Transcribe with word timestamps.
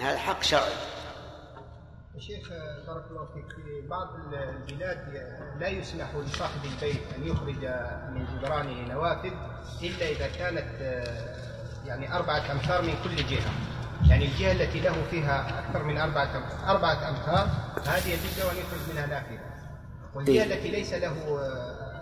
هذا 0.00 0.18
حق 0.18 0.42
شرعي. 0.42 0.72
شيخ 2.18 2.48
بارك 2.86 3.04
الله 3.10 3.28
فيك. 3.34 3.56
في 3.56 3.88
بعض 3.88 4.08
البلاد 4.14 4.98
لا 5.60 5.68
يسمح 5.68 6.14
لصاحب 6.14 6.64
البيت 6.64 7.02
أن 7.16 7.26
يخرج 7.26 7.66
من 8.14 8.26
جدرانه 8.26 8.92
نوافذ 8.92 9.32
إلا 9.82 10.08
إذا 10.08 10.28
كانت 10.28 10.80
يعني 11.86 12.16
أربعة 12.16 12.52
أمتار 12.52 12.82
من 12.82 12.94
كل 13.04 13.16
جهة. 13.16 13.52
يعني 14.08 14.24
الجهة 14.24 14.52
التي 14.52 14.80
له 14.80 15.02
فيها 15.10 15.58
أكثر 15.58 15.82
من 15.82 15.98
أربعة 15.98 16.30
أربعة 16.66 17.08
أمتار 17.08 17.48
هذه 17.86 18.08
يجوز 18.08 18.40
أن 18.40 18.56
يخرج 18.56 18.80
منها 18.92 19.06
نافذة. 19.06 19.54
والجهة 20.14 20.32
إيه؟ 20.32 20.54
التي 20.54 20.70
ليس 20.70 20.92
له 20.92 21.14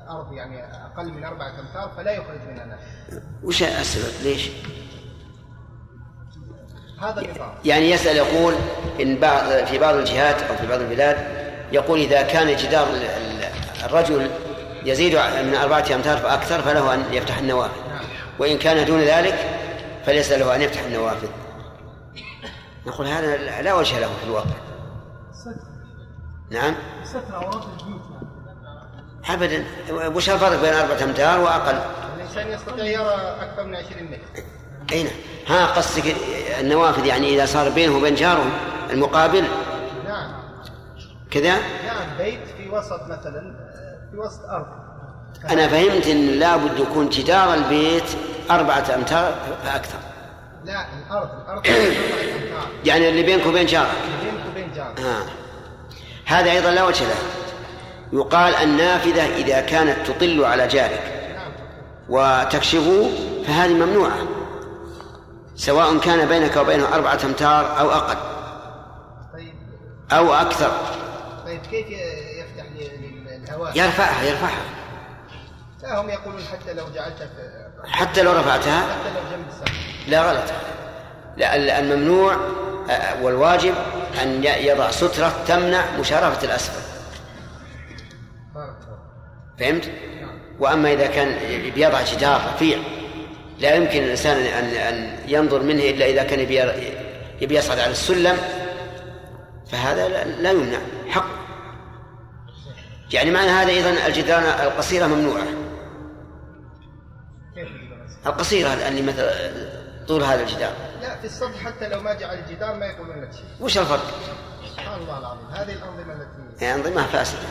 أرض 0.08 0.32
يعني 0.32 0.64
أقل 0.64 1.12
من 1.12 1.24
أربعة 1.24 1.60
أمتار 1.60 1.92
فلا 1.96 2.12
يخرج 2.12 2.40
منها 2.48 2.64
نافذة. 2.64 3.22
وش 3.42 3.62
السبب 3.62 4.22
ليش؟ 4.22 4.50
هذا 7.02 7.22
يعني 7.64 7.90
يسأل 7.90 8.16
يقول 8.16 8.54
إن 9.00 9.16
بعض 9.16 9.64
في 9.64 9.78
بعض 9.78 9.94
الجهات 9.94 10.42
أو 10.42 10.56
في 10.56 10.66
بعض 10.66 10.80
البلاد 10.80 11.16
يقول 11.72 11.98
إذا 11.98 12.22
كان 12.22 12.56
جدار 12.56 12.86
الرجل 13.84 14.30
يزيد 14.84 15.14
من 15.16 15.54
أربعة 15.54 15.84
أمتار 15.94 16.16
فأكثر 16.16 16.62
فله 16.62 16.94
أن 16.94 17.04
يفتح 17.12 17.38
النوافذ. 17.38 17.80
وإن 18.38 18.58
كان 18.58 18.86
دون 18.86 19.00
ذلك 19.00 19.34
فليس 20.06 20.32
له 20.32 20.54
أن 20.54 20.62
يفتح 20.62 20.80
النوافذ. 20.80 21.28
نقول 22.86 23.06
هذا 23.06 23.62
لا 23.62 23.74
وجه 23.74 23.98
له 23.98 24.10
في 24.20 24.24
الواقع. 24.26 24.56
نعم. 26.50 26.74
ابدا. 29.28 29.64
وش 29.90 30.30
الفرق 30.30 30.60
بين 30.60 30.74
أربعة 30.74 31.04
أمتار 31.04 31.40
وأقل؟ 31.40 31.78
الإنسان 32.16 32.48
يستطيع 32.48 32.84
يرى 32.84 33.36
أكثر 33.40 33.64
من 33.64 33.76
20 33.76 34.04
متر. 34.04 34.42
اي 34.92 35.02
نعم 35.02 35.12
ها 35.46 35.66
قصدك 35.66 36.16
النوافذ 36.60 37.06
يعني 37.06 37.34
إذا 37.34 37.46
صار 37.46 37.68
بينه 37.68 37.96
وبين 37.96 38.14
جاره 38.14 38.44
المقابل؟ 38.90 39.44
نعم. 40.08 40.32
كذا؟ 41.30 41.54
نعم 41.86 42.16
بيت 42.18 42.40
في 42.56 42.68
وسط 42.68 43.02
مثلا 43.02 43.54
في 44.10 44.16
وسط 44.16 44.44
أرض. 44.50 44.66
أنا 45.50 45.68
فهمت 45.68 46.06
إن 46.06 46.26
لابد 46.26 46.78
يكون 46.78 47.08
جدار 47.08 47.54
البيت 47.54 48.04
أربعة 48.50 48.94
أمتار 48.94 49.34
فأكثر. 49.64 49.98
لا 50.64 50.86
الأرض 51.06 51.28
الأرض 51.44 51.66
يعني 52.88 53.08
اللي 53.08 53.22
بينك 53.22 53.46
وبين 53.46 53.66
جارك. 53.66 53.88
بينك 54.22 54.46
وبين 54.50 54.72
جارك. 54.76 55.00
آه. 55.00 55.24
هذا 56.24 56.50
أيضا 56.50 56.70
لا 56.70 56.84
وجه 56.84 57.04
له. 57.04 57.14
يقال 58.12 58.54
النافذة 58.54 59.36
إذا 59.36 59.60
كانت 59.60 60.06
تطل 60.06 60.44
على 60.44 60.66
جارك 60.68 61.02
نعم. 61.36 61.52
وتكشفه 62.08 63.10
فهذه 63.46 63.72
ممنوعة. 63.72 64.41
سواء 65.56 65.98
كان 65.98 66.28
بينك 66.28 66.56
وبينه 66.56 66.94
أربعة 66.94 67.18
أمتار 67.24 67.80
أو 67.80 67.90
أقل. 67.90 68.16
طيب. 69.32 69.54
أو 70.12 70.34
أكثر. 70.34 70.70
طيب 71.44 71.60
كيف 71.60 71.86
يفتح 72.38 72.64
للهواء؟ 72.72 73.76
يرفعها 73.76 74.22
يرفعها. 74.22 74.64
لا 75.82 76.00
هم 76.00 76.08
يقولون 76.08 76.42
حتى 76.52 76.72
لو 76.72 76.84
جعلتها 76.94 77.28
حتى 77.84 78.22
لو 78.22 78.32
رفعتها؟ 78.32 78.80
حتى 78.80 79.14
لو 79.14 79.36
جنب 79.36 79.48
السقف 79.48 79.72
لا 80.08 80.22
غلط. 80.22 80.52
لا 81.36 81.78
الممنوع 81.78 82.36
آه، 82.90 83.22
والواجب 83.22 83.74
أن 84.22 84.44
يضع 84.44 84.90
سترة 84.90 85.32
تمنع 85.46 85.84
مشارفة 86.00 86.46
الأسفل. 86.46 86.82
فهمت؟ 89.58 89.86
نعم. 89.86 90.38
وأما 90.60 90.92
إذا 90.92 91.06
كان 91.06 91.38
بيضع 91.74 92.02
جدار 92.02 92.40
رفيع 92.54 92.78
لا 93.58 93.74
يمكن 93.74 94.02
الإنسان 94.02 94.36
أن 94.36 94.64
أن 94.64 95.18
ينظر 95.26 95.62
منه 95.62 95.82
إلا 95.82 96.06
إذا 96.06 96.22
كان 96.22 96.40
يبي 97.40 97.54
يصعد 97.54 97.78
على 97.78 97.90
السلم 97.90 98.36
فهذا 99.70 100.08
لا 100.24 100.50
يمنع 100.50 100.78
حق. 101.08 101.26
يعني 103.12 103.30
معنى 103.30 103.50
هذا 103.50 103.72
إذن 103.72 104.06
الجدران 104.06 104.42
القصيرة 104.42 105.06
ممنوعة. 105.06 105.46
القصيرة 108.26 108.68
اللي 108.68 109.02
مثل 109.02 109.30
طول 110.08 110.22
هذا 110.22 110.42
الجدار. 110.42 110.72
لا 111.02 111.16
في 111.16 111.24
السطح 111.24 111.64
حتى 111.64 111.88
لو 111.88 112.00
ما 112.00 112.14
جعل 112.14 112.38
الجدار 112.38 112.74
ما 112.74 112.86
يقولون 112.86 113.22
لك 113.22 113.32
شيء. 113.32 113.44
وش 113.60 113.78
الفرق؟ 113.78 114.04
سبحان 114.72 115.00
الله 115.00 115.18
العظيم 115.18 115.46
هذه 115.46 115.72
الأنظمة 115.72 116.12
التي 116.12 116.66
هي 116.66 116.74
أنظمة 116.74 117.06
فاسدة. 117.06 117.48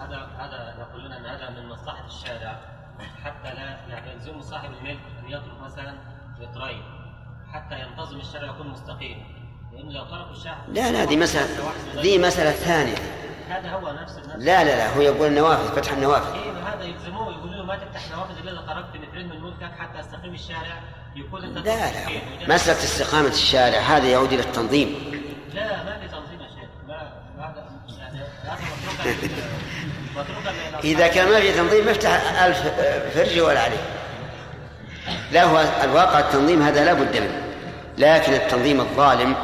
هذا 0.00 0.16
هذا 0.38 0.74
يقولون 0.80 1.12
أن 1.12 1.26
هذا 1.26 1.50
من 1.50 1.68
مصلحة 1.68 2.06
الشارع 2.06 2.60
حتى 3.24 3.54
لا 3.54 3.76
يعني 3.88 4.12
يلزم 4.12 4.42
صاحب 4.42 4.70
الملك 4.80 5.00
يترك 5.30 5.60
مثلا 5.64 5.94
مترين 6.40 6.82
حتى 7.52 7.80
ينتظم 7.80 8.20
الشارع 8.20 8.50
يكون 8.50 8.68
مستقيم. 8.68 9.24
لأن 9.72 9.88
لو 9.88 10.04
تركوا 10.04 10.32
الشارع 10.32 10.58
لا 10.68 10.92
لا 10.92 11.04
دي 11.04 11.16
مسألة 11.16 11.72
دي 12.02 12.18
مسألة 12.18 12.50
ثانية. 12.50 12.96
هذا 13.48 13.70
هو 13.70 13.92
نفس 13.92 14.18
لا 14.36 14.64
لا 14.64 14.76
لا 14.76 14.96
هو 14.96 15.00
يقول 15.00 15.26
النوافذ 15.26 15.76
فتح 15.76 15.92
النوافذ. 15.92 16.32
اي 16.32 16.50
هذا 16.50 16.84
يلزموه 16.84 17.32
يقولوا 17.32 17.54
له 17.54 17.64
ما 17.64 17.76
تفتح 17.76 18.16
نوافذ 18.16 18.38
إلا 18.38 18.52
إذا 18.52 18.60
خرجت 18.60 19.08
مترين 19.08 19.28
من 19.28 19.40
ملكك 19.40 19.72
حتى 19.78 19.98
يستقيم 19.98 20.34
الشارع 20.34 20.82
يكون 21.16 21.44
أنت 21.44 21.58
لا 21.58 21.92
لا 21.92 22.54
مسألة 22.54 22.78
استقامة 22.78 23.28
الشارع 23.28 23.78
هذا 23.78 24.08
يعود 24.08 24.32
إلى 24.32 24.42
التنظيم. 24.42 24.94
لا 25.54 25.84
ما 25.84 25.98
في 25.98 26.08
تنظيم 26.08 26.40
يا 26.40 26.48
شيخ. 26.48 26.70
ما 26.88 27.12
هذا 27.38 27.70
يعني 27.98 28.20
إذا 30.92 31.08
كان 31.08 31.28
ما 31.28 31.40
في 31.40 31.52
تنظيم 31.52 31.88
يفتح 31.88 32.42
ألف 32.42 32.58
فرجة 33.14 33.44
ولا 33.44 33.60
عليه. 33.60 33.99
لا 35.32 35.44
هو 35.44 35.84
الواقع 35.84 36.18
التنظيم 36.18 36.62
هذا 36.62 36.84
لا 36.84 36.92
بد 36.92 37.16
منه. 37.16 37.42
لكن 37.98 38.32
التنظيم 38.32 38.80
الظالم 38.80 39.34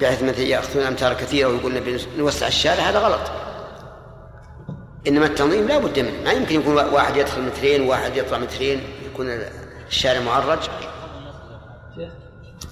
بحيث 0.00 0.22
مثلا 0.22 0.40
يأخذون 0.40 0.84
أمتار 0.84 1.14
كثيرة 1.14 1.48
ويقولون 1.48 1.98
نوسع 2.18 2.46
الشارع 2.46 2.82
هذا 2.82 2.98
غلط. 2.98 3.30
إنما 5.06 5.26
التنظيم 5.26 5.68
لا 5.68 5.78
بد 5.78 5.98
منه. 5.98 6.24
ما 6.24 6.30
يمكن 6.30 6.60
يكون 6.60 6.74
واحد 6.74 7.16
يدخل 7.16 7.42
مترين 7.42 7.82
وواحد 7.82 8.16
يطلع 8.16 8.38
مترين 8.38 8.82
يكون 9.12 9.26
الشارع 9.88 10.20
معرج. 10.20 10.58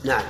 نعم. 0.04 0.22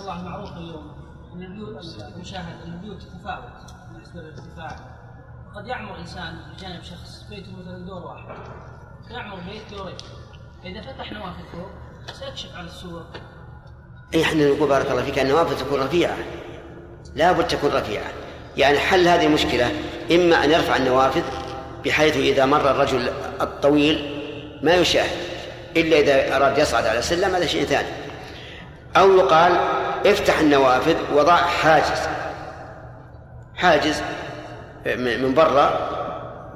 الله 0.00 0.22
معروف 0.22 0.52
اليوم 0.52 0.96
ان 1.34 1.42
البيوت 1.42 1.84
المشاهد 2.14 2.54
ان 2.66 2.72
البيوت 2.72 3.02
تتفاوت 3.02 3.44
بالنسبة 3.92 4.20
للارتفاع 4.20 4.76
قد 5.56 5.66
يعمر 5.66 5.98
إنسان 5.98 6.38
بجانب 6.56 6.82
شخص 6.82 7.24
بيته 7.30 7.52
مثلا 7.60 7.86
دور 7.86 8.02
واحد. 8.02 8.36
يعمر 9.10 9.36
بيت 9.36 9.62
دورين. 9.70 9.96
فاذا 10.66 10.80
فتح 10.80 11.12
نوافذ 11.12 11.42
فوق 11.52 11.68
سيكشف 12.12 12.56
على 12.56 12.66
السور 12.66 13.02
اي 14.14 14.22
إحنا 14.22 14.48
نقول 14.48 14.68
بارك 14.68 14.90
الله 14.90 15.02
فيك 15.04 15.18
النوافذ 15.18 15.60
تكون 15.60 15.80
رفيعة. 15.80 16.16
لا 17.14 17.32
بد 17.32 17.46
تكون 17.46 17.70
رفيعة. 17.70 18.04
يعني 18.56 18.78
حل 18.78 19.08
هذه 19.08 19.26
المشكلة 19.26 19.72
إما 20.12 20.44
أن 20.44 20.50
يرفع 20.50 20.76
النوافذ 20.76 21.22
بحيث 21.84 22.16
إذا 22.16 22.46
مر 22.46 22.70
الرجل 22.70 23.08
الطويل 23.40 24.22
ما 24.62 24.74
يشاهد 24.74 25.16
إلا 25.76 25.98
إذا 25.98 26.36
أراد 26.36 26.58
يصعد 26.58 26.86
على 26.86 26.98
السلم 26.98 27.34
هذا 27.34 27.46
شيء 27.46 27.64
ثاني. 27.64 27.88
أو 28.96 29.16
يقال 29.16 29.52
افتح 30.06 30.38
النوافذ 30.38 30.96
وضع 31.14 31.36
حاجز. 31.36 32.00
حاجز 33.56 34.02
من 34.96 35.34
برا 35.34 35.90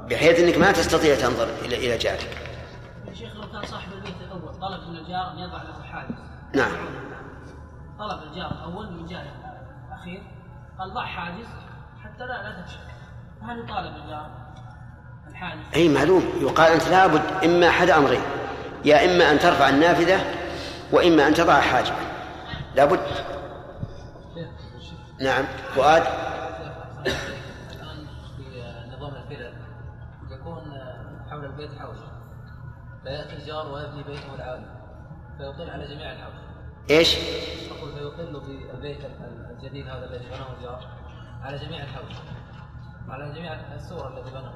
بحيث 0.09 0.39
إنك 0.39 0.57
ما 0.57 0.71
تستطيع 0.71 1.15
تنظر 1.15 1.47
إلى 1.65 1.75
إلى 1.75 1.97
جارك. 1.97 2.40
طلب 4.61 4.89
من 4.89 4.95
الجار 4.95 5.31
أن 5.31 5.39
يضع 5.39 5.63
له 5.63 5.83
حاجز. 5.83 6.15
نعم. 6.55 6.71
طلب 7.99 8.23
الجار 8.23 8.51
الأول 8.51 8.91
من 8.91 9.05
جار 9.05 9.25
الاخير 9.87 10.23
قال 10.79 10.93
ضع 10.93 11.05
حاجز 11.05 11.47
حتى 12.03 12.23
لا 12.23 12.49
لا 12.49 12.61
تكشف. 12.61 12.79
فهل 13.41 13.59
يطالب 13.59 13.95
الجار 13.95 14.29
الحاجز؟ 15.27 15.61
أي 15.75 15.89
معلوم 15.89 16.23
يقال 16.41 16.71
أنت 16.71 16.87
لابد 16.87 17.45
إما 17.45 17.69
أحد 17.69 17.89
أمرين 17.89 18.21
يا 18.85 19.05
إما 19.05 19.31
أن 19.31 19.39
ترفع 19.39 19.69
النافذة 19.69 20.19
وإما 20.91 21.27
أن 21.27 21.33
تضع 21.33 21.61
حاجبا 21.61 21.95
لابد. 22.75 22.99
نعم 25.21 25.45
فؤاد 25.75 26.03
البيت 31.61 31.79
حوش 31.79 31.97
فيأتي 33.03 33.33
الجار 33.33 33.73
ويبني 33.73 34.03
بيته 34.03 34.35
العالي 34.35 34.65
فيطل 35.37 35.69
على 35.69 35.87
جميع 35.87 36.11
الحوش 36.11 36.33
إيش؟ 36.89 37.17
أقول 37.71 37.91
فيطل 37.93 38.39
بالبيت 38.39 38.99
الجديد 39.51 39.87
هذا 39.87 40.05
الذي 40.05 40.25
بناه 40.25 40.57
الجار. 40.57 40.87
على 41.43 41.57
جميع 41.57 41.83
الحوش 41.83 42.13
على 43.09 43.33
جميع 43.33 43.53
السور 43.75 44.07
التي 44.07 44.29
بناه 44.29 44.53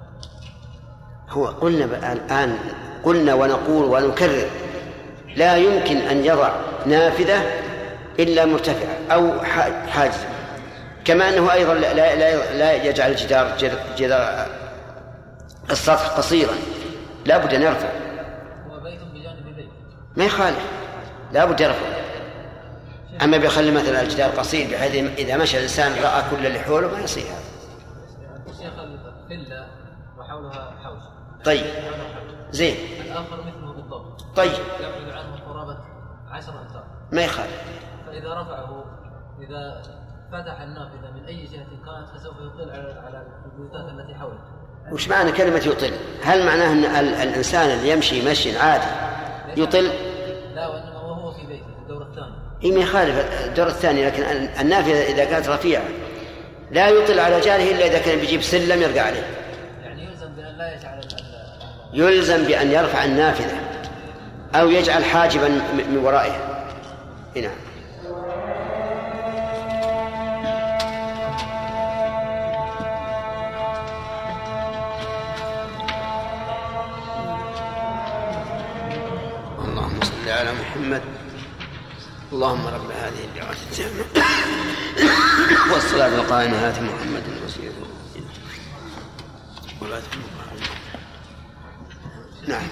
هو 1.29 1.47
قلنا 1.47 2.13
الآن 2.13 2.57
قلنا 3.03 3.33
ونقول 3.33 3.85
ونكرر. 3.85 4.49
لا 5.35 5.57
يمكن 5.57 5.97
أن 5.97 6.25
يضع 6.25 6.55
نافذة 6.85 7.41
إلا 8.19 8.45
مرتفعة 8.45 8.95
أو 9.11 9.39
حاجز 9.87 10.25
كما 11.05 11.29
أنه 11.29 11.53
أيضا 11.53 11.73
لا, 11.73 11.93
لا, 11.93 12.53
لا 12.53 12.73
يجعل 12.83 13.11
الجدار 13.11 13.57
جدار 13.97 14.47
السطح 15.71 16.07
قصيرا. 16.17 16.53
لا 17.25 17.37
بد 17.37 17.53
أن 17.53 17.61
يرفع 17.61 17.89
هو 18.67 18.79
بيت 18.79 18.99
بجانب 19.13 19.55
بيت 19.55 19.69
ما 20.17 20.25
يخالف. 20.25 20.71
لا 21.31 21.45
بد 21.45 21.59
يرفع. 21.59 21.95
أما 23.21 23.37
بيخلي 23.37 23.71
مثلا 23.71 24.01
الجدار 24.01 24.29
قصير 24.29 24.71
بحيث 24.71 24.95
إذا 25.19 25.37
مشى 25.37 25.57
الإنسان 25.57 26.03
رأى 26.03 26.23
كل 26.31 26.45
اللي 26.45 26.59
حوله 26.59 26.87
ما 26.91 26.99
يصير 26.99 27.23
هذا. 27.23 27.43
الشيخ 28.49 28.73
وحولها 30.17 30.73
حوش. 30.83 31.03
طيب. 31.45 31.65
زين. 32.51 32.75
الآخر 33.01 33.41
مثله 33.41 33.73
بالضبط. 33.73 34.21
طيب. 34.35 34.51
يبعد 34.79 35.09
عنه 35.09 35.35
قرابة 35.47 35.77
عشر 36.29 36.61
أمتار 36.61 36.83
ما 37.11 37.21
يخالف. 37.21 37.61
فإذا 38.05 38.33
رفعه 38.41 38.85
إذا 39.41 39.81
فتح 40.31 40.61
النافذة 40.61 41.11
من 41.11 41.25
أي 41.25 41.45
جهة 41.45 41.67
كانت 41.85 42.09
فسوف 42.09 42.33
يطل 42.39 42.71
على 42.71 43.01
على 43.05 43.25
البيوتات 43.45 43.89
التي 43.89 44.15
حوله. 44.15 44.39
وش 44.91 45.07
معنى 45.07 45.31
كلمة 45.31 45.57
يطل؟ 45.57 45.91
هل 46.23 46.45
معناه 46.45 46.71
أن 46.71 46.85
ال- 46.85 47.15
الإنسان 47.15 47.69
اللي 47.69 47.89
يمشي 47.89 48.29
مشي 48.29 48.57
عادي؟ 48.57 48.85
يطل؟ 49.57 49.91
لا 50.55 50.67
وإنما 50.67 51.01
وهو 51.01 51.31
في 51.31 51.45
بيته 51.47 51.63
في 51.63 51.81
الدور 51.83 52.01
الثاني. 52.01 52.33
إيه 52.63 52.71
ما 52.71 52.79
يخالف 52.79 53.45
الدور 53.45 53.67
الثاني 53.67 54.05
لكن 54.05 54.23
ال- 54.23 54.49
النافذة 54.59 55.03
إذا 55.03 55.25
كانت 55.25 55.49
رفيعة 55.49 55.83
لا 56.71 56.89
يطل 56.89 57.19
على 57.19 57.39
جاره 57.39 57.63
إلا 57.71 57.85
إذا 57.87 57.99
كان 57.99 58.19
بيجيب 58.19 58.41
سلم 58.41 58.81
يرقى 58.81 58.99
عليه. 58.99 59.23
يعني 59.83 60.03
يلزم 60.03 60.27
بأن 60.35 60.57
لا 60.57 60.73
يجعل 60.75 61.01
يلزم 61.93 62.43
بأن 62.43 62.71
يرفع 62.71 63.03
النافذة 63.05 63.57
أو 64.55 64.69
يجعل 64.69 65.03
حاجبا 65.05 65.47
من 65.89 65.97
ورائها 66.03 66.65
إيه 67.35 67.41
نعم. 67.41 67.55
محمد. 80.85 81.01
اللهم 82.33 82.67
رب 82.67 82.91
هذه 82.91 83.23
الدعوة 83.23 83.55
التامة. 83.71 84.05
والصلاة 85.73 86.07
القائمة 86.07 86.69
آت 86.69 86.79
محمد 86.79 87.23
الوسيلة 87.37 87.73
ولا 89.81 90.01
نعم 92.47 92.67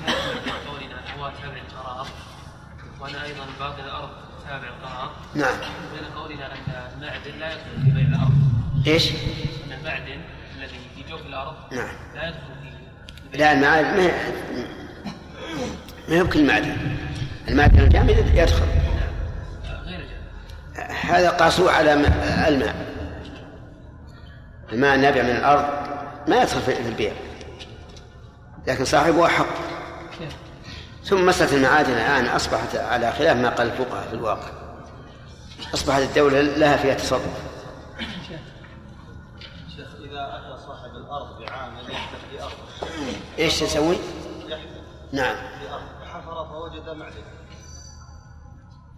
قولنا 0.68 0.96
هو 1.18 1.32
تابع 1.42 1.58
القرار 1.58 2.08
وأنا 3.00 3.24
أيضا 3.24 3.46
باقي 3.60 3.84
الأرض 3.84 4.10
تابع 4.48 4.68
القرار 4.68 5.12
نعم. 5.36 5.58
بين 5.94 6.06
قولنا 6.16 6.46
ان 6.46 6.92
المعدن 6.98 7.40
لا 7.40 7.54
يدخل 7.54 7.84
في 7.86 7.92
بيع 7.92 8.08
الأرض 8.08 8.34
إيش؟ 8.88 9.12
ان 9.12 9.72
المعدن 9.80 10.22
الذي 10.58 10.80
في 10.96 11.10
جوف 11.10 11.22
الأرض 11.22 11.56
نعم. 11.72 11.96
لا 12.16 12.28
يدخل 12.28 12.40
في 13.32 13.38
لا 13.38 13.54
المعادن 13.54 13.98
ما 13.98 14.12
ما 16.10 16.22
هو 16.22 16.24
بكل 16.24 16.46
المعدن 17.48 17.80
الجامد 17.80 18.32
يدخل. 18.34 18.66
هذا 21.02 21.30
قاسوه 21.30 21.72
على 21.72 21.94
الماء. 21.94 22.94
الماء 24.72 24.96
النابع 24.96 25.22
من 25.22 25.30
الأرض 25.30 25.66
ما 26.28 26.42
يدخل 26.42 26.62
في 26.62 26.88
البيع. 26.88 27.14
لكن 28.68 28.86
صاحبه 28.86 29.28
حق 29.28 29.46
ثم 31.04 31.26
مسألة 31.26 31.56
المعادن 31.56 31.94
الآن 31.94 32.26
أصبحت 32.26 32.76
على 32.76 33.12
خلاف 33.12 33.38
ما 33.38 33.50
قال 33.50 33.68
الفقهاء 33.68 34.08
في 34.08 34.14
الواقع. 34.14 34.50
أصبحت 35.74 36.02
الدولة 36.02 36.42
لها 36.42 36.78
فيها 36.78 36.94
تصرف. 36.94 37.22
شيخ 39.76 39.88
إذا 40.04 40.38
أتى 40.38 40.64
صاحب 40.68 40.92
الأرض 40.96 41.40
بعامل 41.40 41.92
يحدث 41.92 42.20
في 42.32 42.44
أرضه 42.44 42.88
إيش 43.40 43.60
تسوي؟ 43.60 43.96
يحدث 44.48 44.84
نعم. 45.12 45.36
في 45.36 45.74
أرض 45.74 45.84
فحفر 46.02 46.46
فوجد 46.46 46.98
معدن. 46.98 47.33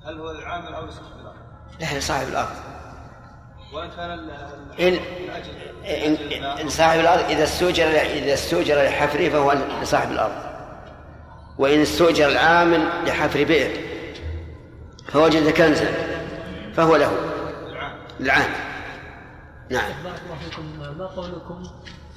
هل 0.06 0.20
هو 0.20 0.32
العامل 0.32 0.74
أو 0.74 0.86
لصاحب 0.86 1.20
الأرض؟ 1.22 1.36
لا 1.94 2.00
صاحب 2.00 2.28
الأرض. 2.28 2.56
وإن 3.74 3.90
كان 3.90 4.10
إن 4.80 5.00
إن, 5.86 6.44
إن 6.44 6.70
صاحب 6.70 7.00
الأرض 7.00 7.30
إذا 7.30 7.44
استوجر 7.44 7.86
إذا 7.86 8.34
استوجر 8.34 8.84
لحفره 8.84 9.30
فهو 9.30 9.56
لصاحب 9.82 10.12
الأرض. 10.12 10.36
وإن 11.58 11.82
استوجر 11.82 12.28
العامل 12.28 12.88
لحفر 13.08 13.44
بئر 13.44 13.72
فوجد 15.08 15.50
كنزا 15.50 15.90
فهو 16.74 16.96
له. 16.96 17.12
العام 18.20 18.50
نعم. 19.70 19.92
بارك 20.04 20.22
الله 20.26 20.38
فيكم. 20.50 20.98
ما 20.98 21.06
قولكم 21.06 21.64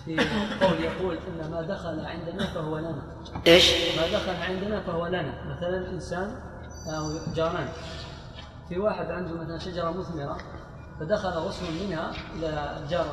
في 0.05 0.17
قول 0.61 0.81
يقول 0.81 1.19
إن 1.29 1.51
ما 1.51 1.63
دخل 1.63 2.07
عندنا 2.07 2.47
فهو 2.47 2.79
لنا؟ 2.79 3.03
إيش؟ 3.47 3.73
ما 3.97 4.07
دخل 4.19 4.43
عندنا 4.43 4.81
فهو 4.81 5.07
لنا. 5.07 5.57
مثلا 5.57 5.91
إنسان 5.91 6.48
أو 6.87 7.13
جاران. 7.37 7.69
في 8.69 8.79
واحد 8.79 9.11
عنده 9.11 9.35
مثلا 9.35 9.59
شجرة 9.59 9.91
مثمرة 9.91 10.39
فدخل 11.01 11.29
غصن 11.29 11.65
منها 11.83 12.11
إلى 12.35 12.77
الجار 12.83 13.07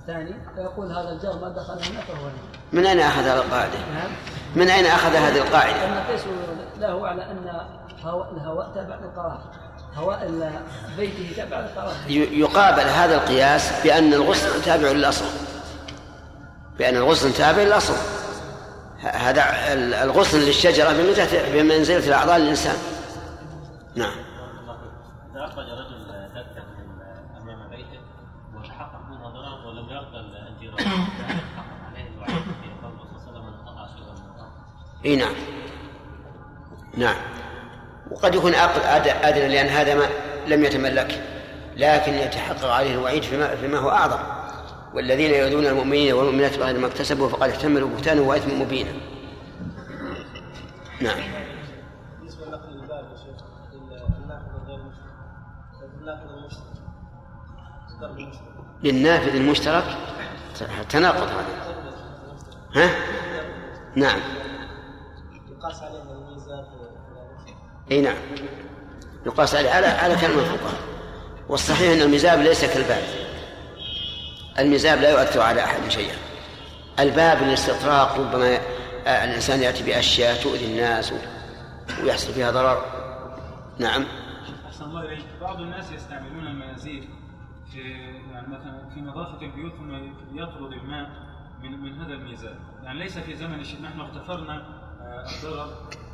الثاني 0.00 0.34
فيقول 0.54 0.92
هذا 0.92 1.12
الجار 1.12 1.38
ما 1.38 1.48
دخل 1.48 1.72
هنا 1.72 2.00
فهو 2.00 2.28
من 2.72 2.86
أين 2.86 3.00
أخذ 3.00 3.22
هذه 3.22 3.36
القاعدة؟ 3.36 3.78
نعم. 3.78 4.10
من 4.56 4.68
أين 4.68 4.86
أخذ 4.86 5.14
هذه 5.14 5.38
القاعدة؟ 5.38 5.76
لأن 5.78 6.04
قيسوا 6.06 6.32
له 6.78 7.08
على 7.08 7.22
أن 7.22 7.60
هواء 8.04 8.32
الهواء 8.32 8.70
تابع 8.74 8.94
للقرار 8.94 9.40
هواء 9.96 10.50
بيته 10.96 11.32
تابع 11.36 11.60
للقرار 11.60 11.92
يقابل 12.32 12.80
هذا 12.82 13.14
القياس 13.14 13.72
بأن 13.84 14.14
الغصن 14.14 14.62
تابع 14.64 14.88
للأصل. 14.90 15.24
بأن 16.78 16.96
الغصن 16.96 17.32
تابع 17.32 17.62
للأصل. 17.62 17.94
ه- 17.94 18.27
هذا 19.00 19.72
ال- 19.72 19.94
الغصن 19.94 20.38
للشجرة 20.38 20.88
بمنزلة 21.52 22.06
الأعضاء 22.08 22.38
للإنسان. 22.38 22.76
نعم. 23.94 24.12
إذا 25.34 25.44
أخرج 25.44 25.64
رجل 25.66 26.06
دكة 26.34 26.64
من 26.64 27.02
أمام 27.42 27.68
بيته 27.70 28.00
وتحقق 28.56 29.00
منها 29.10 29.28
ضرر 29.28 29.66
ولم 29.68 29.88
يرضى 29.90 30.18
الجيران 30.48 31.06
إي 35.04 35.16
نعم. 35.16 35.34
نعم. 36.96 37.16
وقد 38.10 38.34
يكون 38.34 38.54
عقد 38.54 38.80
أد- 38.82 39.24
أدنى 39.26 39.48
لأن 39.48 39.66
هذا 39.66 39.94
ما 39.94 40.06
لم 40.46 40.64
يتملك 40.64 41.22
لكن 41.76 42.14
يتحقق 42.14 42.70
عليه 42.70 42.94
الوعيد 42.94 43.22
فيما, 43.22 43.56
فيما 43.56 43.78
هو 43.78 43.90
أعظم. 43.90 44.18
والذين 44.94 45.30
يؤذون 45.30 45.66
المؤمنين 45.66 46.12
والمؤمنات 46.12 46.58
بغير 46.58 46.78
ما 46.78 46.86
اكتسبوا 46.86 47.28
فقد 47.28 47.50
احتملوا 47.50 47.88
بهتانا 47.88 48.20
وإثما 48.20 48.54
مبينا. 48.54 48.92
نعم. 51.00 51.20
بالنسبة 52.18 52.46
لنقل 52.46 52.82
الباب 52.82 53.04
يا 53.12 53.16
شيخ 53.16 53.44
النافذ 54.22 54.66
غير 54.66 54.80
المشترك 56.36 56.68
للنافذ 58.82 59.34
المشترك؟ 59.34 59.84
تناقض 60.88 61.28
هذا. 61.28 61.78
ها؟ 62.74 62.90
نعم. 63.94 64.20
يقاس 65.50 65.82
عليه 65.82 66.02
الميزان 66.02 66.64
إي 67.90 68.00
نعم. 68.00 68.16
يقاس 69.26 69.54
عليه 69.54 69.70
على 69.70 69.86
على 69.86 70.16
كلام 70.16 70.38
الفقهاء 70.38 70.80
والصحيح 71.48 71.90
أن 71.92 72.02
المزاب 72.02 72.38
ليس 72.38 72.64
كالباب. 72.64 73.27
المزاب 74.58 74.98
لا 74.98 75.10
يؤثر 75.10 75.40
على 75.40 75.64
أحد 75.64 75.88
شيئا. 75.88 76.16
الباب 76.98 77.42
للاستطراق 77.42 78.18
ربما 78.18 78.58
آه، 79.06 79.24
الإنسان 79.24 79.62
يأتي 79.62 79.82
بأشياء 79.82 80.42
تؤذي 80.42 80.66
الناس 80.66 81.12
ويحصل 82.02 82.32
فيها 82.32 82.50
ضرر. 82.50 82.84
نعم. 83.78 84.04
أحسن 84.66 84.84
الله 84.84 85.02
إليك. 85.02 85.24
بعض 85.40 85.60
الناس 85.60 85.92
يستعملون 85.92 86.46
المنازيل 86.46 87.08
في 87.72 87.80
يعني 88.32 88.46
مثلا 88.48 88.90
في 88.94 89.00
نظافة 89.00 89.42
البيوت 89.42 89.72
ثم 89.72 89.94
يطرد 90.34 90.72
الماء 90.72 91.10
من 91.62 91.80
من 91.80 92.00
هذا 92.00 92.12
الميزان. 92.12 92.54
يعني 92.84 92.98
ليس 92.98 93.18
في 93.18 93.36
زمن 93.36 93.60
الشتاء 93.60 93.82
نحن 93.82 94.00
اغتفرنا 94.00 94.62
آه، 95.02 95.26
الضرر 95.30 95.68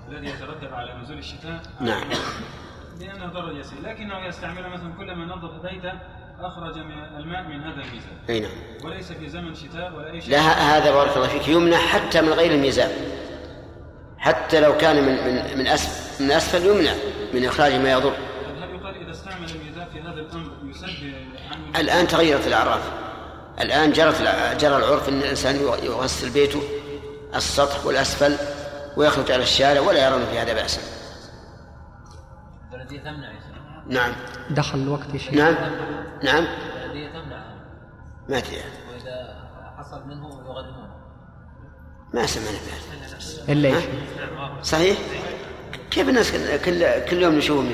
الذي 0.08 0.26
يترتب 0.26 0.74
على 0.74 0.94
نزول 1.02 1.18
الشتاء. 1.18 1.62
نعم. 1.80 2.04
لأنه 3.00 3.26
ضرر 3.26 3.56
يسير. 3.58 3.80
لكنه 3.82 4.26
يستعمل 4.26 4.70
مثلا 4.70 4.92
كلما 4.98 5.24
نظف 5.24 5.50
بيته 5.62 5.92
أخرج 6.40 6.78
من 6.78 7.04
الماء 7.16 7.42
من 7.42 7.60
هذا 7.60 7.82
الميزان. 7.82 8.18
أي 8.30 8.40
نعم. 8.40 8.50
وليس 8.84 9.12
في 9.12 9.28
زمن 9.28 9.54
شتاء 9.54 9.92
ولا 9.96 10.10
أي 10.10 10.20
شيء. 10.20 10.30
لا 10.30 10.38
هذا 10.40 10.90
بارك 10.90 11.16
الله 11.16 11.28
فيك. 11.28 11.48
يمنع 11.48 11.76
حتى 11.76 12.20
من 12.20 12.32
غير 12.32 12.52
الميزاب 12.52 12.90
حتى 14.18 14.60
لو 14.60 14.76
كان 14.76 14.96
من 14.96 15.24
من 15.24 15.58
من 15.58 15.66
اسفل 15.66 16.24
من 16.24 16.30
أسفل 16.30 16.66
يمنع 16.66 16.92
من 17.34 17.44
إخراج 17.44 17.72
ما 17.72 17.92
يضر. 17.92 18.14
هل 18.62 18.70
يقال 18.74 19.02
إذا 19.02 19.10
استعمل 19.10 19.50
الميزان 19.50 19.86
في 19.92 20.00
هذا 20.00 20.20
الأمر 20.20 20.50
يسد 20.64 20.86
عنه 21.50 21.80
الآن 21.80 22.06
تغيرت 22.06 22.46
الأعراف. 22.46 22.92
الآن 23.60 23.92
جرت 23.92 24.22
جرى 24.60 24.76
العرف 24.76 25.08
أن 25.08 25.18
الإنسان 25.18 25.56
يغسل 25.82 26.30
بيته 26.30 26.62
السطح 27.34 27.86
والأسفل 27.86 28.36
ويخرج 28.96 29.32
على 29.32 29.42
الشارع 29.42 29.80
ولا 29.80 30.08
يرون 30.08 30.26
في 30.26 30.38
هذا 30.38 30.52
بأسا. 30.52 30.80
البلدية 32.72 33.00
تمنع 33.00 33.32
نعم. 33.88 34.12
دخل 34.50 34.78
الوقت 34.78 35.14
يا 35.14 35.18
شيخ. 35.18 35.34
نعم. 35.34 35.54
نعم. 36.24 36.44
تمنع 37.12 37.44
ما 38.28 38.38
أدري. 38.38 38.56
وإذا 38.92 39.44
حصل 39.78 40.06
منه 40.08 40.28
يغرمونه 40.28 40.94
ما 42.14 42.26
سمعنا 42.26 42.58
بهذا. 42.58 43.52
إلا 43.52 43.68
ها؟ 43.68 43.76
إيش؟ 43.76 43.84
صحيح؟ 44.62 44.98
كيف 45.90 46.08
الناس 46.08 46.32
كل 46.32 46.56
كل, 46.56 47.10
كل 47.10 47.22
يوم 47.22 47.34
نشوفهم 47.34 47.72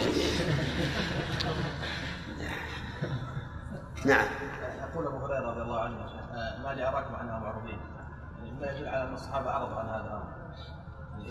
نعم. 4.04 4.26
يقول 4.80 5.06
أبو 5.06 5.16
هريرة 5.26 5.50
رضي 5.50 5.62
الله 5.62 5.80
عنه 5.80 5.96
آه، 6.34 6.62
ما 6.62 6.74
لي 6.74 6.88
أراكم 6.88 7.14
عنها 7.14 7.38
معروضين 7.38 7.80
يعني 8.38 8.60
ما 8.60 8.66
يدل 8.66 8.88
على 8.88 9.08
أن 9.08 9.14
الصحابة 9.14 9.50
أعرضوا 9.50 9.76
عن 9.76 9.88
هذا 9.88 10.06
الأمر. 10.06 10.30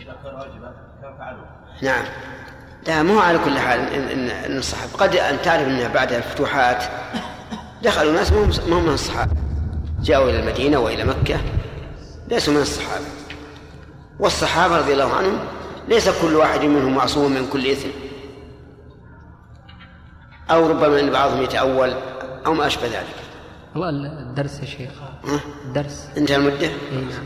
إذا 0.02 0.16
كان 0.24 0.36
واجبا 0.36 0.74
كان 1.02 1.18
فعلوه. 1.18 1.46
نعم. 1.82 2.06
لا 2.88 3.04
مو 3.04 3.20
على 3.20 3.40
كل 3.40 3.60
حال 3.60 3.80
ان 3.80 4.30
ان, 4.30 4.58
الصحابة. 4.58 4.92
قد 4.94 5.16
أن 5.16 5.42
تعرف 5.42 5.68
أنها 5.68 5.88
بعد 5.88 6.14
الفتوحات. 6.14 6.84
دخلوا 7.84 8.14
ناس 8.14 8.32
ما 8.32 8.44
هم- 8.44 8.84
من 8.84 8.94
الصحابة. 8.94 9.32
جاءوا 10.02 10.30
إلى 10.30 10.40
المدينة 10.40 10.78
وإلى 10.80 11.04
مكة. 11.04 11.40
ليسوا 12.28 12.54
من 12.54 12.62
الصحابة. 12.62 13.06
والصحابة 14.20 14.78
رضي 14.78 14.94
الله 14.94 15.14
عنهم 15.14 15.40
ليس 15.88 16.10
كل 16.22 16.36
واحد 16.36 16.62
منهم 16.62 16.96
معصوم 16.96 17.32
من 17.32 17.48
كل 17.54 17.68
إثم. 17.68 17.90
أو 20.52 20.68
ربما 20.70 21.00
إن 21.00 21.10
بعضهم 21.12 21.42
يتأول 21.44 21.94
أو 22.46 22.54
ما 22.54 22.68
أشبه 22.68 22.88
ذلك. 22.88 23.16
والله 23.76 24.08
الدرس 24.20 24.60
يا 24.60 24.66
شيخ؟ 24.66 24.90
الدرس. 25.66 26.08
انتهى 26.18 26.36
المدة؟ 26.36 26.68
اي 26.68 26.72
نعم. 26.92 27.24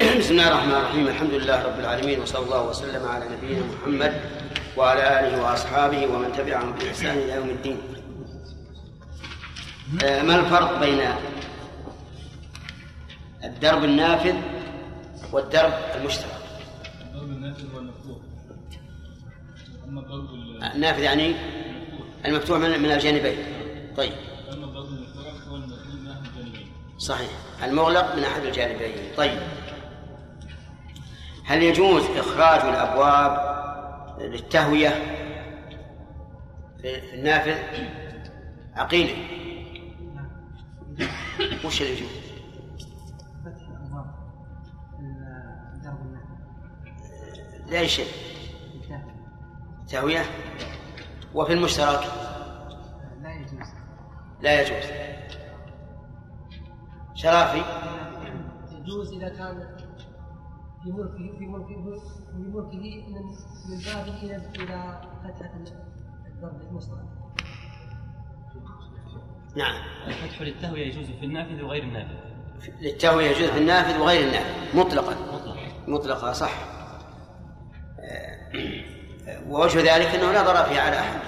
بسم 0.00 0.30
الله 0.30 0.48
الرحمن 0.48 0.72
الرحيم 0.74 1.08
الحمد 1.08 1.30
لله 1.30 1.62
رب 1.62 1.78
العالمين 1.80 2.20
وصلى 2.20 2.44
الله 2.44 2.62
وسلم 2.68 3.06
على 3.08 3.24
نبينا 3.28 3.62
محمد 3.80 4.20
وعلى 4.76 5.02
اله 5.20 5.42
واصحابه 5.42 6.06
ومن 6.06 6.32
تبعهم 6.32 6.72
باحسان 6.72 7.18
إلى 7.18 7.32
يوم 7.32 7.48
الدين 7.50 7.78
آه، 10.04 10.22
ما 10.22 10.34
الفرق 10.36 10.80
بين 10.80 11.00
الدرب 13.44 13.84
النافذ 13.84 14.34
والدرب 15.32 15.72
المشترك 15.94 16.40
الضرب 17.02 17.28
النافذ 17.30 17.64
هو 17.74 17.78
المفتوح 17.78 18.18
أما 19.88 20.00
الضرب 20.00 20.34
ال- 20.34 20.62
النافذ 20.64 21.02
يعني 21.02 21.34
المفتوح 22.26 22.58
من 22.58 22.82
من 22.82 22.90
الجانبين. 22.92 23.36
طيب. 23.96 24.12
أما 24.52 24.64
الضرب 24.64 24.86
المشترك 24.88 25.34
هو 25.48 25.56
المفتوح 25.56 25.86
من 25.94 26.08
أحد 26.10 26.20
الجانبين. 26.36 26.66
صحيح. 26.98 27.28
المغلق 27.64 28.16
من 28.16 28.24
أحد 28.24 28.44
الجانبين. 28.44 28.92
طيب. 29.16 29.38
هل 31.44 31.62
يجوز 31.62 32.02
إخراج 32.02 32.60
الأبواب 32.60 33.50
للتهوية؟ 34.20 34.88
في 36.82 37.14
النافذ 37.14 37.58
عقيله 38.74 39.14
وش 41.64 41.82
اللي 41.82 41.92
يجوز؟ 41.92 42.10
لا 47.66 47.86
شيء 47.86 48.06
تهوية. 49.88 50.24
وفي 51.34 51.52
المشترك؟ 51.52 52.00
لا 53.22 53.34
يجوز 53.34 53.68
لا 54.40 54.60
يجوز. 54.60 54.90
شرافي؟ 57.14 57.62
يجوز 58.72 59.12
إذا 59.12 59.28
كان 59.28 59.76
في 60.84 60.92
ملكه 60.92 61.38
في 61.38 61.46
ملكه 61.46 61.66
في 61.66 62.36
ملكه 62.36 63.08
من 63.08 63.24
من 63.68 63.78
بابه 63.84 64.22
إلى 64.22 64.36
إلى 64.36 65.00
فتحة 65.24 65.54
الضرب 66.26 66.60
المصطلح 66.70 67.02
نعم. 69.56 69.74
الفتح 70.06 70.42
للتهوية 70.42 70.86
يجوز 70.86 71.06
في 71.10 71.26
النافذ 71.26 71.62
وغير 71.62 71.82
النافذ. 71.82 72.14
للتهوية 72.80 73.30
يجوز 73.30 73.50
في 73.50 73.58
النافذ 73.58 74.00
وغير 74.00 74.26
النافذ. 74.26 74.78
مطلقا. 74.78 75.14
مطلقا. 75.32 75.56
مطلقة 75.88 76.32
صح. 76.32 76.52
آه، 78.00 79.48
ووجه 79.48 79.78
ذلك 79.78 80.06
أنه 80.06 80.32
لا 80.32 80.42
ضرر 80.42 80.64
فيه 80.64 80.80
على 80.80 80.98
أحد. 80.98 81.20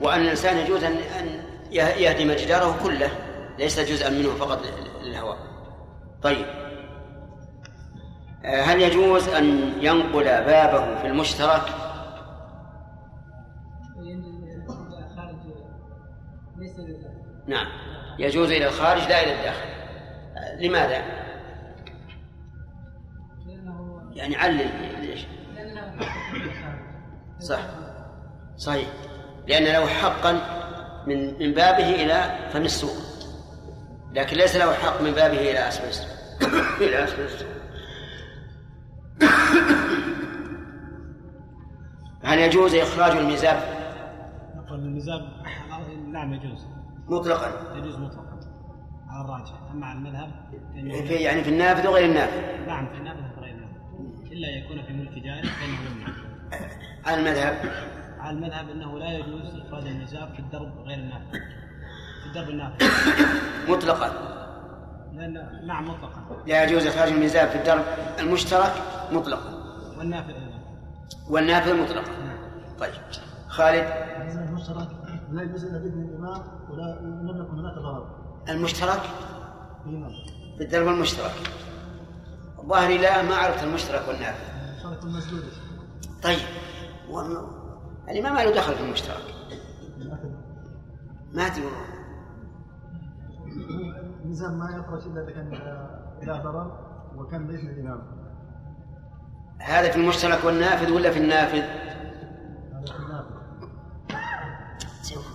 وأن 0.00 0.20
الإنسان 0.20 0.56
يجوز 0.56 0.84
أن 0.84 0.92
أن 0.92 1.44
يهدم 1.72 2.32
جداره 2.32 2.82
كله 2.82 3.10
ليس 3.58 3.80
جزءا 3.80 4.10
منه 4.10 4.34
فقط 4.34 4.62
للهواء 5.02 5.38
طيب. 6.22 6.61
هل 8.44 8.82
يجوز 8.82 9.28
أن 9.28 9.72
ينقل 9.80 10.24
بابه 10.24 11.00
في 11.00 11.06
المشترك؟ 11.06 11.62
نعم. 17.46 17.66
يجوز 18.18 18.50
إلى 18.50 18.66
الخارج 18.66 19.02
لا 19.02 19.22
إلى 19.22 19.32
الداخل. 19.32 19.68
آه، 20.36 20.60
لماذا؟ 20.60 21.22
يعني 24.12 24.36
علل 24.36 24.68
ليش؟ 25.00 25.26
صح. 27.38 27.60
صحيح. 28.56 28.88
لأن 29.48 29.64
له 29.64 29.86
حقا 29.86 30.32
من 31.06 31.38
من 31.38 31.52
بابه 31.52 31.94
إلى 31.94 32.48
فم 32.52 32.62
السوق. 32.62 32.96
لكن 34.12 34.36
ليس 34.36 34.56
له 34.56 34.72
حق 34.72 35.00
من 35.00 35.10
بابه 35.10 35.50
إلى 35.50 35.68
أسفل 35.68 35.88
السوق. 35.88 36.08
إلى 36.86 37.04
أسفل 37.04 37.22
السوق. 37.22 37.61
هل 42.24 42.38
يجوز 42.38 42.74
إخراج 42.74 43.16
الميزاب؟ 43.16 43.62
نقول 44.56 44.78
الميزاب 44.78 45.28
نعم 46.12 46.34
يجوز. 46.34 46.66
مطلقا. 47.08 47.76
يجوز 47.76 47.96
مطلقا. 47.96 48.40
على 49.08 49.24
الراجح. 49.24 49.52
أما 49.72 49.86
على 49.86 49.98
المذهب 49.98 50.30
فإنه- 50.74 51.08
في 51.08 51.14
يعني 51.14 51.44
في 51.44 51.50
النافذ 51.50 51.88
وغير 51.88 52.04
النافذ. 52.10 52.66
نعم 52.66 52.86
في 52.86 52.94
النافذ 52.98 53.38
وغير 53.38 53.54
النافذ. 53.54 54.32
إلا 54.32 54.48
يكون 54.48 54.82
في 54.82 54.92
ملك 54.92 55.12
جاري 55.24 55.48
فانه 55.48 55.78
يمنع 55.90 56.08
على 57.06 57.20
المذهب. 57.20 57.70
على 58.20 58.36
المذهب 58.36 58.70
إنه 58.70 58.98
لا 58.98 59.12
يجوز 59.18 59.60
إخراج 59.66 59.86
الميزاب 59.86 60.32
في 60.34 60.38
الدرب 60.38 60.72
غير 60.86 60.98
النافذ. 60.98 61.32
في 62.22 62.26
الدرب 62.26 62.48
النافذ. 62.48 62.84
مطلقا. 63.72 64.12
نعم 65.66 65.84
مطلقا. 65.88 66.42
لا 66.46 66.64
يجوز 66.64 66.86
إخراج 66.86 67.08
الميزاب 67.12 67.48
في 67.48 67.58
الدرب 67.58 67.82
المشترك 68.18 68.72
مطلقا. 69.12 69.62
والنافذ 69.98 70.30
أيضا. 70.34 70.58
والنافذ 71.30 71.82
مطلقا. 71.82 72.12
طيب 72.78 72.92
خالد؟ 73.48 73.86
المشترك 74.48 74.88
لا 75.32 75.42
يجوز 75.42 75.64
إلا 75.64 75.78
بإذن 75.78 76.02
الإمام 76.02 76.42
ولا 76.70 76.98
لم 77.02 77.40
يكن 77.46 77.58
هناك 77.58 77.74
ضرر. 77.74 78.06
المشترك؟ 78.48 79.00
في 80.58 80.64
الدرب 80.64 80.88
المشترك. 80.88 81.32
ظاهري 82.66 82.98
لا 82.98 83.22
ما 83.22 83.34
عرفت 83.36 83.64
المشترك 83.64 84.08
والنافذ 84.08 84.44
المشترك 84.84 85.02
المسدود 85.04 85.42
طيب 86.22 86.38
و- 87.10 87.20
الإمام 88.10 88.34
ما 88.34 88.40
له 88.44 88.54
دخل 88.54 88.74
في 88.74 88.80
المشترك. 88.82 89.22
ما 91.32 91.48
تقول 91.48 91.72
الميزان 94.32 94.58
ما 94.58 94.70
يخرج 94.70 95.06
إلا 95.06 95.22
إذا 95.22 95.30
كان 95.30 95.46
إلى 96.22 96.42
ضرر 96.44 96.78
وكان 97.16 97.46
باذن 97.46 97.68
الإمام. 97.68 98.02
هذا 99.58 99.90
في 99.90 99.96
المشترك 99.96 100.44
والنافذ 100.44 100.92
ولا 100.92 101.10
في 101.10 101.18
النافذ؟ 101.18 101.62
هذا 102.72 102.86
في 102.86 102.98
النافذ. 102.98 103.34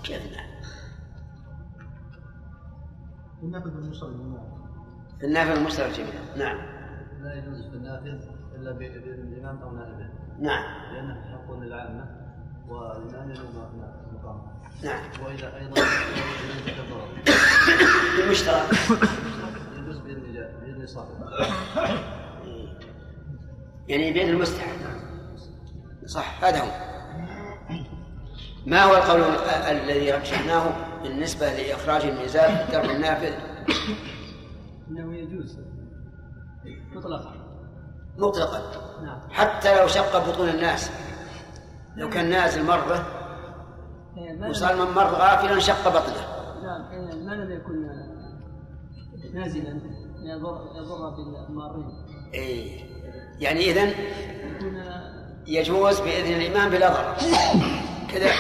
كيف 0.04 0.26
النافذ؟ 0.26 0.48
في 3.40 3.44
النافذ 3.44 3.68
المشترك 3.68 4.12
في 5.20 5.26
النافذ 5.26 5.58
المشترك 5.58 5.92
جميعا. 5.92 6.38
نعم. 6.38 6.58
لا 7.22 7.34
يجوز 7.34 7.68
في 7.68 7.76
النافذ 7.76 8.30
إلا 8.56 8.72
بإذن 8.72 9.04
الامام 9.04 9.58
أو 9.58 9.72
نائبه 9.72 10.10
نعم. 10.40 10.94
لأنه 10.94 11.22
حق 11.22 11.52
للعامة 11.52 12.06
والإمام 12.68 13.32
له 13.32 13.44
نعم. 14.84 15.04
الضرر 16.78 17.08
في 18.16 18.24
المشترك 18.24 18.64
يجوز 20.68 20.90
صاحبه 20.90 21.30
يعني 23.88 24.12
بين 24.14 24.30
المستحق. 24.30 24.68
صح 26.06 26.44
هذا 26.44 26.60
هو. 26.60 26.72
ما 28.66 28.84
هو 28.84 28.96
القول 28.96 29.22
ال- 29.22 29.50
الذي 29.50 30.12
رجحناه 30.12 30.72
بالنسبة 31.04 31.54
لإخراج 31.54 32.02
الميزان 32.06 32.56
في 32.56 32.64
الدرب 32.64 32.90
النافذ؟ 32.96 33.34
إنه 34.90 35.16
يجوز. 35.16 35.60
مطلقا. 36.96 37.34
مطلقا. 38.18 38.62
نعم. 39.04 39.20
حتى 39.32 39.82
لو 39.82 39.88
شق 39.88 40.30
بطون 40.30 40.50
الناس. 40.50 40.92
لو 41.96 42.10
كان 42.10 42.30
نازل 42.30 42.64
مرة 42.66 43.06
وصار 44.50 44.74
لم- 44.74 44.88
من 44.88 44.94
مر 44.96 45.04
غافلا 45.04 45.60
شق 45.60 45.88
بطنه. 45.90 46.26
نعم 46.64 46.82
إيه، 46.92 47.24
ما 47.26 47.32
لم 47.32 47.52
يكن 47.52 47.88
نازلا 49.34 49.82
يضر 50.24 50.62
يضر 50.76 51.10
بالمارين. 51.10 51.92
إيه. 52.34 52.84
يعني 53.40 53.62
يكون 53.70 54.84
يجوز 55.48 56.00
بإذن 56.00 56.42
الإمام 56.42 56.70
بلا 56.70 56.90
ضرر. 56.90 57.16
كذا. 58.12 58.32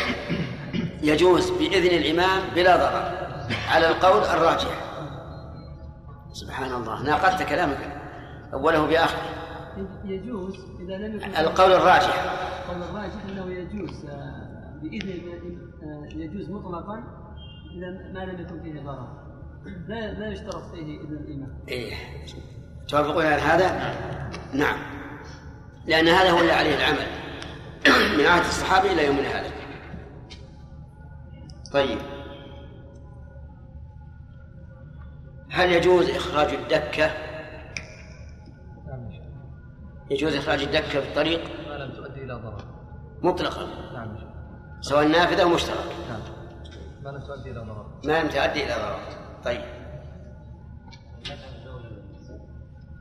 يجوز 1.01 1.49
بإذن 1.49 1.97
الإمام 1.97 2.41
بلا 2.55 2.75
ضرر. 2.77 3.27
على 3.69 3.89
القول 3.89 4.23
الراجح. 4.23 4.83
سبحان 6.33 6.73
الله. 6.73 7.03
ناقضت 7.03 7.43
كلامك. 7.43 8.01
أوله 8.53 8.85
بآخره. 8.87 9.21
يجوز 10.05 10.55
إذا 10.79 10.97
لم 10.97 11.15
يكن 11.15 11.35
القول 11.35 11.71
الراجح. 11.73 12.23
القول 12.69 12.83
الراجح 12.83 13.23
أنه 13.29 13.51
يجوز 13.53 14.05
بإذن 14.81 15.09
آه، 15.83 16.07
يجوز 16.15 16.49
مطلقا 16.49 17.03
إذا 17.71 17.89
ما 17.89 18.25
لم 18.25 18.41
يكن 18.41 18.63
فيه 18.63 18.81
ضرر. 18.81 19.27
لا 19.87 20.13
لا 20.13 20.27
يشترط 20.27 20.71
فيه 20.71 21.01
إذن 21.01 21.13
الإمام 21.13 21.59
إيه. 21.67 21.95
توافقون 22.87 23.25
على 23.25 23.41
هذا؟ 23.41 23.95
نعم. 24.53 24.77
لأن 25.87 26.07
هذا 26.07 26.31
هو 26.31 26.39
اللي 26.39 26.51
عليه 26.51 26.75
العمل. 26.75 27.07
من 28.17 28.25
عهد 28.25 28.45
الصحابة 28.45 28.91
إلى 28.91 29.05
يومنا 29.05 29.27
هذا. 29.27 29.51
طيب. 31.73 31.99
هل 35.49 35.71
يجوز 35.71 36.09
إخراج 36.09 36.53
الدكة؟ 36.53 37.11
يجوز 40.11 40.35
إخراج 40.35 40.61
الدكة 40.61 41.01
في 41.01 41.09
الطريق 41.09 41.43
ما 41.69 41.73
لم 41.73 41.91
تؤدي 41.91 42.23
إلى 42.23 42.33
ضرر. 42.33 42.63
مطلقا. 43.23 43.93
نعم 43.93 44.26
سواء 44.81 45.07
نافذ 45.07 45.39
أو 45.39 45.49
مشترك. 45.49 45.77
نعم. 46.09 46.21
ما 47.03 47.09
لم 47.09 47.21
تؤدي 47.21 47.51
إلى 47.51 47.59
ضرر. 47.59 47.85
ما 48.05 48.23
لم 48.23 48.27
تؤدي 48.27 48.63
إلى 48.63 48.73
ضرر. 48.73 48.99
طيب. 49.45 49.61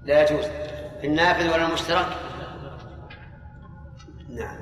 لا 0.05 0.23
يجوز. 0.23 0.45
في 1.01 1.07
النافذ 1.07 1.55
ولا 1.55 1.67
المشترك؟ 1.67 2.07
نعم. 4.29 4.57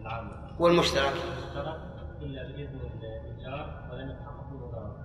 العامة. 0.00 0.32
والمشترك؟ 0.58 1.12
المشترك 1.12 1.80
إلا 2.22 2.42
بإذن 2.42 2.80
ولم 3.92 4.10
يتحقق 4.10 4.52
منه 4.52 4.66
ضرر. 4.66 4.96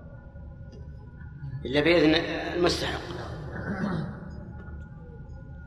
إلا 1.65 1.81
بإذن 1.81 2.15
المستحق. 2.55 3.01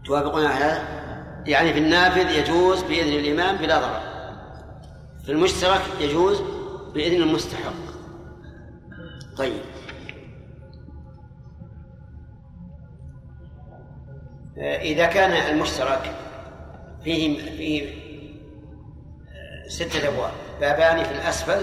توافقون 0.04 0.46
على 0.46 0.64
هذا؟ 0.64 1.08
يعني 1.46 1.72
في 1.72 1.78
النافذ 1.78 2.30
يجوز 2.30 2.82
بإذن 2.82 3.12
الإمام 3.12 3.56
بلا 3.56 3.78
ضرر. 3.78 4.00
في 5.24 5.32
المشترك 5.32 5.80
يجوز 6.00 6.42
بإذن 6.94 7.22
المستحق. 7.22 7.72
طيب. 9.36 9.62
آه، 14.58 14.78
إذا 14.78 15.06
كان 15.06 15.30
المشترك 15.30 16.14
فيه 17.04 17.38
فيه 17.56 17.88
آه، 19.28 19.68
ستة 19.68 20.08
أبواب. 20.08 20.32
بابان 20.60 21.04
في 21.04 21.12
الأسفل 21.12 21.60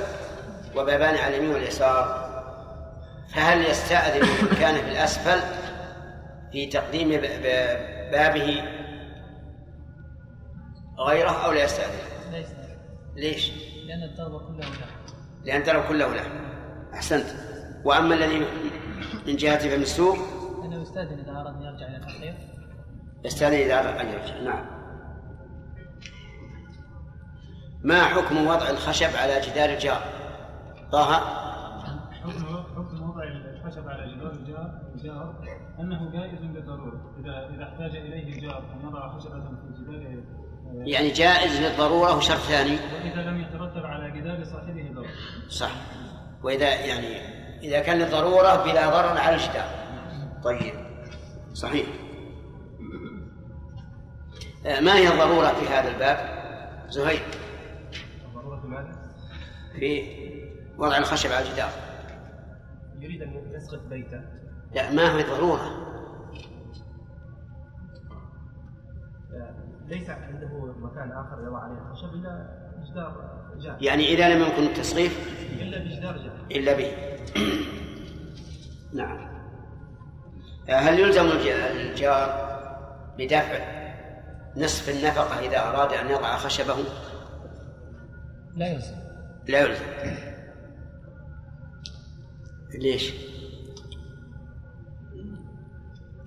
وبابان 0.75 1.15
على 1.15 1.38
اليمين 1.38 1.55
واليسار. 1.55 2.25
فهل 3.36 3.65
يستأذن 3.65 4.22
من 4.22 4.58
كان 4.60 4.75
في 4.75 4.91
الأسفل 4.91 5.39
في 6.51 6.65
تقديم 6.65 7.10
بابه 8.12 8.63
غيره 10.99 11.45
أو 11.45 11.51
لا 11.51 11.63
يستأذن؟ 11.63 12.31
ليس 12.31 12.47
ليش؟ 13.15 13.51
لأن 13.87 14.03
الدرب 14.03 14.41
كله 14.47 14.59
له. 14.59 14.87
لأن 15.43 15.63
ترى 15.63 15.87
كله 15.87 16.13
له. 16.13 16.25
أحسنت. 16.93 17.25
وأما 17.85 18.15
الذي 18.15 18.45
من 19.27 19.35
جهة 19.35 19.59
فم 19.59 19.81
السوق 19.81 20.17
أنه 20.63 20.81
يستأذن 20.81 21.19
إذا 21.19 21.31
أراد 21.31 21.55
أن 21.55 21.61
يرجع 21.61 21.87
إلى 21.87 21.97
التحقيق 21.97 22.35
يستأذن 23.25 23.53
إذا 23.53 23.79
أراد 23.79 23.97
أن 23.97 24.07
يرجع. 24.07 24.39
نعم. 24.41 24.65
ما 27.83 28.03
حكم 28.03 28.47
وضع 28.47 28.69
الخشب 28.69 29.15
على 29.15 29.41
جدار 29.41 29.69
الجار؟ 29.69 30.01
طه؟ 30.91 31.19
حكم 32.11 32.45
حكم 32.75 33.09
وضع 33.09 33.23
الخشب 33.23 33.89
على 33.89 34.15
جدار 34.15 34.31
الجار 34.31 34.81
الجار 34.95 35.35
أنه 35.79 36.11
جائز 36.11 36.41
للضرورة. 36.41 37.15
اذا 37.19 37.49
إذا 37.55 37.63
احتاج 37.63 37.95
إليه 37.95 38.33
الجار 38.33 38.63
ان 38.73 38.87
يضع 38.87 39.17
خشبة 39.17 39.39
في 39.39 39.83
جدار 39.83 40.23
يعني 40.74 41.10
جائز 41.10 41.62
للضرورة 41.62 42.17
وشرط 42.17 42.38
ثاني؟ 42.38 42.77
وإذا 43.03 43.22
لم 43.22 43.41
يترتب 43.41 43.86
على 43.86 44.22
جدار 44.22 44.43
صاحبه 44.43 44.91
ضرر 44.93 45.10
صح. 45.49 45.71
وإذا 46.43 46.75
يعني 46.75 47.17
إذا 47.63 47.80
كان 47.80 47.97
للضرورة 47.97 48.63
بلا 48.63 48.89
ضرر 48.89 49.17
على 49.17 49.36
الجدار 49.36 49.69
طيب. 50.43 50.73
صحيح. 51.54 51.86
آه، 54.65 54.80
ما 54.80 54.95
هي 54.95 55.08
الضرورة 55.08 55.47
في 55.47 55.67
هذا 55.67 55.88
الباب؟ 55.88 56.17
زهير. 56.89 57.21
الضرورة 58.28 58.62
في 58.62 58.67
ماذا؟ 58.67 58.95
في 59.80 60.04
وضع 60.78 60.97
الخشب 60.97 61.32
على 61.32 61.45
الجدار. 61.45 61.69
يريد 62.99 63.21
أن 63.21 63.51
يسقط 63.56 63.80
بيته. 63.89 64.21
لا 64.75 64.91
ما 64.91 65.17
هي 65.17 65.23
ضرورة 65.23 65.85
ليس 69.88 70.10
عنده 70.10 70.74
مكان 70.80 71.12
آخر 71.12 71.43
يضع 71.48 71.60
عليه 71.60 71.78
الخشب 71.78 72.13
إلا 72.13 72.48
جدار 72.91 73.36
جار 73.58 73.78
يعني 73.82 74.08
إذا 74.13 74.30
لم 74.36 74.41
يمكن 74.41 74.63
التصريف 74.63 75.19
إلا 75.62 75.80
بجدار 75.80 76.17
جار 76.17 76.45
إلا 76.52 76.74
به. 76.78 76.91
نعم. 79.00 79.36
هل 80.69 81.00
يلزم 81.00 81.26
الج- 81.26 81.48
الجار 81.91 82.45
بدفع 83.17 83.76
نصف 84.58 84.89
النفقة 84.89 85.39
إذا 85.39 85.60
أراد 85.60 85.93
أن 85.93 86.10
يضع 86.10 86.38
خشبه؟ 86.38 86.76
لا 88.56 88.67
يلزم. 88.67 88.95
لا 89.48 89.60
يلزم. 89.60 89.86
ليش؟ 92.80 93.13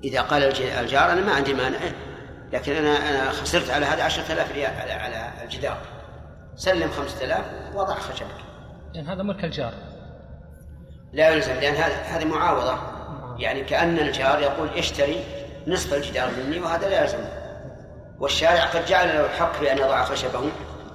إذا 0.05 0.21
قال 0.23 0.43
الج- 0.43 0.61
الجار 0.63 1.13
أنا 1.13 1.27
ما 1.27 1.33
عندي 1.33 1.55
مانع. 1.55 1.79
لكن 2.53 2.73
أنا 2.73 3.11
أنا 3.11 3.31
خسرت 3.31 3.71
على 3.71 3.87
هذا 3.87 4.03
عشرة 4.03 4.33
آلاف 4.33 4.53
ريال 4.53 4.71
على 4.81 4.93
على 4.93 5.45
الجدار. 5.45 5.79
سلم 6.57 6.91
خمسة 6.91 7.25
آلاف 7.25 7.45
وضع 7.75 7.95
خشبك. 7.95 8.45
لأن 8.95 9.07
هذا 9.07 9.23
ملك 9.23 9.45
الجار. 9.45 9.75
لا 11.13 11.31
يلزم 11.31 11.55
لأن 11.55 11.75
هذا 11.75 11.95
هذه 11.95 12.25
معاوضة. 12.25 12.79
يعني 13.39 13.65
كأن 13.65 13.99
الجار 13.99 14.41
يقول 14.41 14.69
اشتري 14.69 15.25
نصف 15.67 15.95
الجدار 15.95 16.31
مني 16.31 16.61
وهذا 16.61 16.89
لا 16.89 17.03
يلزم. 17.03 17.19
والشارع 18.19 18.65
قد 18.65 18.87
جعل 18.87 19.09
له 19.09 19.27
الحق 19.27 19.61
بأن 19.61 19.79
يضع 19.79 20.05
خشبه 20.05 20.51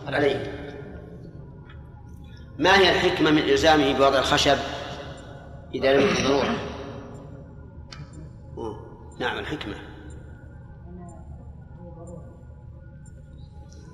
عليه. 0.07 0.63
ما 2.57 2.77
هي 2.77 2.89
الحكمة 2.89 3.31
من 3.31 3.37
إلزامه 3.41 3.93
بوضع 3.93 4.19
الخشب 4.19 4.57
إذا 5.75 5.93
لم 5.93 6.07
يكن 6.07 6.23
ضرورة. 6.23 6.57
نعم 9.19 9.39
الحكمة. 9.39 9.92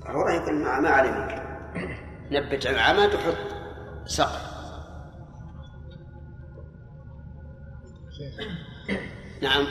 ضرورة 0.09 0.33
يكون 0.33 0.63
ما 0.63 0.79
ما 0.79 0.89
عليه 0.89 1.11
منك 1.11 1.43
نبت 2.31 2.67
عمد 2.67 3.15
وحط 3.15 3.37
سقف 4.05 4.49
نعم. 9.41 9.65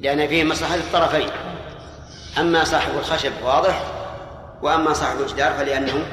لأن 0.00 0.28
فيه 0.28 0.44
مصلحة 0.44 0.76
للطرفين. 0.76 1.28
أما 2.38 2.64
صاحب 2.64 2.98
الخشب 2.98 3.32
واضح 3.42 3.82
وأما 4.62 4.92
صاحب 4.92 5.20
الجدار 5.20 5.52
فلأنه 5.52 6.06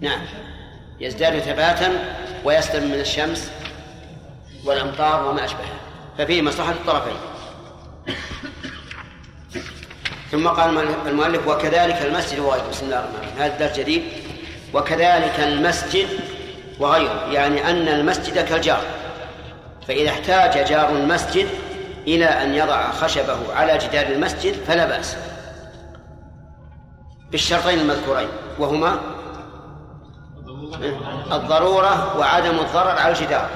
نعم. 0.00 0.20
يزداد 1.00 1.38
ثباتا 1.38 2.16
ويسلم 2.44 2.90
من 2.90 3.00
الشمس 3.00 3.50
والأمطار 4.64 5.26
وما 5.26 5.44
أشبهها 5.44 5.76
ففيه 6.18 6.42
مصلحة 6.42 6.72
للطرفين 6.72 7.16
ثم 10.30 10.48
قال 10.48 10.88
المؤلف 11.06 11.48
وكذلك 11.48 12.02
المسجد 12.02 12.38
وغيره 12.38 12.68
بسم 12.70 12.86
الله 12.86 12.98
الرحمن 12.98 13.14
الرحيم. 13.16 13.42
هذا 13.42 13.58
درس 13.58 13.78
جديد. 13.78 14.02
وكذلك 14.74 15.40
المسجد 15.40 16.08
وغيره. 16.78 17.32
يعني 17.32 17.70
أن 17.70 17.88
المسجد 17.88 18.44
كالجار. 18.44 18.82
فإذا 19.88 20.10
احتاج 20.10 20.68
جار 20.68 20.88
المسجد 20.88 21.48
إلى 22.06 22.24
أن 22.24 22.54
يضع 22.54 22.90
خشبه 22.90 23.54
على 23.54 23.78
جدار 23.78 24.06
المسجد 24.06 24.52
فلا 24.52 24.86
بأس. 24.86 25.16
بالشرطين 27.30 27.78
المذكورين. 27.78 28.28
وهما 28.58 29.00
الضرورة 31.32 32.18
وعدم 32.18 32.58
الضرر 32.58 32.98
على 32.98 33.08
الجدار. 33.08 33.48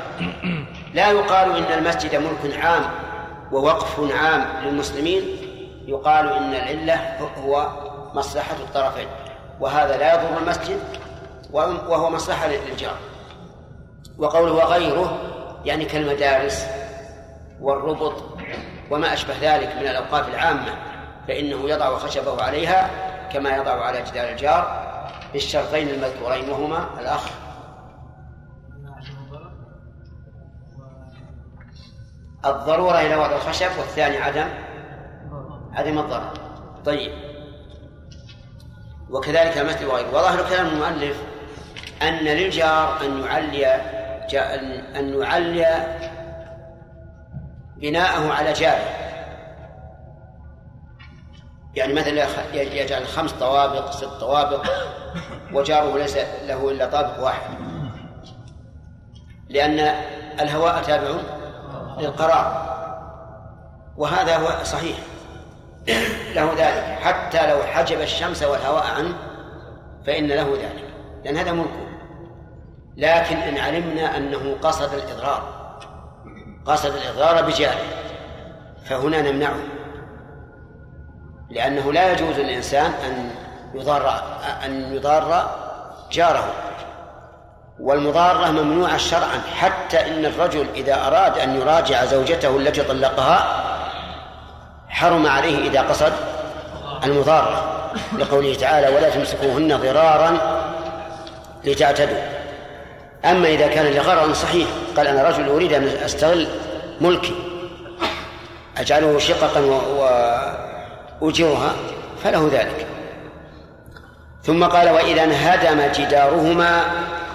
لا 0.95 1.11
يقال 1.11 1.57
إن 1.57 1.79
المسجد 1.79 2.15
ملك 2.15 2.57
عام 2.57 2.83
ووقف 3.53 4.13
عام 4.13 4.47
للمسلمين. 4.65 5.37
يقال 5.87 6.33
إن 6.33 6.55
العلة 6.55 7.19
هو 7.45 7.69
مصلحة 8.15 8.57
الطرفين 8.57 9.09
وهذا 9.61 9.97
لا 9.97 10.15
يضر 10.15 10.39
المسجد 10.43 10.81
وهو 11.53 12.11
مصلحة 12.11 12.49
للجار. 12.49 12.97
وقوله 14.19 14.53
وغيره 14.53 15.19
يعني 15.65 15.85
كالمدارس 15.85 16.67
والربط 17.61 18.15
وما 18.91 19.13
أشبه 19.13 19.35
ذلك 19.41 19.77
من 19.81 19.87
الأوقاف 19.87 20.29
العامة 20.29 20.75
فإنه 21.29 21.71
يضع 21.71 21.99
خشبه 21.99 22.43
عليها 22.43 22.91
كما 23.33 23.57
يضع 23.57 23.85
على 23.85 24.03
جدار 24.03 24.29
الجار. 24.29 24.80
بالشرطين 25.33 25.89
المذكورين 25.89 26.51
وهما 26.51 27.01
الأخ. 27.01 27.31
الضرورة 32.45 33.01
إلى 33.01 33.17
وضع 33.17 33.37
الخشب 33.37 33.79
والثاني 33.79 34.17
عدم. 34.17 34.49
عدم 35.73 35.99
الضرر. 35.99 36.33
طيب. 36.85 37.13
وكذلك 39.11 39.59
مثل 39.59 39.87
وغيره 39.87 40.09
وظاهر 40.09 40.49
كلام 40.49 40.67
المؤلف 40.67 41.23
أن 42.03 42.15
للجار 42.15 43.01
أن 43.05 43.21
يعلي 43.25 43.67
أن 44.97 45.21
يعلي 45.21 45.97
بناءه 47.77 48.33
على 48.33 48.53
جاره. 48.53 49.10
يعني 51.75 51.93
مثلا 51.93 52.27
يجعل 52.55 53.07
خمس 53.07 53.33
طوابق 53.33 53.91
ست 53.91 54.05
طوابق 54.05 54.67
وجاره 55.53 55.99
ليس 55.99 56.17
له 56.47 56.71
إلا 56.71 56.87
طابق 56.87 57.25
واحد. 57.25 57.51
لأن 59.49 59.79
الهواء 60.41 60.83
تابع 60.83 61.11
للقرار 61.99 62.71
وهذا 63.97 64.37
هو 64.37 64.65
صحيح. 64.65 64.97
له 66.35 66.53
ذلك. 66.57 66.99
حتى 67.01 67.51
لو 67.51 67.63
حجب 67.63 68.01
الشمس 68.01 68.43
والهواء 68.43 68.87
عنه 68.87 69.15
فإن 70.07 70.27
له 70.27 70.53
ذلك. 70.53 70.85
لأن 71.25 71.37
هذا 71.37 71.53
ملكه 71.53 71.91
لكن 72.97 73.37
إن 73.37 73.59
علمنا 73.59 74.17
أنه 74.17 74.57
قصد 74.63 74.95
الإضرار 74.95 75.61
قصد 76.67 76.95
الإضرار 76.95 77.43
بجاره 77.43 77.85
فهنا 78.85 79.23
نمنعه. 79.23 79.80
لأنه 81.51 81.93
لا 81.93 82.13
يجوز 82.13 82.39
للإنسان 82.39 82.93
أن 83.07 83.31
يضار 83.75 84.23
أن 84.65 84.95
يضار 84.95 85.51
جاره. 86.13 86.53
والمضارة 87.81 88.51
ممنوعة 88.51 88.97
شرعا 88.97 89.41
حتى 89.57 90.07
إن 90.07 90.25
الرجل 90.25 90.67
إذا 90.75 91.07
أراد 91.07 91.39
أن 91.39 91.61
يراجع 91.61 92.05
زوجته 92.05 92.57
التي 92.57 92.83
طلقها 92.83 93.65
حرم 94.89 95.27
عليه 95.27 95.69
إذا 95.69 95.81
قصد 95.81 96.13
المضارة. 97.05 97.91
لقوله 98.19 98.55
تعالى 98.55 98.97
ولا 98.97 99.11
تمسكوهن 99.11 99.77
ضرارا 99.77 100.39
لتعتدوا. 101.65 102.23
أما 103.25 103.49
إذا 103.49 103.67
كان 103.67 103.87
لغرض 103.87 104.33
صحيح 104.33 104.69
قال 104.97 105.07
أنا 105.07 105.29
رجل 105.29 105.49
أريد 105.49 105.73
أن 105.73 105.87
أستغل 105.87 106.49
ملكي 107.01 107.35
أجعله 108.79 109.19
شققا 109.19 109.61
وأجرها 111.21 111.73
فله 112.25 112.49
ذلك. 112.53 112.87
ثم 114.43 114.65
قال 114.65 114.91
وإذا 114.91 115.25
انهدم 115.25 115.81
جدارهما 115.95 116.85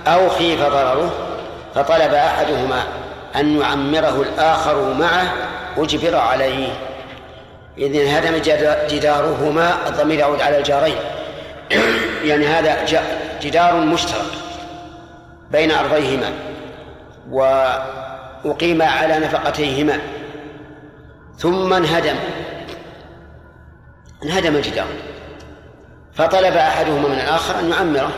أو 0.08 0.30
خيف 0.30 0.62
ضرره 0.62 1.12
فطلب 1.76 2.14
أحدهما 2.14 2.84
أن 3.36 3.62
يعمره 3.62 4.22
الآخر 4.22 4.94
معه 4.94 5.34
أجبر 5.78 6.16
عليه. 6.16 6.68
إذ 7.78 8.00
انهدم 8.00 8.38
جدارهما 8.90 9.76
الضمير 9.88 10.20
يعود 10.20 10.42
على 10.42 10.58
الجارين. 10.58 10.98
يعني 12.30 12.48
هذا 12.48 12.86
جدار 13.42 13.76
مشترك 13.76 14.32
بين 15.52 15.72
أرضيهما 15.72 16.32
وأقيم 17.32 18.82
على 18.82 19.20
نفقتيهما. 19.20 20.00
ثم 21.38 21.74
انهدم. 21.74 22.16
انهدم 24.24 24.56
الجدار. 24.56 24.88
فطلب 26.14 26.56
أحدهما 26.56 27.08
من 27.08 27.16
الآخر 27.16 27.60
أن 27.60 27.70
يعمره. 27.70 28.12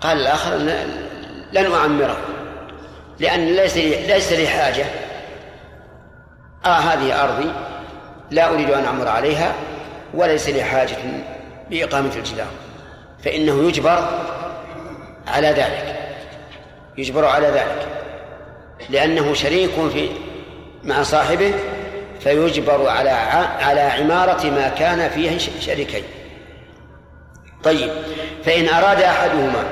قال 0.00 0.20
الآخر 0.20 0.56
لن 1.52 1.72
أعمره 1.72 2.16
لأن 3.18 3.46
ليس 3.46 3.76
لي 3.76 4.06
ليس 4.06 4.32
لي 4.32 4.48
حاجة. 4.48 4.84
آه 6.64 6.78
هذه 6.78 7.24
أرضي 7.24 7.52
لا 8.30 8.54
أريد 8.54 8.70
أن 8.70 8.84
أعمر 8.84 9.08
عليها 9.08 9.54
وليس 10.14 10.48
لي 10.48 10.62
حاجة 10.62 10.96
بإقامة 11.70 12.12
الجدار. 12.16 12.46
فإنه 13.24 13.68
يجبر 13.68 14.08
على 15.26 15.48
ذلك. 15.48 15.96
يجبر 16.96 17.24
على 17.24 17.46
ذلك. 17.46 17.88
لأنه 18.90 19.34
شريك 19.34 19.70
في 19.92 20.08
مع 20.84 21.02
صاحبه 21.02 21.54
فيجبر 22.20 22.88
على 22.88 23.10
على 23.60 23.80
عمارة 23.80 24.46
ما 24.50 24.68
كان 24.68 25.10
فيه 25.10 25.38
شريكين 25.60 26.02
طيب 27.64 27.90
فإن 28.44 28.68
أراد 28.68 29.02
أحدهما 29.02 29.64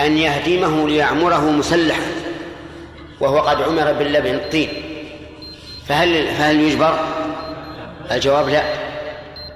أن 0.00 0.18
يهدمه 0.18 0.88
ليعمره 0.88 1.50
مسلحا 1.50 2.02
وهو 3.20 3.38
قد 3.38 3.62
عمر 3.62 3.92
باللبن 3.92 4.34
الطين 4.34 4.68
فهل 5.86 6.26
فهل 6.26 6.60
يجبر؟ 6.60 6.98
الجواب 8.10 8.48
لا 8.48 8.62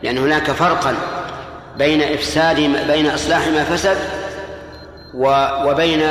لأن 0.02 0.18
هناك 0.18 0.50
فرقا 0.50 0.94
بين 1.76 2.02
إفساد 2.02 2.56
بين 2.90 3.06
إصلاح 3.06 3.48
ما 3.48 3.64
فسد 3.64 3.98
وبين 5.64 6.02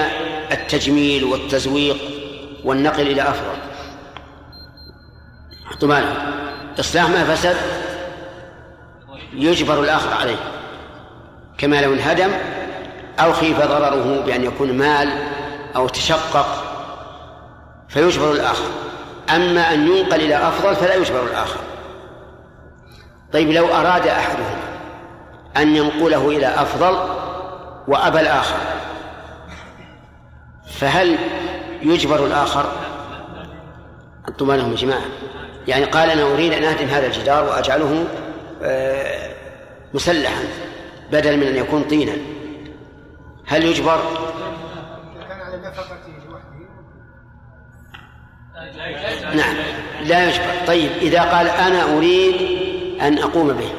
التجميل 0.52 1.24
والتزويق 1.24 1.98
والنقل 2.64 3.08
إلى 3.08 3.22
أفضل 3.22 3.67
حطوا 5.78 6.00
إصلاح 6.80 7.10
ما 7.10 7.24
فسد 7.24 7.58
يجبر 9.34 9.80
الآخر 9.80 10.14
عليه. 10.14 10.38
كما 11.58 11.82
لو 11.82 11.94
انهدم 11.94 12.32
أو 13.20 13.34
خيف 13.34 13.58
ضرره 13.58 14.22
بأن 14.26 14.44
يكون 14.44 14.78
مال 14.78 15.10
أو 15.76 15.88
تشقق 15.88 16.64
فيجبر 17.90 18.32
الآخر. 18.32 18.66
أما 19.36 19.74
أن 19.74 19.88
ينقل 19.88 20.22
إلى 20.22 20.36
أفضل 20.36 20.76
فلا 20.76 20.96
يجبر 20.96 21.24
الآخر. 21.24 21.60
طيب 23.34 23.50
لو 23.50 23.66
أراد 23.66 24.08
أحدهما 24.08 24.64
أن 25.58 25.76
ينقله 25.76 26.30
إلى 26.30 26.48
أفضل 26.48 26.98
وأبى 27.88 28.20
الآخر 28.20 28.58
فهل 30.80 31.18
يجبر 31.82 32.26
الآخر؟ 32.26 32.66
أنتم 34.30 34.52
لهم 34.52 34.76
جماعة. 34.76 35.06
يعني 35.68 35.86
قال 35.86 36.10
أنا 36.10 36.34
أريد 36.34 36.54
أن 36.54 36.64
أهدم 36.64 36.88
هذا 36.88 37.08
الجدار 37.08 37.44
وأجعله 37.44 38.08
آه، 38.64 39.30
مسلحا 39.94 40.44
بدل 41.12 41.38
من 41.38 41.48
أن 41.48 41.56
يكون 41.56 41.84
طينا 41.84 42.14
هل 43.46 43.64
يجبر؟ 43.64 44.02
نعم 49.36 49.56
لا 50.04 50.30
يجبر 50.30 50.46
طيب 50.68 50.92
إذا 51.02 51.22
قال 51.22 51.48
أنا 51.48 51.98
أريد 51.98 52.36
أن 53.02 53.18
أقوم 53.18 53.48
به 53.48 53.70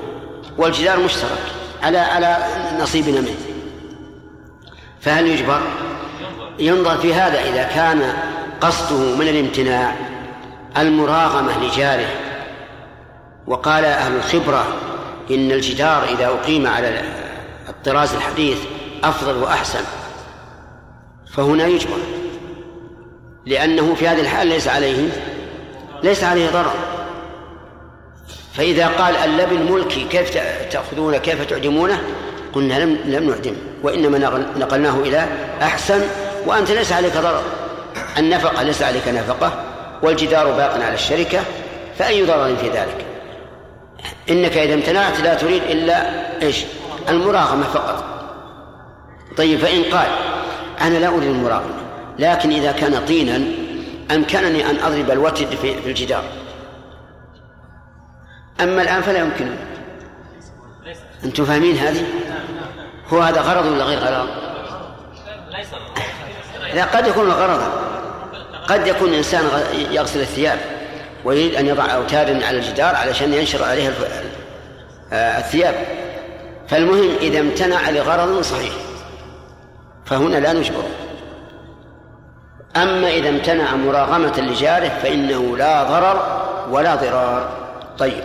والجدار 0.59 1.01
مشترك 1.01 1.38
على 1.83 1.98
على 1.98 2.37
نصيبنا 2.81 3.20
منه 3.20 3.37
فهل 5.01 5.27
يجبر؟ 5.27 5.61
ينظر 6.59 6.98
في 6.98 7.14
هذا 7.14 7.40
إذا 7.40 7.62
كان 7.62 8.12
قصده 8.61 9.16
من 9.16 9.29
الامتناع 9.29 10.08
المراغمة 10.79 11.64
لجاره 11.64 12.09
وقال 13.47 13.85
أهل 13.85 14.17
الخبرة 14.17 14.67
إن 15.31 15.53
الجدار 15.53 16.05
إذا 16.05 16.27
أقيم 16.27 16.67
على 16.67 17.03
الطراز 17.69 18.14
الحديث 18.14 18.59
أفضل 19.05 19.37
وأحسن 19.37 19.85
فهنا 21.33 21.67
يجبر 21.67 21.99
لأنه 23.47 23.95
في 23.95 24.09
هذه 24.09 24.21
الحال 24.21 24.47
ليس 24.47 24.69
عليه 24.69 25.09
ليس 26.03 26.25
عليه 26.25 26.51
ضرر. 26.51 26.75
فإذا 28.55 28.87
قال 28.87 29.17
اللبن 29.17 29.73
ملكي 29.73 30.05
كيف 30.05 30.31
تأخذونه 30.71 31.19
كيف 31.19 31.45
تعدمونه؟ 31.45 32.03
قلنا 32.53 32.85
لم 32.85 32.99
لم 33.05 33.31
نعدم 33.31 33.55
وإنما 33.83 34.19
نقلناه 34.57 35.01
إلى 35.01 35.29
أحسن 35.62 36.01
وأنت 36.47 36.71
ليس 36.71 36.93
عليك 36.93 37.12
ضرر 37.17 37.43
النفقة 38.19 38.62
ليس 38.62 38.83
عليك 38.83 39.09
نفقة 39.09 39.67
والجدار 40.03 40.51
باق 40.51 40.73
على 40.75 40.95
الشركة 40.95 41.41
فأي 41.99 42.25
ضرر 42.25 42.57
في 42.57 42.69
ذلك؟ 42.69 43.07
إنك 44.31 44.57
إذا 44.57 44.75
امتنعت 44.75 45.21
لا 45.21 45.35
تريد 45.35 45.63
إلا 45.63 46.07
إيش؟ 46.43 46.65
المراغمة 47.09 47.63
فقط. 47.63 48.05
طيب 49.37 49.59
فإن 49.59 49.83
قال 49.83 50.07
أنا 50.81 50.99
لا 50.99 51.09
أريد 51.09 51.23
المراغمة 51.23 51.75
لكن 52.19 52.51
إذا 52.51 52.73
كان 52.73 53.05
طينا 53.07 53.43
أمكنني 54.11 54.71
أن 54.71 54.77
أضرب 54.77 55.11
الوتد 55.11 55.55
في 55.55 55.87
الجدار. 55.87 56.25
أما 58.61 58.83
الآن 58.83 59.03
فلا 59.03 59.19
يمكن. 59.19 59.51
أنتم 61.25 61.45
فاهمين 61.45 61.77
هذه؟ 61.77 62.05
هو 63.13 63.21
هذا 63.21 63.41
غرض 63.41 63.67
ولا 63.67 63.85
غير 63.85 63.99
غرض؟ 63.99 64.29
لا 66.75 66.85
قد 66.85 67.07
يكون 67.07 67.31
غرضا. 67.31 67.88
قد 68.68 68.87
يكون 68.87 69.14
إنسان 69.14 69.44
يغسل 69.90 70.20
الثياب 70.20 70.59
ويريد 71.24 71.54
أن 71.54 71.66
يضع 71.66 71.94
أوتادا 71.94 72.46
على 72.46 72.59
الجدار 72.59 72.94
علشان 72.94 73.35
ينشر 73.35 73.64
عليها 73.64 73.92
آه، 75.12 75.38
الثياب. 75.38 75.74
فالمهم 76.68 77.16
إذا 77.20 77.40
امتنع 77.40 77.90
لغرض 77.90 78.40
صحيح 78.40 78.72
فهنا 80.07 80.37
لا 80.37 80.52
نجبره 80.52 80.88
أما 82.76 83.09
إذا 83.09 83.28
امتنع 83.28 83.74
مراغمة 83.74 84.40
لجاره 84.40 84.88
فإنه 85.02 85.57
لا 85.57 85.85
ضرر 85.85 86.46
ولا 86.70 86.94
ضرار. 86.94 87.50
طيب. 87.98 88.24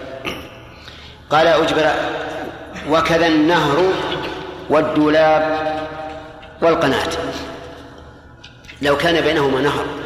قال 1.29 1.47
أجبر 1.47 1.91
وكذا 2.89 3.27
النهر 3.27 3.83
والدولاب 4.69 5.73
والقناة. 6.61 7.09
لو 8.81 8.97
كان 8.97 9.21
بينهما 9.21 9.61
نهر 9.61 10.02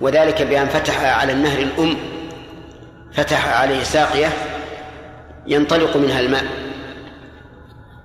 وذلك 0.00 0.42
بأن 0.42 0.68
فتح 0.68 1.04
على 1.04 1.32
النهر 1.32 1.58
الأم 1.58 1.96
فتح 3.12 3.60
عليه 3.60 3.82
ساقية 3.82 4.28
ينطلق 5.46 5.96
منها 5.96 6.20
الماء 6.20 6.44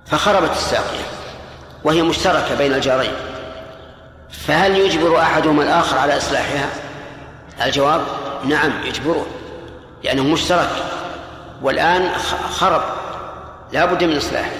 فخربت 0.06 0.50
الساقية 0.50 1.04
وهي 1.84 2.02
مشتركة 2.02 2.54
بين 2.58 2.74
الجارين. 2.74 3.12
فهل 4.30 4.76
يجبر 4.76 5.20
أحدهما 5.20 5.62
الآخر 5.62 5.98
على 5.98 6.16
إصلاحها؟ 6.16 6.68
الجواب 7.64 8.00
نعم 8.44 8.72
يجبره 8.84 9.26
لأنه 10.04 10.22
مشترك. 10.22 10.70
والآن 11.62 12.12
خرب 12.50 12.82
لا 13.72 13.84
بد 13.84 14.04
من 14.04 14.16
إصلاحه. 14.16 14.50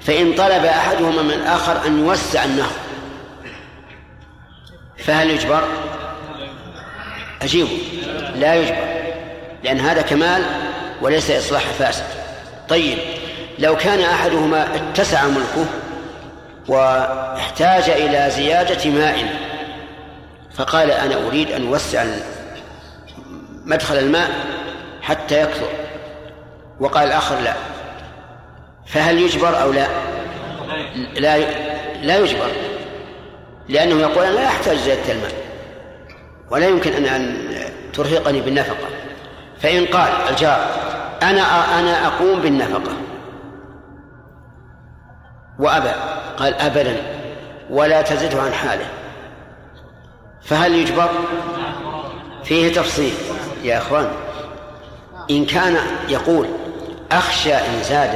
فإن 0.00 0.34
طلب 0.34 0.64
أحدهما 0.64 1.22
من 1.22 1.30
الآخر 1.30 1.86
أن 1.86 1.98
يوسع 1.98 2.44
النهر 2.44 2.72
فهل 4.98 5.30
يجبر؟ 5.30 5.64
أجيبه 7.42 7.78
لا 8.34 8.54
يجبر. 8.54 9.00
لأن 9.64 9.80
هذا 9.80 10.02
كمال 10.02 10.42
وليس 11.02 11.30
إصلاح 11.30 11.62
فاسد 11.62 12.04
طيب 12.68 12.98
لو 13.58 13.76
كان 13.76 14.00
أحدهما 14.00 14.68
اتسع 14.74 15.24
ملكه 15.26 15.66
واحتاج 16.68 17.90
إلى 17.90 18.30
زيادة 18.30 18.90
ماء 18.90 19.36
فقال 20.54 20.90
أنا 20.90 21.26
أريد 21.26 21.52
أن 21.52 21.66
أوسع 21.66 22.04
مدخل 23.64 23.98
الماء 23.98 24.30
حتى 25.02 25.42
يكثر. 25.42 25.68
وقال 26.80 27.08
الآخر 27.08 27.40
لا. 27.40 27.54
فهل 28.86 29.18
يجبر 29.18 29.62
أو 29.62 29.72
لا؟ 29.72 29.86
لا 31.14 31.38
لا 32.02 32.18
يجبر. 32.18 32.50
لأنه 33.68 34.00
يقول 34.00 34.24
أنا 34.24 34.34
لا 34.34 34.46
أحتاج 34.46 34.76
زيادة 34.76 35.12
الماء. 35.12 35.49
ولا 36.50 36.66
يمكن 36.66 36.92
أن 36.92 37.04
أن 37.04 37.46
ترهقني 37.92 38.40
بالنفقة. 38.40 38.86
فإن 39.60 39.86
قال 39.86 40.12
الجار 40.30 40.66
أنا 41.22 41.78
أنا 41.78 42.06
أقوم 42.06 42.40
بالنفقة. 42.40 42.92
وأبى. 45.58 45.92
قال 46.36 46.54
أبدا. 46.54 46.96
ولا 47.70 48.02
تزده 48.02 48.42
عن 48.42 48.52
حاله. 48.52 48.86
فهل 50.42 50.74
يجبر؟ 50.74 51.10
فيه 52.44 52.74
تفصيل. 52.74 53.14
يا 53.62 53.78
أخوان 53.78 54.08
إن 55.30 55.46
كان 55.46 55.76
يقول 56.08 56.46
أخشى 57.12 57.54
إن 57.54 57.82
زاد 57.82 58.14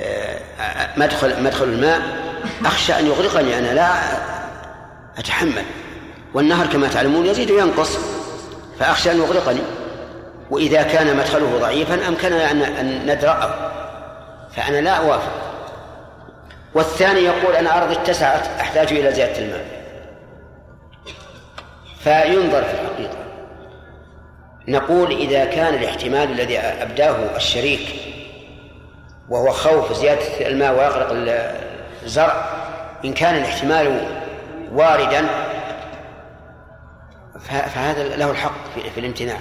آه، 0.00 0.40
مدخل 0.96 1.42
مدخل 1.42 1.64
الماء 1.64 2.00
أخشى 2.64 2.98
أن 2.98 3.06
يغرقني 3.06 3.58
أنا 3.58 3.74
لا 3.74 3.92
أتحمل. 5.18 5.64
والنهر 6.34 6.66
كما 6.66 6.88
تعلمون 6.88 7.26
يزيد 7.26 7.50
وينقص. 7.50 7.98
فأخشى 8.78 9.10
أن 9.10 9.18
يغرقني. 9.18 9.60
وإذا 10.50 10.82
كان 10.82 11.16
مدخله 11.16 11.58
ضعيفا 11.60 12.08
أمكننا 12.08 12.50
أن 12.50 13.06
ندرأه 13.06 13.54
فأنا 14.56 14.80
لا 14.80 14.90
أوافق. 14.90 15.32
والثاني 16.74 17.20
يقول 17.20 17.56
أنا 17.56 17.82
أرضي 17.82 17.94
اتسعت 17.94 18.46
أحتاج 18.60 18.92
إلى 18.92 19.12
زيادة 19.12 19.38
الماء. 19.38 19.64
فينظر 21.98 22.62
في 22.62 22.72
الحقيقة. 22.72 23.16
نقول 24.68 25.12
إذا 25.12 25.44
كان 25.44 25.74
الاحتمال 25.74 26.30
الذي 26.30 26.58
أبداه 26.58 27.36
الشريك 27.36 27.94
وهو 29.28 29.50
خوف 29.50 29.92
زيادة 29.92 30.48
الماء 30.48 30.72
ويغرق 30.72 31.08
الزرع 32.04 32.44
إن 33.04 33.12
كان 33.12 33.34
الاحتمال 33.34 34.06
واردا 34.72 35.24
فهذا 37.48 38.16
له 38.16 38.30
الحق 38.30 38.54
في 38.94 39.00
الامتناع 39.00 39.38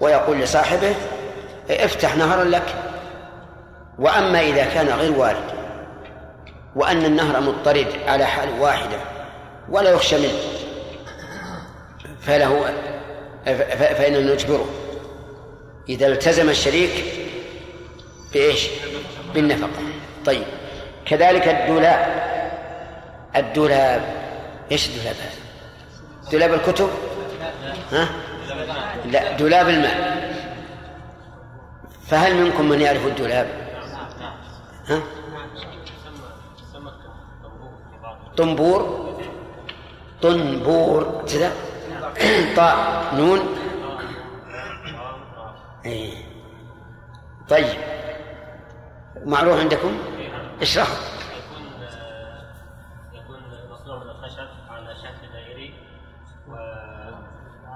ويقول 0.00 0.40
لصاحبه 0.40 0.94
افتح 1.70 2.16
نهرا 2.16 2.44
لك 2.44 2.74
وأما 3.98 4.40
إذا 4.40 4.64
كان 4.64 4.88
غير 4.88 5.12
وارد 5.12 5.54
وأن 6.76 7.04
النهر 7.04 7.40
مضطرد 7.40 7.86
على 8.06 8.26
حال 8.26 8.60
واحدة 8.60 8.96
ولا 9.68 9.90
يخشى 9.90 10.18
منه 10.18 10.38
فله 12.20 12.74
فإننا 13.78 14.34
نجبره 14.34 14.66
إذا 15.88 16.06
التزم 16.06 16.48
الشريك 16.48 17.04
بإيش؟ 18.32 18.68
بالنفقة 19.34 19.68
طيب 20.26 20.44
كذلك 21.06 21.48
الدولاب 21.48 22.24
الدولاب 23.36 24.02
إيش 24.72 24.88
الدولاب 24.88 25.16
هذا؟ 25.16 25.44
دولاب 26.32 26.54
الكتب؟ 26.54 26.90
ها؟ 27.92 28.08
لا 29.04 29.36
دولاب 29.36 29.68
الماء. 29.68 30.24
فهل 32.06 32.34
منكم 32.44 32.68
من 32.68 32.80
يعرف 32.80 33.06
الدولاب؟ 33.06 33.46
ها؟ 34.88 35.00
طنبور. 38.36 39.14
طنبور. 40.22 41.24
كذا. 41.28 41.52
طاء. 42.56 43.10
نون. 43.14 43.40
إيه. 45.86 46.12
طيب. 47.48 47.66
معروف 49.24 49.60
عندكم؟ 49.60 49.98
اشرحوا. 50.62 51.13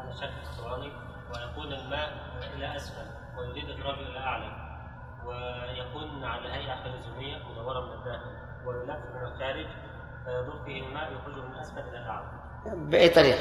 وعلى 0.08 0.20
شكل 0.20 0.40
اسطواني 0.50 0.92
ويكون 1.30 1.72
الماء 1.72 2.12
إلى 2.56 2.76
أسفل 2.76 3.06
ويريد 3.38 3.70
اخراجه 3.70 4.00
إلى 4.00 4.18
أعلى 4.18 4.52
ويكون 5.26 6.24
على 6.24 6.48
هيئة 6.52 6.74
حلزونيه 6.74 7.36
مدوره 7.50 7.80
من 7.80 7.92
الداخل 7.92 8.30
ويلف 8.66 8.90
من 9.14 9.26
الخارج 9.32 9.66
فيدور 10.24 10.64
فيه 10.66 10.86
الماء 10.86 11.12
يخرجه 11.12 11.44
من 11.48 11.54
أسفل 11.54 11.78
إلى 11.80 11.98
الاعلى. 11.98 12.26
بأي 12.66 13.08
طريقة؟ 13.08 13.38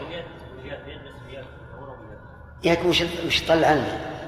باليد 0.00 0.24
باليد 0.56 0.84
بيد 0.84 1.02
بس 1.04 1.20
بيد 1.26 1.44
مدوره 1.74 1.96
باليد. 1.96 2.18
ياك 2.64 2.84
وش 2.84 3.02
وش 3.26 3.42
يطلع 3.42 3.72
الماء؟ 3.72 4.18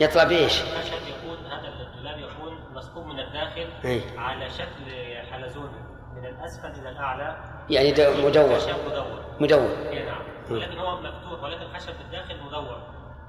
يطلع 0.00 0.24
بإيش؟ 0.24 0.62
الخشب 0.62 0.92
يكون 1.08 1.46
هذا 1.46 1.68
الدولاب 1.68 2.18
يكون 2.18 2.58
مصبوب 2.74 3.06
من 3.06 3.20
الداخل 3.20 3.68
إيه. 3.84 4.18
على 4.18 4.50
شكل 4.50 5.16
حلزوني 5.32 5.80
من 6.16 6.26
الأسفل 6.26 6.68
إلى 6.80 6.88
الأعلى 6.88 7.36
يعني 7.70 7.92
دو- 7.92 8.26
مدور 8.28 8.58
مدور 8.86 9.24
مدور 9.40 9.88
اي 9.90 10.04
نعم 10.06 10.22
ولكن 10.50 10.78
هو 10.78 11.00
مفتوح 11.00 11.42
ولكن 11.42 11.62
الخشب 11.62 11.98
بالداخل 11.98 12.42
مدور 12.42 12.82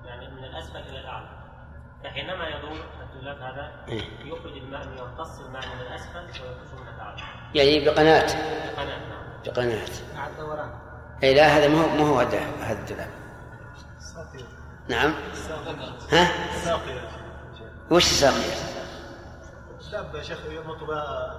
يعني 0.06 0.30
من 0.30 0.44
الأسفل 0.44 0.80
إلى 0.80 1.00
الأعلى. 1.00 1.30
فحينما 2.04 2.48
يدور 2.48 2.78
الدولاب 3.02 3.38
هذا 3.38 3.72
إيه. 3.88 4.04
يخرج 4.26 4.58
الماء 4.58 4.82
يمتص 4.82 5.40
الماء 5.40 5.62
من 5.76 5.82
الأسفل 5.82 6.20
ويخرجه 6.20 6.82
من 6.82 6.88
الأعلى. 6.96 7.22
يعني 7.56 7.86
بقناة 7.86 8.28
قناة. 8.78 9.10
نعم. 9.10 9.44
بقناة 9.46 9.88
مع 10.16 10.28
الدوران 10.28 10.72
اي 11.24 11.34
لا 11.34 11.48
هذا 11.48 11.68
ما 11.68 11.82
هو 11.82 11.88
ما 11.88 12.10
هو 12.10 12.20
هذا 12.20 12.40
هذا 12.40 12.80
الدولاب. 12.80 13.10
نعم. 14.90 15.14
ها؟ 16.12 16.28
وش 17.92 18.06
الساقية؟ 18.06 18.80
داب 19.92 20.16
يا 20.16 20.24
شيخ 20.24 20.46
يربط 20.46 20.84
بها 20.84 21.36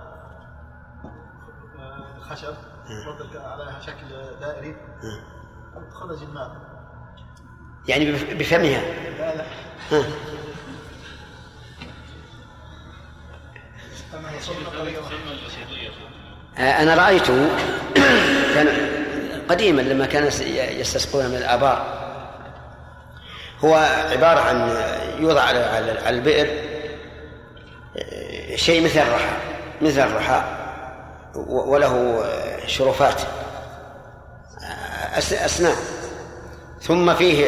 الخشب 2.17 2.55
يربط 2.91 3.37
على 3.37 3.83
شكل 3.83 4.09
دائري. 4.41 4.77
خرج 5.93 6.23
الماء. 6.23 6.51
يعني 7.89 8.13
بف- 8.13 8.35
بفمها. 8.35 8.81
لا 9.19 9.37
لا. 9.37 9.45
آه، 16.59 16.83
أنا 16.83 16.95
رأيته 16.95 17.49
كان 18.55 18.69
قديما 19.49 19.83
لما 19.83 20.07
كان 20.07 20.27
يس- 20.27 20.41
يستسقون 20.81 21.27
من 21.29 21.37
الآبار. 21.37 22.01
هو 23.65 23.75
عبارة 24.13 24.41
عن 24.41 24.77
يوضع 25.23 25.43
على 25.43 26.09
البئر 26.09 26.47
آه، 27.97 28.57
شيء 28.57 28.85
مثل 28.85 28.99
الرحى 29.01 29.37
مثل 29.83 30.01
الرحى 30.01 30.43
وله 31.47 32.25
شرفات. 32.67 33.21
أسنان. 35.19 35.77
ثم 36.83 37.15
فيه 37.15 37.47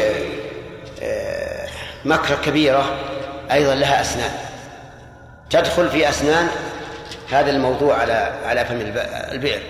آه، 1.02 1.68
مكرة 2.04 2.34
كبيرة 2.44 2.96
أيضا 3.52 3.74
لها 3.74 4.00
أسنان. 4.00 4.30
تدخل 5.50 5.90
في 5.90 6.08
أسنان 6.08 6.48
هذا 7.30 7.50
الموضوع 7.50 7.96
على 7.96 8.32
على 8.44 8.64
فم 8.64 8.80
الب- 8.80 9.08
البئر. 9.32 9.62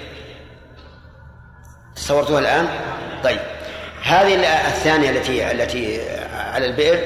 تصورتوها 1.96 2.38
الآن؟ 2.40 2.68
طيب. 3.24 3.40
هذه 4.02 4.35
الثانية 4.68 5.11
التي 5.11 5.50
التي 5.50 6.00
على 6.35 6.66
البئر 6.66 6.98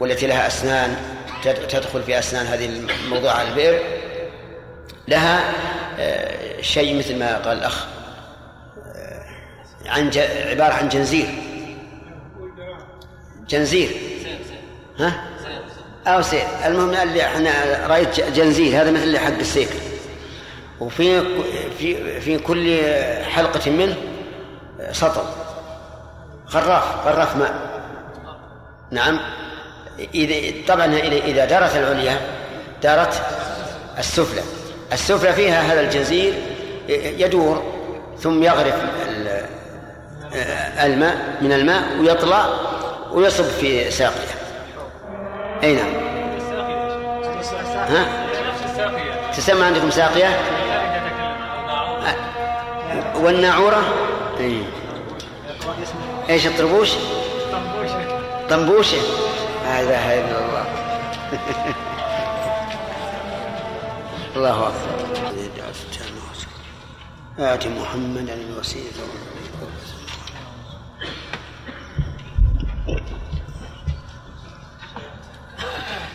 والتي 0.00 0.26
لها 0.26 0.46
أسنان 0.46 0.96
تد- 1.44 1.68
تدخل 1.68 2.02
في 2.02 2.18
أسنان 2.18 2.46
هذه 2.46 2.66
الموضوع 3.04 3.32
على 3.32 3.48
البئر 3.48 3.80
لها 5.08 5.40
آه، 5.98 6.62
شيء 6.62 6.98
مثل 6.98 7.18
ما 7.18 7.38
قال 7.38 7.58
الأخ 7.58 7.84
آه، 7.84 7.88
عن 9.86 10.10
ج- 10.10 10.18
عبارة 10.18 10.72
عن 10.74 10.88
جنزير. 10.88 11.26
جنزير. 13.48 13.90
ها؟ 14.98 15.24
أو 16.06 16.22
سير 16.22 16.44
المهم 16.66 16.90
اللي 16.94 17.24
إحنا 17.24 17.52
رأيت 17.86 18.20
جنزير. 18.20 18.80
هذا 18.82 18.90
مثل 18.90 19.18
حق 19.18 19.38
السيكل 19.38 19.74
وفي 20.80 21.22
في 21.78 22.20
في 22.20 22.38
كل 22.38 22.80
حلقة 23.24 23.70
منه 23.70 23.96
سطل 24.92 25.22
غراف 26.50 27.06
غراف 27.06 27.36
ماء. 27.36 27.54
نعم. 28.90 29.20
إذا 30.14 30.52
طبعا 30.68 30.86
إذا 31.06 31.44
دارت 31.44 31.76
العليا 31.76 32.20
دارت 32.82 33.22
السفلى 33.98 34.42
السفلى 34.92 35.32
فيها 35.32 35.60
هذا 35.72 35.80
الجزير 35.80 36.34
يدور 36.88 37.62
ثم 38.18 38.42
يغرف 38.42 38.74
الماء 40.84 41.38
من 41.40 41.52
الماء 41.52 41.98
ويطلع 42.00 42.46
ويصب 43.12 43.44
في 43.44 43.90
ساقية. 43.90 44.34
أي 45.62 45.74
نعم. 45.74 45.92
ها؟ 47.74 48.26
تسمى 49.36 49.64
عندكم 49.64 49.90
ساقية؟ 49.90 50.38
والناعورة؟ 53.14 53.82
أي. 54.40 54.62
إيش 56.30 56.46
الطربوش؟ 56.46 56.90
طنبوشة. 58.50 58.96
لا 59.64 59.80
إله 59.80 60.20
إلا 60.20 60.38
الله. 60.38 60.64
الله 64.36 64.68
أكبر. 64.68 64.94
آت 67.38 67.66
محمدا 67.66 68.34
الوسيلة 68.34 68.84
و- 69.02 69.64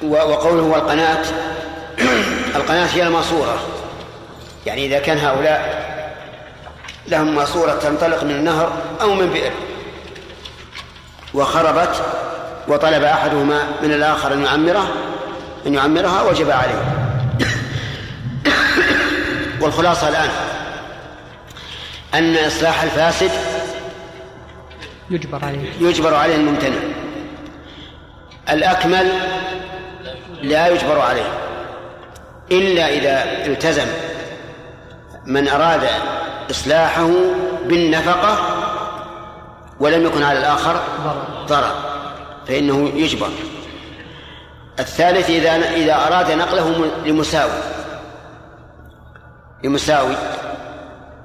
وقوله 0.03 0.63
والقناة. 0.63 1.25
القناة 2.55 2.85
هي 2.85 3.03
الماسورة. 3.03 3.59
يعني 4.65 4.85
إذا 4.85 4.99
كان 4.99 5.17
هؤلاء 5.17 5.89
لهم 7.07 7.35
ماسورة 7.35 7.71
تنطلق 7.71 8.23
من 8.23 8.31
النهر 8.31 8.73
أو 9.01 9.13
من 9.13 9.29
بئر 9.29 9.51
وخربت 11.33 12.01
وطلب 12.67 13.03
أحدهما 13.03 13.63
من 13.83 13.91
الآخر 13.91 14.33
أن 14.33 14.43
يعمره 14.43 14.87
أن 15.67 15.73
يعمرها 15.73 16.21
وجب 16.21 16.51
عليه. 16.51 16.83
والخلاصة 19.61 20.09
الآن. 20.09 20.29
أن 22.13 22.35
إصلاح 22.35 22.83
الفاسد 22.83 23.31
يجبر 25.09 25.45
عليه. 25.45 25.71
يجبر 25.79 26.15
عليه 26.15 26.35
الممتنع. 26.35 26.77
الأكمل 28.49 29.11
لا 30.41 30.67
يجبر 30.67 30.99
عليه. 30.99 31.33
إلا 32.51 32.89
إذا 32.89 33.45
التزم 33.45 33.87
من 35.25 35.47
أراد 35.47 35.87
إصلاحه 36.51 37.09
بالنفقة 37.65 38.37
ولم 39.79 40.05
يكن 40.05 40.23
على 40.23 40.39
الآخر 40.39 40.79
ضرر 41.47 41.75
فإنه 42.47 42.91
يجبر. 42.95 43.29
الثالث 44.79 45.29
إذا 45.29 45.51
إذا 45.55 45.95
أراد 46.07 46.31
نقله 46.31 46.91
لمساوي 47.05 47.59
لمساوي 49.63 50.15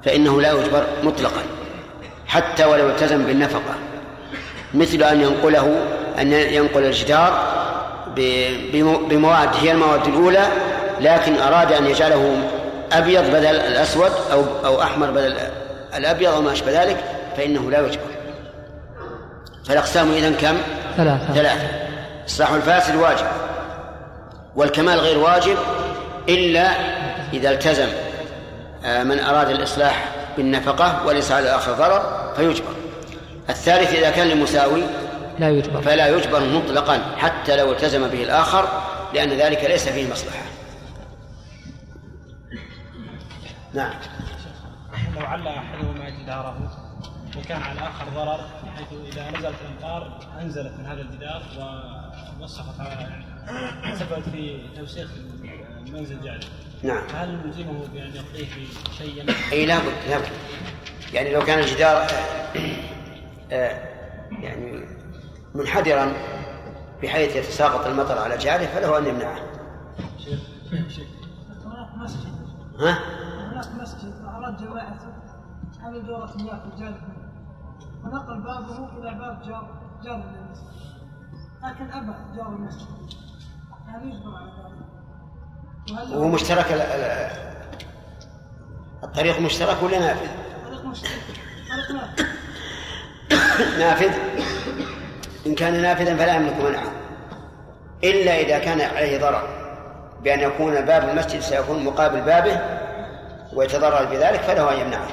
فإنه 0.03 0.41
لا 0.41 0.51
يجبر 0.51 0.85
مطلقا 1.03 1.41
حتى 2.27 2.65
ولو 2.65 2.89
التزم 2.89 3.25
بالنفقة. 3.25 3.75
مثل 4.73 5.03
أن 5.03 5.21
ينقله 5.21 5.85
أن 6.19 6.33
ينقل 6.33 6.85
الجدار 6.85 7.55
بمواد 9.09 9.49
هي 9.61 9.71
المواد 9.71 10.07
الأولى 10.07 10.47
لكن 11.01 11.37
أراد 11.37 11.71
أن 11.71 11.85
يجعله 11.87 12.49
أبيض 12.91 13.23
بدل 13.29 13.45
الأسود 13.45 14.11
أو 14.31 14.43
أو 14.65 14.81
أحمر 14.81 15.11
بدل 15.11 15.37
الأبيض 15.95 16.33
أو 16.33 16.41
ما 16.41 16.51
أشبه 16.51 16.83
ذلك 16.83 16.97
فإنه 17.37 17.71
لا 17.71 17.79
يجبر 17.79 18.15
فالأقسام 19.65 20.11
إذن 20.11 20.33
كم؟ 20.33 20.57
ثلاثة. 20.97 21.33
ثلاثة. 21.33 21.67
إصلاح 22.27 22.51
الفاسد 22.51 22.95
واجب 22.95 23.25
والكمال 24.55 24.99
غير 24.99 25.17
واجب 25.17 25.57
إلا 26.29 26.71
إذا 27.33 27.51
التزم 27.51 27.87
آه، 28.85 29.03
من 29.03 29.19
أراد 29.19 29.49
الإصلاح 29.49 30.05
بالنفقة 30.37 31.05
وليس 31.05 31.31
على 31.31 31.45
الآخر 31.45 31.71
ضرر 31.71 32.33
فيجبر. 32.35 32.73
الثالث 33.49 33.93
إذا 33.93 34.09
كان 34.09 34.27
لمساوي 34.27 34.83
لا 35.39 35.49
يجبر. 35.49 35.81
فلا 35.81 36.07
يجبر 36.07 36.39
مطلقا 36.39 37.15
حتى 37.17 37.55
لو 37.55 37.71
التزم 37.71 38.07
به 38.07 38.23
الآخر 38.23 38.67
لأن 39.13 39.29
ذلك 39.29 39.63
ليس 39.63 39.89
فيه 39.89 40.11
مصلحة. 40.11 40.45
نعم. 43.73 43.93
لو 45.15 45.25
عل 45.25 45.47
احدهما 45.47 46.09
جداره 46.09 46.71
وكان 47.37 47.61
على 47.61 47.79
الآخر 47.79 48.05
ضرر 48.15 48.39
بحيث 48.65 48.87
إذا 49.13 49.29
نزلت 49.29 49.55
الامطار 49.61 50.19
أنزلت 50.41 50.73
من 50.79 50.85
هذا 50.85 51.01
الجدار 51.01 51.43
ووسخت 52.39 52.79
يعني 52.79 53.25
سببت 53.95 54.29
في 54.29 54.59
توسيخ 54.75 55.09
المنزل 55.87 56.21
جعله. 56.23 56.47
نعم. 56.83 57.07
فهل 57.07 57.39
نلزمه 57.45 57.87
بأن 57.93 58.11
يقضيه 58.15 58.47
يمنع؟ 59.01 59.33
أي 59.51 59.65
لابد 59.65 59.93
لابد 60.09 60.27
يعني 61.13 61.33
لو 61.33 61.45
كان 61.45 61.59
الجدار 61.59 61.97
آه، 61.97 62.07
آه، 63.51 63.89
يعني 64.41 64.94
منحدرا 65.55 66.13
بحيث 67.03 67.35
يتساقط 67.35 67.85
المطر 67.85 68.17
على 68.17 68.37
جعله 68.37 68.65
فله 68.65 68.97
أن 68.97 69.05
يمنعه. 69.07 69.39
هناك 71.65 71.95
مسجد. 71.97 72.27
ها؟ 72.79 72.99
هناك 73.51 73.81
مسجد. 73.81 74.13
أراد 74.25 74.57
جماعة 74.57 74.97
هذه 75.81 75.97
دورة 75.97 76.33
مياه 76.37 76.59
في 76.59 76.65
الجانب. 76.73 76.97
ونقل 78.03 78.41
بابه 78.41 78.89
إلى 78.97 79.19
باب 79.19 79.41
جار 79.47 79.67
جار 80.03 80.15
المسجد 80.15 80.65
لكن 81.63 81.91
أبى 81.91 82.37
جار 82.37 82.47
المسجد. 82.47 82.87
هل 83.87 84.07
يجبر 84.07 84.35
على 84.35 84.51
ذلك؟ 85.89 86.11
وهو 86.11 86.27
مشترك 86.27 86.71
ال- 86.71 86.81
ال- 86.81 87.55
الطريق 89.03 89.39
مشترك 89.41 89.83
ولا 89.83 89.99
نافذ؟ 89.99 90.27
طريق 90.65 90.85
مشترك. 90.85 91.11
طريق 91.69 91.91
نافذ. 91.91 92.25
نافذ. 93.79 94.11
إن 95.47 95.55
كان 95.55 95.81
نافذا 95.81 96.15
فلا 96.15 96.35
يملك 96.35 96.57
منعه 96.57 96.91
إلا 98.03 98.39
إذا 98.39 98.59
كان 98.59 98.81
عليه 98.81 99.19
ضرر 99.19 99.47
بأن 100.23 100.39
يكون 100.39 100.85
باب 100.85 101.09
المسجد 101.09 101.39
سيكون 101.39 101.85
مقابل 101.85 102.21
بابه 102.21 102.61
ويتضرر 103.53 104.05
بذلك 104.05 104.39
فله 104.39 104.73
أن 104.73 104.79
يمنعه. 104.79 105.07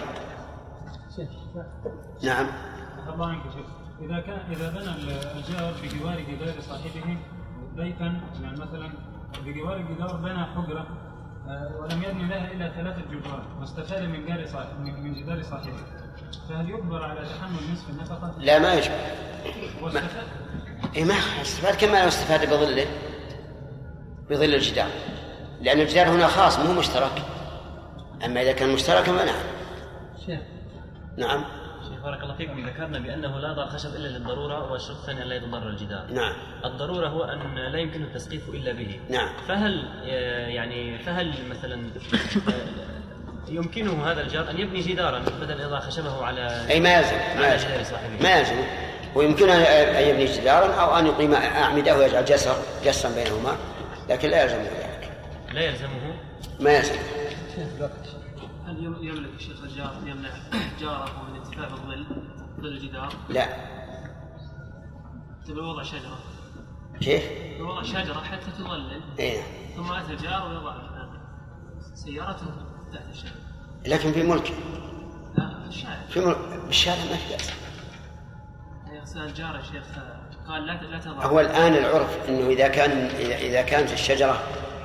نعم. 2.23 2.47
الله 3.15 3.27
عنك 3.27 3.43
شيخ. 3.43 3.67
إذا 4.03 4.21
كان 4.21 4.39
إذا 4.51 4.71
بنى 4.71 4.91
الجار 5.37 5.75
بجوار 5.83 6.21
جدار 6.21 6.55
صاحبه 6.61 7.17
بيتا 7.77 8.21
يعني 8.43 8.61
مثلا 8.61 8.93
بجوار 9.45 9.77
الجدار 9.77 10.17
بنى 10.17 10.45
حجرة 10.45 10.87
آه، 11.49 11.71
ولم 11.81 12.03
يبني 12.03 12.29
لها 12.29 12.53
إلا 12.53 12.69
ثلاثة 12.69 13.03
جدران 13.11 13.43
واستفاد 13.61 14.03
من 14.03 14.27
جار 14.27 14.47
صاحب 14.47 14.81
من 14.81 15.03
من 15.05 15.15
جدار 15.15 15.43
صاحبه. 15.43 16.02
فهل 16.49 16.71
يجبر 16.71 17.03
على 17.05 17.21
تحمل 17.21 17.73
نصف 17.73 17.91
النفقه؟ 17.91 18.35
لا 18.39 18.59
ما 18.59 18.75
يجب. 18.75 18.93
واستفاد 19.83 20.27
إيه 20.97 21.05
ما 21.05 21.15
استفاد. 21.43 21.75
كما 21.75 22.03
لو 22.03 22.09
استفاد 22.09 22.51
بظله 22.51 22.87
بظل 24.31 24.55
الجدار. 24.55 24.91
لأن 25.61 25.81
الجدار 25.81 26.09
هنا 26.09 26.27
خاص 26.27 26.59
مو 26.59 26.73
مشترك. 26.73 27.23
أما 28.25 28.43
إذا 28.43 28.53
كان 28.53 28.75
مشتركا 28.75 29.13
فنعم. 29.13 29.35
شيخ. 30.27 30.41
نعم. 31.19 31.45
شيخ 31.89 32.03
بارك 32.03 32.23
الله 32.23 32.35
فيكم. 32.35 32.67
ذكرنا 32.67 32.99
بأنه 32.99 33.39
لا 33.39 33.53
ضر 33.53 33.67
خشب 33.67 33.95
إلا 33.95 34.09
للضرورة 34.09 34.73
والشرط 34.73 34.97
الثاني 34.97 35.23
ان 35.23 35.29
لا 35.29 35.35
يتضرر 35.35 35.69
الجدار. 35.69 36.07
نعم. 36.13 36.33
الضرورة 36.65 37.09
هو 37.09 37.25
أن 37.25 37.55
لا 37.73 37.79
يمكن 37.79 38.03
التسقيف 38.03 38.49
إلا 38.49 38.73
به. 38.73 39.01
نعم. 39.11 39.29
فهل 39.49 39.89
آه، 40.05 40.47
يعني 40.47 40.99
فهل 40.99 41.35
مثلا 41.51 41.91
آه، 42.49 43.02
يمكنه 43.49 44.11
هذا 44.11 44.21
الجار 44.21 44.51
أن 44.51 44.59
يبني 44.59 44.81
جدارا 44.81 45.19
بدل 45.19 45.61
اضاء 45.61 45.81
خشبه 45.81 46.25
على 46.25 46.67
أي 46.71 46.81
ما 46.81 46.95
يلزم 46.95 47.17
ما 47.17 47.47
على 47.47 47.55
يلزم؟ 47.55 47.97
ما 48.23 48.39
يلزم 48.39 48.55
ويمكنه 49.15 49.53
أن 49.55 50.09
يبني 50.09 50.25
جدارا 50.25 50.75
أو 50.75 50.99
أن 50.99 51.07
يقيم 51.07 51.35
أعمدة 51.35 51.99
ويجعل 51.99 52.25
جسر 52.25 52.57
جسرا 52.85 53.11
بينهما 53.15 53.57
لكن 54.09 54.29
لا 54.29 54.43
يلزم 54.43 54.57
ذلك. 54.57 55.13
لا 55.53 55.61
يلزمه؟ 55.61 56.15
ما 56.61 56.71
يلزم 56.73 56.97
هل 58.67 58.85
يم- 58.85 58.99
يملك 59.03 59.31
الشيخ 59.37 59.63
الجار 59.65 59.93
يمنع 60.07 60.31
جاره 60.81 61.23
من 61.31 61.37
انتفاع 61.37 61.69
بالظل 61.69 62.07
ظل 62.61 62.67
الجدار؟ 62.69 63.13
لا. 63.29 63.47
بوضع 65.49 65.83
شجرة؟ 65.83 66.19
كيف؟ 67.01 67.23
بوضع 67.59 67.83
شجرة 67.83 68.21
حتى 68.23 68.47
تظلل. 68.59 69.01
اي 69.21 69.43
ثم 69.77 69.93
أتى 69.93 70.13
الجار 70.13 70.49
ويضع 70.49 70.75
سيارته. 71.95 72.47
لكن 73.87 74.13
في 74.13 74.23
ملك. 74.23 74.53
لا 75.37 75.71
في 76.11 76.21
ملك. 76.21 76.37
بالشارع 76.67 76.99
ما 77.11 77.17
في 77.17 77.33
بأس. 77.35 77.51
يا 79.39 79.63
شيخ 79.63 79.85
قال 80.49 80.67
لا 80.67 80.73
لا 80.73 80.99
تضع. 80.99 81.25
هو 81.27 81.41
الآن 81.41 81.75
العرف 81.75 82.29
أنه 82.29 82.47
إذا 82.49 82.69
كان 82.69 82.91
إذا 83.21 83.63
كانت 83.63 83.93
الشجرة 83.93 84.43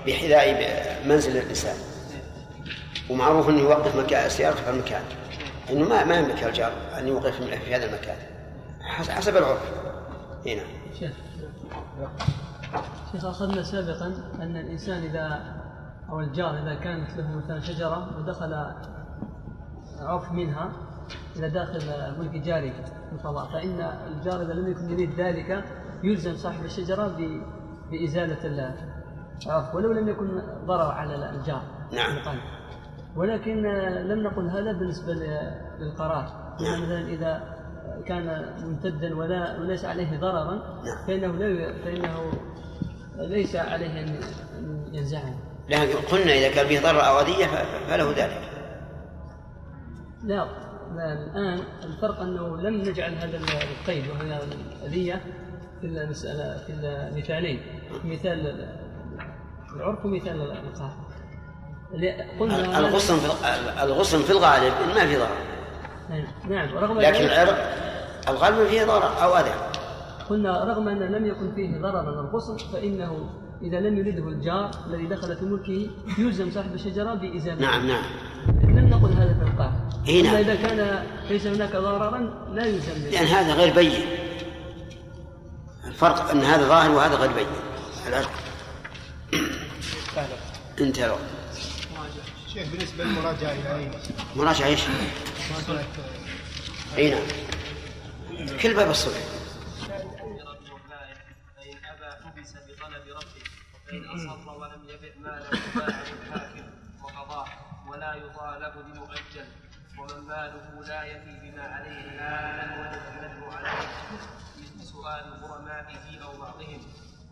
بحذاء 0.08 1.04
منزل 1.06 1.38
الإنسان. 1.38 1.76
ومعروف 3.10 3.50
أنه 3.50 3.60
يوقف 3.60 3.96
مكان 3.96 4.30
سيارته 4.30 4.64
في 4.64 4.70
المكان. 4.70 5.04
أنه 5.70 5.90
ما 5.90 6.04
ما 6.04 6.16
يملك 6.16 6.44
الجار 6.44 6.72
أن 6.98 7.08
يوقف 7.08 7.42
في 7.44 7.76
هذا 7.76 7.86
المكان. 7.86 8.18
حس- 8.82 9.10
حسب 9.10 9.38
العرف. 9.38 9.62
هنا. 10.46 10.64
شيخ 11.00 11.12
شيخ 13.12 13.26
أخذنا 13.26 13.64
سابقا 13.64 14.06
أن 14.42 14.58
الإنسان 14.58 15.04
إذا 15.04 15.57
أو 16.10 16.20
الجار 16.20 16.58
إذا 16.58 16.76
كانت 16.76 17.18
له 17.18 17.38
مثلا 17.38 17.60
شجرة 17.60 18.20
ودخل 18.20 18.54
عرف 20.00 20.32
منها 20.32 20.72
إلى 21.36 21.50
داخل 21.50 21.80
ملك 22.20 22.32
جاري 22.32 22.72
في 22.72 23.14
الفضاء 23.14 23.46
فإن 23.46 23.82
الجار 23.82 24.42
إذا 24.42 24.54
لم 24.54 24.72
يكن 24.72 24.90
يريد 24.90 25.20
ذلك 25.20 25.64
يلزم 26.04 26.36
صاحب 26.36 26.66
الشجرة 26.66 27.18
بإزالة 27.92 28.46
العرف 28.46 29.76
ولو 29.76 29.92
لم 29.92 30.10
يكن 30.10 30.42
ضرر 30.66 30.92
على 30.92 31.30
الجار. 31.30 31.62
نعم. 31.94 32.40
ولكن 33.16 33.62
لم 34.08 34.24
نقل 34.24 34.50
هذا 34.50 34.72
بالنسبة 34.72 35.14
للقرار. 35.80 36.56
يعني 36.60 36.82
مثلا 36.82 37.08
إذا 37.08 37.58
كان 38.06 38.56
ممتدا 38.64 39.16
ولا 39.16 39.60
وليس 39.60 39.86
عليه 39.86 40.20
ضررا 40.20 40.82
فإنه 41.08 41.28
لا 41.28 41.74
فإنه 41.84 42.32
ليس 43.18 43.56
عليه 43.56 44.04
أن 44.04 44.20
أن 44.60 44.86
ينزعه. 44.94 45.47
لكن 45.70 45.98
قلنا 45.98 46.34
إذا 46.34 46.52
كان 46.56 46.68
فيه 46.68 46.80
ضرر 46.80 47.08
أو 47.08 47.20
أذية 47.20 47.46
فله 47.88 48.12
ذلك. 48.12 48.42
لا 50.24 50.48
الآن 50.96 51.60
الفرق 51.84 52.20
أنه 52.20 52.58
لم 52.58 52.82
نجعل 52.82 53.16
هذا 53.16 53.38
القيد 53.38 54.04
وهي 54.08 54.40
الأذية 54.82 55.22
في 55.82 55.88
المسألة 55.88 56.58
في 56.58 56.74
المثالين 56.74 57.62
مثال 58.06 58.70
العرف 59.76 60.06
ومثال 60.06 60.42
القهر. 60.42 60.98
قلنا 62.40 62.80
الغصن 62.80 63.20
في 63.20 63.26
الغصن 63.84 64.20
في 64.20 64.32
الغالب 64.32 64.74
ما 64.96 65.06
في 65.08 65.18
ضرر. 65.18 65.38
نعم 66.50 66.78
رغم 66.78 67.00
لكن 67.00 67.26
العرق 67.26 67.58
الغالب 68.28 68.68
فيه 68.68 68.86
ضرر 68.86 69.24
أو 69.24 69.36
أذى. 69.36 69.54
قلنا 70.30 70.64
رغم 70.64 70.88
أن 70.88 71.00
لم 71.00 71.26
يكن 71.26 71.56
فيه 71.56 71.82
ضرر 71.82 72.10
الغصن 72.10 72.58
فإنه 72.58 73.30
إذا 73.62 73.80
لم 73.80 73.98
يرده 73.98 74.30
الجار 74.30 74.72
الذي 74.88 75.06
دخل 75.06 75.38
في 75.38 75.46
ملكه 75.46 75.90
يلزم 76.18 76.52
صاحب 76.52 76.74
الشجرة 76.74 77.14
بإزالته. 77.14 77.62
نعم 77.62 77.88
نعم. 77.88 78.04
لم 78.48 78.90
نقل 78.90 79.12
هذا 79.12 79.34
في 79.34 79.44
القاعدة 79.44 79.90
إي 80.08 80.22
نعم. 80.22 80.36
إذا 80.36 80.56
كان 80.56 81.08
ليس 81.30 81.48
هناك 81.48 81.76
ضررا 81.76 82.18
لا 82.54 82.66
يلزم 82.66 82.94
به. 82.94 83.10
لأن 83.10 83.26
هذا 83.26 83.54
غير 83.54 83.74
بين. 83.74 84.06
الفرق 85.86 86.30
أن 86.30 86.42
هذا 86.42 86.68
ظاهر 86.68 86.92
وهذا 86.92 87.16
غير 87.16 87.32
بين. 87.32 87.48
العرق 88.08 88.32
انتهى 90.82 91.06
الوقت. 91.06 91.22
شيخ 92.54 92.72
بالنسبة 92.72 93.04
للمراجعة 93.04 93.52
إلى 93.52 93.76
أين؟ 93.76 93.92
مراجعة 94.36 94.68
إيش؟ 94.68 94.82
مساله 95.58 95.86
إي 96.98 97.10
نعم. 97.10 97.22
كل 98.62 98.74
باب 98.74 98.90
الصلح 98.90 99.18
فإن 101.58 101.78
أبى 101.92 102.10
حبس 102.26 102.54
بطلب 102.54 103.04
فإن 103.88 104.06
أصر 104.06 104.50
ولم 104.60 104.82
يبع 104.90 105.10
ماله 105.20 105.50
باع 105.76 105.88
الحاكم 105.88 106.66
وقضاه 107.04 107.48
ولا 107.90 108.14
يطالب 108.16 108.74
بمؤجل 108.86 109.46
ومن 110.00 110.28
ماله 110.28 110.88
لا 110.88 111.04
يفي 111.04 111.34
بما 111.44 111.64
عليه 111.64 112.06
وجب 112.80 113.02
الندم 113.14 113.44
عليه 113.58 113.88
مثل 114.58 114.86
سؤال 114.86 115.24
غرمائه 115.44 116.24
أو 116.24 116.32
بعضهم 116.42 116.82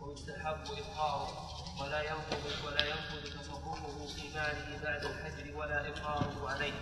ويستحب 0.00 0.56
إقراره 0.78 1.28
ولا 1.80 2.02
ينقض 2.02 2.44
ولا 2.66 2.84
ينقض 2.84 3.22
تصرفه 3.40 4.06
في 4.16 4.22
ماله 4.34 4.68
بعد 4.84 5.04
الحجر 5.04 5.56
ولا 5.56 5.88
إقراره 5.88 6.50
عليه. 6.50 6.72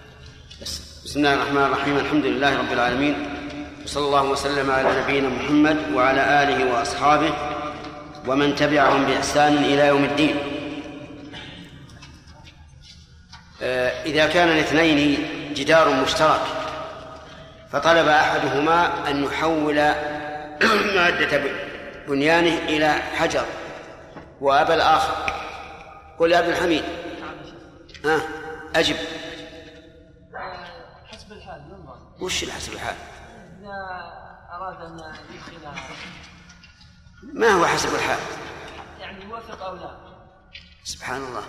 بسم 1.04 1.18
الله 1.18 1.34
الرحمن 1.34 1.62
الرحيم 1.62 1.96
الحمد 1.96 2.24
لله 2.24 2.58
رب 2.58 2.72
العالمين 2.72 3.14
وصلى 3.84 4.06
الله 4.06 4.24
وسلم 4.30 4.70
على 4.70 5.02
نبينا 5.02 5.28
محمد 5.28 5.92
وعلى 5.92 6.42
آله 6.42 6.72
وأصحابه 6.72 7.32
ومن 8.26 8.54
تبعهم 8.54 9.04
بإحسان 9.04 9.56
إلى 9.56 9.86
يوم 9.86 10.04
الدين. 10.04 10.36
آه، 13.62 14.02
إذا 14.04 14.26
كان 14.26 14.48
الاثنين 14.48 15.26
جدار 15.54 16.02
مشترك 16.02 16.40
فطلب 17.72 18.08
أحدهما 18.08 19.10
أن 19.10 19.24
يحول 19.24 19.76
مادة 20.96 21.42
بنيانه 22.08 22.58
إلى 22.58 22.92
حجر 22.92 23.44
وأبى 24.40 24.74
الآخر. 24.74 25.32
قل 26.18 26.32
يا 26.32 26.38
ابن 26.38 26.50
الحميد. 26.50 26.84
ها 28.04 28.20
أجب. 28.76 28.96
حسب 31.06 31.32
الحال 31.32 31.62
وش 32.20 32.50
حسب 32.50 32.72
الحال؟ 32.72 32.96
إذا 33.60 33.70
أراد 34.52 34.80
أن 34.80 34.98
يدخل 35.34 36.33
ما 37.32 37.48
هو 37.48 37.66
حسب 37.66 37.94
الحال. 37.94 38.18
يعني 39.00 39.24
يوافق 39.24 39.62
أو 39.62 39.74
لا؟ 39.74 39.96
سبحان 40.84 41.22
الله. 41.24 41.42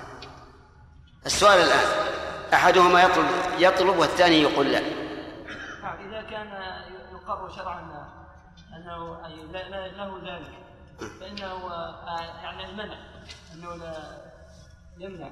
السؤال 1.26 1.60
الآن 1.60 2.16
أحدهما 2.54 3.04
يطلب 3.04 3.26
يطلب 3.60 3.98
والثاني 3.98 4.42
يقول 4.42 4.72
لا. 4.72 4.80
إذا 6.00 6.22
كان 6.30 6.48
يقر 7.14 7.50
شرعا 7.56 7.82
أنه 8.76 9.26
أي 9.26 9.36
له 9.92 10.22
ذلك 10.24 10.66
فإنه 11.20 11.72
آه، 11.72 12.42
يعني 12.44 12.66
المنع 12.66 12.98
أنه 13.54 13.76
لا 13.76 13.94
يمنع 14.98 15.30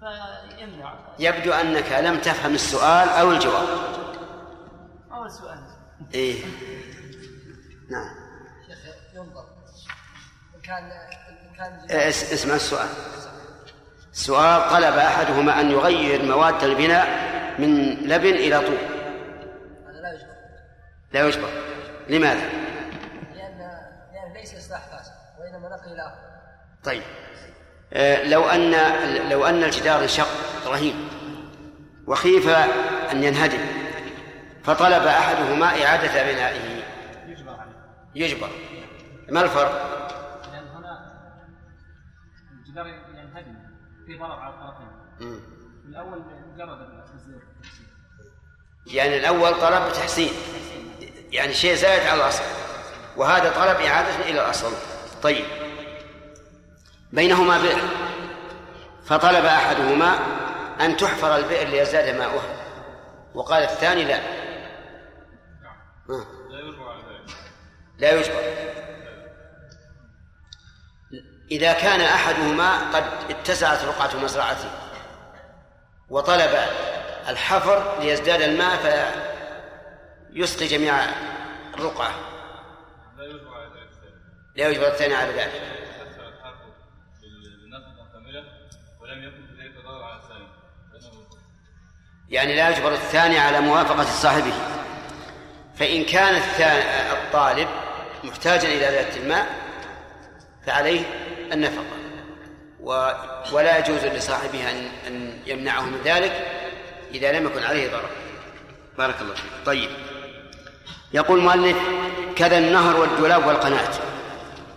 فيمنع. 0.00 0.94
يبدو 1.18 1.52
أنك 1.52 1.92
لم 1.92 2.20
تفهم 2.20 2.54
السؤال 2.54 3.08
أو 3.08 3.30
الجواب. 3.32 3.68
أول 5.12 5.30
سؤال 5.30 5.58
إيه. 6.14 6.44
نعم. 7.90 8.14
شيخ 8.66 8.78
ينظر. 9.14 9.44
كان 10.70 10.84
إن 10.84 11.54
كان 11.58 11.90
إيه، 11.90 12.10
إس- 12.10 12.32
اسمع 12.32 12.54
السؤال. 12.54 12.88
السؤال 14.12 14.70
طلب 14.70 14.96
أحدهما 14.98 15.60
أن 15.60 15.70
يغير 15.70 16.22
مواد 16.22 16.64
البناء 16.64 17.06
من 17.58 17.94
لبن 17.94 18.34
إلى 18.34 18.60
طوب. 18.60 18.78
هذا 19.88 20.00
لا 20.02 20.12
يجبر. 20.12 20.26
لا 21.12 21.26
يجبر. 21.26 21.48
لماذا؟ 22.08 22.40
لأن 23.34 23.58
لأن 24.12 24.32
ليس 24.34 24.54
إصلاح 24.54 24.80
فاسد 24.80 25.12
وإنما 25.40 25.68
نقل 25.68 26.00
آخر. 26.00 26.18
طيب. 26.84 27.02
آه، 27.92 28.24
لو 28.24 28.48
أن 28.48 28.70
لو 29.30 29.46
أن 29.46 29.64
الجدار 29.64 30.02
انشق 30.02 30.28
رهين 30.66 31.08
وخيف 32.06 32.48
أن 33.12 33.24
ينهدم 33.24 33.60
فطلب 34.64 35.06
أحدهما 35.06 35.66
إعادة 35.66 36.32
بنائه. 36.32 36.82
يجبر 37.26 37.56
يجبر. 38.14 38.50
ما 39.28 39.40
الفرق؟ 39.42 40.00
الجدار 42.70 42.86
ينهدم 42.86 43.56
في 44.06 44.18
ضرر 44.18 44.32
على 44.32 44.54
الطرفين. 44.54 44.88
مم. 45.20 45.40
الأول 45.88 46.22
مجرد 46.54 46.90
يعني 48.86 49.16
الأول 49.16 49.60
طلب 49.60 49.92
تحسين. 49.92 50.32
يعني 51.32 51.54
شيء 51.54 51.74
زائد 51.74 52.06
على 52.06 52.22
الأصل. 52.22 52.42
وهذا 53.16 53.50
طلب 53.50 53.80
إعادة 53.80 54.30
إلى 54.30 54.44
الأصل. 54.44 54.72
طيب. 55.22 55.44
بينهما 57.12 57.62
بئر. 57.62 57.80
فطلب 59.04 59.44
أحدهما 59.44 60.18
أن 60.80 60.96
تحفر 60.96 61.36
البئر 61.36 61.68
ليزداد 61.68 62.16
ماؤها. 62.18 62.56
وقال 63.34 63.62
الثاني 63.62 64.04
لا. 64.04 64.20
لا 66.48 66.60
يجبر 66.60 66.88
على 66.88 67.02
ذلك. 67.02 67.36
لا 67.98 68.20
يجبر 68.20 68.69
إذا 71.50 71.72
كان 71.72 72.00
أحدهما 72.00 72.78
قد 72.92 73.04
اتسعت 73.30 73.84
رقعة 73.84 74.16
مزرعته 74.16 74.70
وطلب 76.08 76.50
الحفر 77.28 78.00
ليزداد 78.00 78.42
الماء 78.42 78.76
فيسقي 80.32 80.66
جميع 80.66 80.94
الرقعة 81.74 82.14
لا 84.56 84.68
يجبر 84.68 84.88
الثاني 84.88 85.14
على 85.14 85.32
ذلك. 85.32 85.52
يعني 92.28 92.56
لا 92.56 92.68
يجبر 92.68 92.92
الثاني 92.92 93.38
على 93.38 93.60
موافقة 93.60 94.04
صاحبه 94.04 94.52
فإن 95.76 96.04
كان 96.04 96.42
الطالب 97.12 97.68
محتاجا 98.24 98.68
إلى 98.68 98.80
ذات 98.80 99.16
الماء 99.16 99.46
فعليه 100.66 101.29
النفقة. 101.52 101.84
و 102.80 103.12
ولا 103.52 103.78
يجوز 103.78 104.04
لصاحبه 104.04 104.70
أن 104.70 104.88
أن 105.06 105.38
يمنعه 105.46 105.82
من 105.82 106.00
ذلك 106.04 106.32
إذا 107.14 107.32
لم 107.32 107.46
يكن 107.46 107.62
عليه 107.62 107.90
ضرر. 107.90 108.10
بارك 108.98 109.20
الله 109.20 109.34
فيك. 109.34 109.52
طيب. 109.66 109.90
يقول 111.12 111.38
المؤلف 111.38 111.76
كذا 112.36 112.58
النهر 112.58 112.96
والدولاب 112.96 113.46
والقناة. 113.46 113.90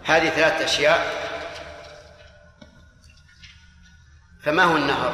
هذه 0.04 0.30
ثلاثة 0.30 0.66
أشياء. 0.66 1.24
فما 4.44 4.64
هو 4.64 4.78
النهر؟ 4.78 5.14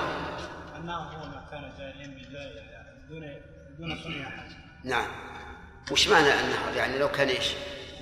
النار 0.78 0.98
هو 0.98 1.26
ما 1.26 1.46
كان 1.52 1.72
جاريا 1.78 2.60
يعني 2.72 3.08
دون 3.10 3.42
دون 3.80 4.00
صنع 4.04 4.30
نعم. 4.84 5.08
وش 5.92 6.08
معنى 6.08 6.34
النهر؟ 6.34 6.76
يعني 6.76 6.98
لو 6.98 7.08
كان 7.08 7.28
إيش؟ 7.28 7.52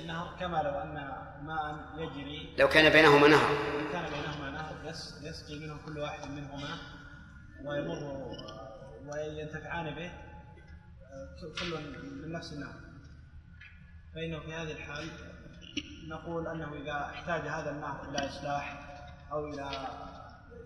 النهر 0.00 0.36
كما 0.40 0.56
لو 0.56 0.70
أن 0.70 1.17
ماء 1.42 1.76
يجري. 1.96 2.54
لو 2.58 2.68
كان 2.68 2.92
بينهما 2.92 3.28
نهر. 3.28 3.50
إن 3.80 3.92
كان 3.92 4.04
بينهما 4.10 4.50
نهر 4.50 4.74
يس- 4.84 5.20
يسقي 5.22 5.58
منه 5.58 5.78
كل 5.86 5.98
واحد 5.98 6.30
منهما 6.30 6.78
ويمر 7.64 8.32
وينتفعان 9.06 9.94
به 9.94 10.12
كل 11.60 11.74
من 12.26 12.32
نفس 12.32 12.52
النهر. 12.52 12.74
فإنه 14.14 14.40
في 14.40 14.54
هذه 14.54 14.72
الحال 14.72 15.08
نقول 16.08 16.46
أنه 16.48 16.72
إذا 16.74 17.04
احتاج 17.14 17.40
هذا 17.48 17.70
النهر 17.70 18.08
إلى 18.08 18.28
إصلاح 18.28 18.84
أو 19.32 19.46
إلى 19.46 19.70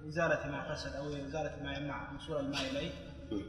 إزالة 0.08 0.50
ما 0.50 0.74
فسد 0.74 0.94
أو 0.94 1.08
إزالة 1.08 1.62
ما 1.62 1.72
يمنع 1.78 2.12
وصول 2.12 2.36
الماء 2.36 2.60
إليه 2.70 2.92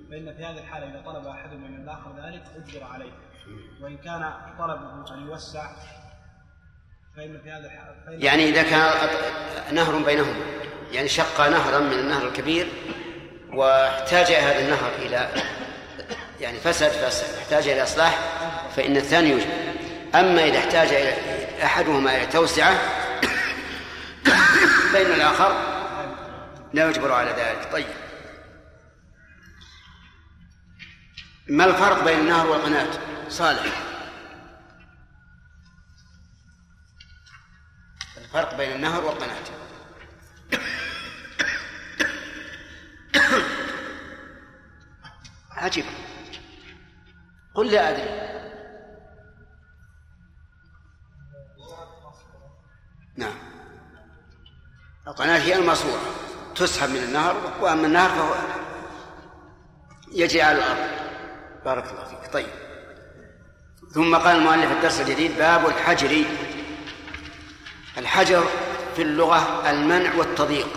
فإن 0.09 0.33
في 0.35 0.45
هذه 0.45 0.59
الحالة 0.59 0.89
إذا 0.91 1.01
طلب 1.05 1.27
أحدهما 1.27 1.67
من 1.67 1.83
الآخر 1.83 2.15
ذلك 2.25 2.43
أجبر 2.55 2.83
عليه. 2.83 3.11
وإن 3.81 3.97
كان 3.97 4.33
طلبه 4.59 5.13
أن 5.13 5.19
يوسع 5.27 5.71
فإن 5.71 5.77
في 5.77 5.77
هذا 5.77 5.81
الحال 5.83 5.93
فإن 5.93 7.02
يعني 8.07 8.49
إذا 8.49 8.63
كان 8.63 9.09
نهر 9.71 9.97
بينهما 9.97 10.35
يعني 10.91 11.07
شق 11.07 11.49
نهرا 11.49 11.79
من 11.79 11.99
النهر 11.99 12.27
الكبير 12.27 12.67
واحتاج 13.53 14.31
هذا 14.31 14.59
النهر 14.59 14.91
إلى 14.99 15.29
يعني 16.39 16.57
فسد 16.57 16.87
فاحتاج 16.87 17.67
إلى 17.67 17.83
إصلاح 17.83 18.19
فإن 18.75 18.97
الثاني 18.97 19.29
يوجب 19.29 19.47
أما 20.15 20.45
إذا 20.45 20.57
احتاج 20.57 20.87
إلى 20.87 21.13
أحدهما 21.63 22.17
إلى 22.17 22.25
توسعة 22.25 22.77
فإن 24.93 25.11
الآخر 25.11 25.55
لا 26.73 26.89
يجبر 26.89 27.11
على 27.11 27.29
ذلك. 27.29 27.71
طيب. 27.71 27.85
ما 31.47 31.65
الفرق 31.65 32.03
بين 32.03 32.19
النهر 32.19 32.47
والقناة؟ 32.47 32.87
صالح. 33.29 33.92
الفرق 38.33 38.57
بين 38.57 38.71
النهر 38.71 39.05
والقناة. 39.05 39.43
عجيب. 45.51 45.85
قل 47.55 47.71
لا 47.71 47.89
أدري. 47.89 48.33
نعم. 53.17 53.35
القناة 55.07 55.37
هي 55.37 55.55
الماسورة 55.55 56.01
تسحب 56.55 56.89
من 56.89 57.03
النهر 57.03 57.35
وأما 57.61 57.87
النهر 57.87 58.09
فهو 58.09 58.35
يجري 60.11 60.41
على 60.41 60.57
الأرض. 60.57 60.89
بارك 61.65 61.91
الله 61.91 62.05
فيك. 62.05 62.33
طيب. 62.33 62.47
ثم 63.91 64.15
قال 64.15 64.35
المؤلف 64.35 64.71
الدرس 64.71 65.01
الجديد 65.01 65.37
باب 65.37 65.65
الحجر. 65.65 66.25
الحجر 67.97 68.43
في 68.95 69.01
اللغة 69.01 69.69
المنع 69.69 70.15
والتضييق. 70.15 70.67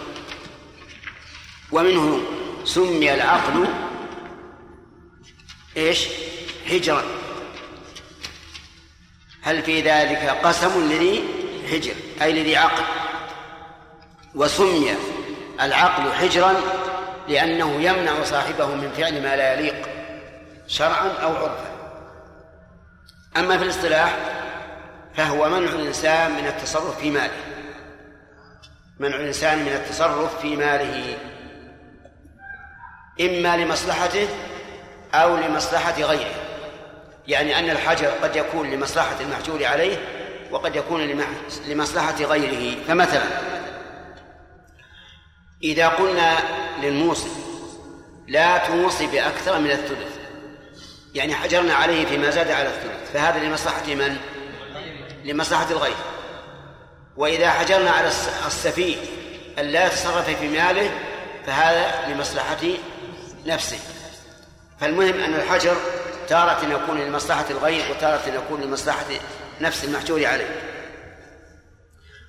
ومنه 1.73 2.21
سمي 2.65 3.15
العقل 3.15 3.67
إيش؟ 5.77 6.09
حجرا 6.71 7.03
هل 9.43 9.63
في 9.63 9.83
ذلك 9.83 10.29
قسم 10.43 10.89
لذي 10.93 11.25
حجر 11.71 11.95
أي 12.23 12.33
لذي 12.33 12.57
عقل. 12.57 12.85
وسمي 14.35 14.95
العقل 15.61 16.13
حجرا 16.13 16.55
لأنه 17.29 17.81
يمنع 17.81 18.25
صاحبه 18.25 18.67
من 18.67 18.93
فعل 18.97 19.23
ما 19.23 19.37
لا 19.37 19.55
يليق 19.55 19.89
شرعا 20.67 21.09
أو 21.09 21.37
عرفا. 21.37 21.71
أما 23.37 23.59
في 23.59 23.65
الاصطلاح 23.65 24.17
فهو 25.17 25.49
منع 25.49 25.71
الإنسان 25.71 26.31
من 26.31 26.47
التصرف 26.47 27.01
في 27.01 27.11
ماله. 27.11 27.33
منع 28.99 29.17
الإنسان 29.17 29.59
من 29.59 29.73
التصرف 29.73 30.41
في 30.41 30.57
ماله. 30.57 31.19
إما 33.21 33.57
لمصلحته 33.57 34.29
أو 35.15 35.37
لمصلحة 35.37 36.03
غيره. 36.03 36.35
يعني 37.29 37.59
أن 37.59 37.71
الحجر 37.71 38.07
قد 38.07 38.37
يكون 38.37 38.71
لمصلحة 38.71 39.21
المحجور 39.21 39.65
عليه 39.65 39.99
وقد 40.51 40.77
يكون 40.77 41.25
لمصلحة 41.69 42.25
غيره. 42.25 42.85
فمثلا 42.89 43.25
إذا 45.63 45.89
قلنا 45.89 46.37
للموصي 46.83 47.31
لا 48.29 48.59
توصي 48.59 49.07
بأكثر 49.07 49.59
من 49.59 49.71
الثلث. 49.71 50.17
يعني 51.15 51.35
حجرنا 51.35 51.75
عليه 51.75 52.07
فيما 52.07 52.31
زاد 52.31 52.51
على 52.51 52.69
الثلث. 52.69 53.13
فهذا 53.13 53.45
لمصلحة 53.45 53.87
من؟ 53.87 54.17
لمصلحة 55.27 55.71
الغير. 55.71 55.97
وإذا 57.17 57.51
حجرنا 57.51 57.91
على 57.91 58.09
السفيه 58.47 58.97
أن 59.59 59.65
لا 59.65 59.87
يتصرف 59.87 60.31
في 60.31 60.49
ماله 60.49 60.91
فهذا 61.47 62.09
لمصلحة 62.09 62.67
نفسه. 63.47 63.79
فالمهم 64.81 65.21
أن 65.21 65.35
الحجر 65.35 65.77
تارة 66.29 66.73
يكون 66.73 67.01
لمصلحة 67.01 67.45
الغير 67.51 67.91
وتارة 67.91 68.23
يكون 68.35 68.61
لمصلحة 68.61 69.07
نفس 69.61 69.85
المحجور 69.85 70.27
عليه. 70.27 70.61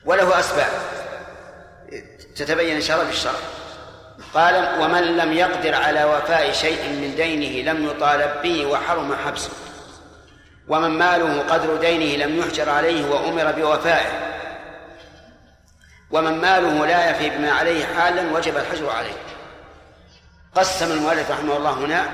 وله 0.06 0.40
أسباب. 0.40 0.72
تتبين 2.36 2.76
إن 2.76 2.82
شاء 2.82 2.98
الله 2.98 3.10
بالشرع 3.10 3.40
قال 4.34 4.82
ومن 4.82 5.18
لم 5.18 5.34
يقدر 5.34 5.76
على 5.76 6.04
وفاء 6.04 6.52
شيء 6.52 6.90
من 6.90 7.16
دينه 7.16 7.72
لم 7.72 7.86
يطالب 7.86 8.42
به 8.44 8.66
وحرم 8.66 9.16
حبسه. 9.16 9.50
ومن 10.68 10.90
ماله 10.90 11.42
قدر 11.42 11.76
دينه 11.76 12.26
لم 12.26 12.40
يحجر 12.40 12.70
عليه 12.70 13.06
وأمر 13.10 13.52
بوفائه. 13.52 14.28
ومن 16.12 16.42
ماله 16.42 16.86
لا 16.86 17.10
يفي 17.10 17.30
بما 17.30 17.52
عليه 17.52 17.86
حالا 17.86 18.38
وجب 18.38 18.58
الحجر 18.58 18.90
عليه. 18.90 19.18
قسم 20.56 20.92
المؤلف 20.92 21.32
رحمه 21.32 21.58
الله 21.58 21.72
هنا 21.72 22.10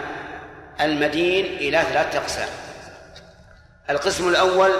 المدين 0.81 1.45
إلى 1.45 1.81
ثلاثة 1.81 2.19
أقسام. 2.19 2.49
القسم 3.89 4.29
الأول 4.29 4.71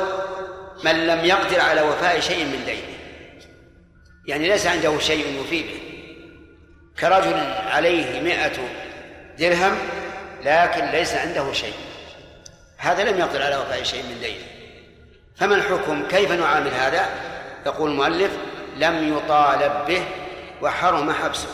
من 0.84 1.08
لم 1.08 1.26
يقدر 1.26 1.62
على 1.62 1.82
وفاء 1.82 2.20
شيء 2.20 2.46
من 2.46 2.66
دينه. 2.66 2.94
يعني 4.28 4.48
ليس 4.48 4.68
عنده 4.68 5.00
شيء 5.00 5.42
يفي 5.42 5.64
به. 5.64 5.80
كرجل 7.00 7.54
عليه 7.68 8.22
مئة 8.22 8.60
درهم 9.40 9.78
لكن 10.44 10.86
ليس 10.86 11.14
عنده 11.14 11.54
شيء. 11.54 11.74
هذا 12.84 13.04
لم 13.04 13.20
يقدر 13.20 13.44
على 13.44 13.56
وفاء 13.56 13.84
شيء 13.84 14.04
من 14.04 14.20
دينه 14.22 14.44
فما 15.36 15.56
الحكم؟ 15.56 16.08
كيف 16.08 16.32
نعامل 16.32 16.72
هذا؟ 16.72 17.10
يقول 17.66 17.92
المؤلف 17.92 18.32
لم 18.78 19.18
يطالب 19.18 19.86
به 19.88 20.04
وحرم 20.62 21.14
حبسه. 21.14 21.48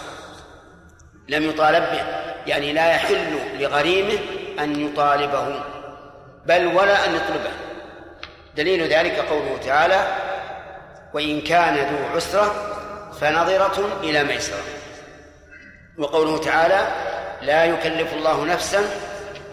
لم 1.27 1.49
يطالب 1.49 1.84
به 1.84 2.03
يعني 2.47 2.73
لا 2.73 2.91
يحل 2.91 3.39
لغريمه 3.59 4.19
أن 4.59 4.86
يطالبه 4.86 5.63
بل 6.45 6.67
ولا 6.67 7.05
أن 7.05 7.15
يطلبه. 7.15 7.51
دليل 8.55 8.93
ذلك 8.93 9.19
قوله 9.19 9.57
تعالى 9.65 10.07
وإن 11.13 11.41
كان 11.41 11.75
ذو 11.75 12.15
عسرة 12.15 12.75
فنظرة 13.21 13.99
إلى 14.03 14.23
ميسرة 14.23 14.63
وقوله 15.97 16.38
تعالى 16.38 16.88
لا 17.41 17.65
يكلف 17.65 18.13
الله 18.13 18.45
نفسا 18.45 18.82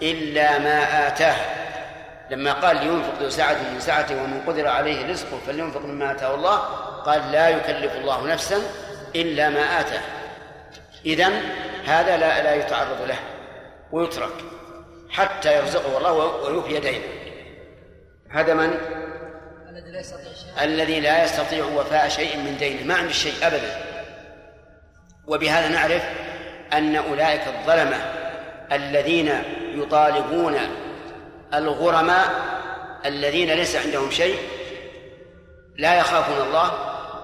إلا 0.03 0.59
ما 0.59 1.09
آتاها 1.09 1.56
لما 2.31 2.53
قال 2.53 2.77
لينفق 2.77 3.22
ذو 3.22 3.29
سعة 3.29 3.57
من 3.72 3.81
سعته 3.81 4.22
ومن 4.22 4.43
قدر 4.47 4.68
عليه 4.68 5.11
رزقه 5.11 5.39
فلينفق 5.47 5.81
مما 5.81 6.12
آتاه 6.12 6.35
الله 6.35 6.57
قال 7.05 7.33
لا 7.33 7.49
يكلف 7.49 7.97
الله 7.97 8.27
نفسا 8.27 8.57
إلا 9.14 9.51
ما 9.51 9.81
آتاه. 9.81 10.03
إذن 11.07 11.41
هذا 11.87 12.16
لا 12.16 12.43
لا 12.43 12.55
يتعرض 12.55 13.03
له 13.09 13.18
ويترك 13.93 14.33
حتى 15.11 15.57
يرزقه 15.57 15.99
الله 15.99 16.12
ويوفي 16.12 16.81
دينه 16.81 17.05
هذا 18.31 18.55
من؟ 18.55 18.79
الذي 19.70 19.91
لا 19.91 20.01
يستطيع 20.01 20.33
شيئا. 20.33 20.64
الذي 20.64 21.01
لا 21.01 21.24
يستطيع 21.24 21.64
وفاء 21.64 22.09
شيء 22.09 22.37
من 22.37 22.57
دينه. 22.59 22.85
ما 22.85 22.95
عنده 22.95 23.12
شيء 23.12 23.47
أبدا. 23.47 23.81
وبهذا 25.27 25.68
نعرف 25.68 26.03
أن 26.72 26.97
أولئك 26.97 27.43
الظلمة 27.47 27.97
الذين 28.72 29.43
يطالبون 29.74 30.55
الغرماء 31.55 32.28
الذين 33.05 33.51
ليس 33.51 33.76
عندهم 33.76 34.11
شيء 34.11 34.38
لا 35.78 35.99
يخافون 35.99 36.47
الله 36.47 36.72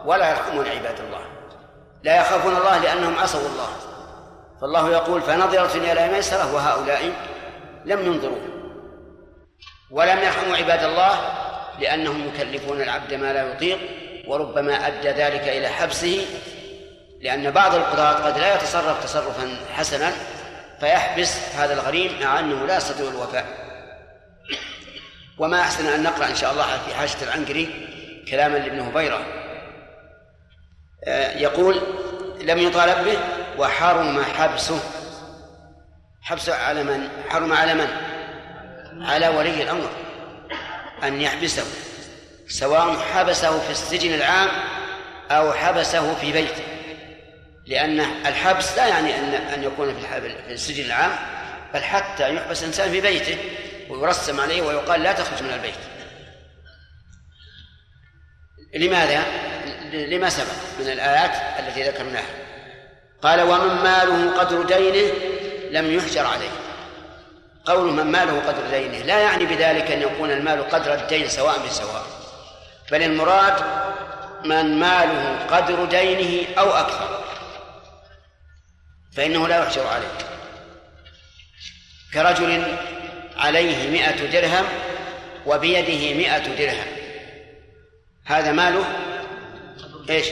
ولا 0.06 0.30
يرحمون 0.30 0.66
عباد 0.68 1.00
الله. 1.00 1.26
لا 2.02 2.20
يخافون 2.20 2.56
الله 2.56 2.78
لأنهم 2.78 3.18
عصوا 3.18 3.48
الله. 3.48 3.68
فالله 4.60 4.90
يقول 4.90 5.22
فنظرة 5.22 5.92
إلى 5.92 6.12
ميسرة 6.12 6.54
وهؤلاء 6.54 7.12
لم 7.84 8.06
ينظروا 8.06 8.38
ولم 9.90 10.18
يرحموا 10.18 10.56
عباد 10.56 10.84
الله 10.84 11.20
لأنهم 11.78 12.28
يكلفون 12.28 12.80
العبد 12.80 13.14
ما 13.14 13.32
لا 13.32 13.52
يطيق 13.52 13.78
وربما 14.28 14.86
أدى 14.86 15.08
ذلك 15.08 15.48
إلى 15.48 15.68
حبسه 15.68 16.26
لأن 17.20 17.50
بعض 17.50 17.74
القضاة 17.74 18.12
قد 18.12 18.38
لا 18.38 18.54
يتصرف 18.54 19.04
تصرفا 19.04 19.56
حسنا 19.74 20.12
فيحبس 20.80 21.54
هذا 21.54 21.74
الغريم 21.74 22.20
مع 22.20 22.38
أنه 22.38 22.66
لا 22.66 22.76
يستطيع 22.76 23.08
الوفاء. 23.08 23.61
وما 25.38 25.60
أحسن 25.60 25.86
أن 25.86 26.02
نقرأ 26.02 26.26
إن 26.26 26.34
شاء 26.34 26.52
الله 26.52 26.78
في 26.86 26.94
حاشة 26.94 27.24
العنقري 27.24 27.88
كلاما 28.30 28.58
لابن 28.58 28.80
هبيرة. 28.80 29.26
آه، 31.04 31.38
يقول 31.38 31.80
لم 32.40 32.58
يطالب 32.58 33.04
به 33.04 33.18
وحرم 33.58 34.22
حبسه. 34.24 34.80
حبسه 36.22 36.54
على 36.54 36.84
من؟ 36.84 37.08
حرم 37.28 37.52
على 37.52 37.74
من؟ 37.74 37.88
على 39.02 39.28
ولي 39.28 39.62
الأمر 39.62 39.90
أن 41.02 41.20
يحبسه 41.20 41.64
سواء 42.48 42.98
حبسه 42.98 43.58
في 43.58 43.70
السجن 43.70 44.14
العام 44.14 44.48
أو 45.30 45.52
حبسه 45.52 46.14
في 46.14 46.32
بيته. 46.32 46.62
لأن 47.66 48.00
الحبس 48.00 48.76
لا 48.76 48.86
يعني 48.86 49.18
أن 49.18 49.34
أن 49.34 49.62
يكون 49.64 49.94
في 49.94 50.52
السجن 50.52 50.84
العام 50.84 51.10
بل 51.74 51.82
حتى 51.82 52.34
يحبس 52.34 52.62
إنسان 52.62 52.90
في 52.90 53.00
بيته. 53.00 53.38
ويرسم 53.92 54.40
عليه 54.40 54.62
ويقال 54.62 55.02
لا 55.02 55.12
تخرج 55.12 55.42
من 55.42 55.50
البيت. 55.50 55.74
لماذا؟ 58.74 59.24
لما 59.92 60.28
سبق 60.28 60.80
من 60.80 60.88
الآيات 60.88 61.60
التي 61.60 61.82
ذكرناها. 61.82 62.34
قال 63.22 63.42
ومن 63.42 63.82
ماله 63.82 64.38
قدر 64.38 64.62
دينه 64.62 65.12
لم 65.70 65.94
يحجر 65.94 66.26
عليه. 66.26 66.50
قول 67.64 67.92
من 67.92 68.06
ماله 68.06 68.40
قدر 68.40 68.70
دينه 68.70 68.98
لا 68.98 69.20
يعني 69.20 69.46
بذلك 69.46 69.90
أن 69.90 70.02
يكون 70.02 70.30
المال 70.30 70.70
قدر 70.70 70.94
الدين 70.94 71.28
سواء 71.28 71.66
بسواء 71.66 72.06
بل 72.90 73.02
المراد 73.02 73.64
من 74.44 74.78
ماله 74.78 75.46
قدر 75.46 75.84
دينه 75.84 76.58
أو 76.58 76.70
أكثر 76.70 77.24
فإنه 79.16 79.48
لا 79.48 79.62
يحجر 79.62 79.86
عليه. 79.86 80.18
كرجل 82.14 82.76
عليه 83.42 83.90
مئة 83.90 84.26
درهم 84.26 84.64
وبيده 85.46 86.14
مئة 86.14 86.54
درهم. 86.54 86.86
هذا 88.24 88.52
ماله؟ 88.52 88.84
إيش؟ 90.10 90.26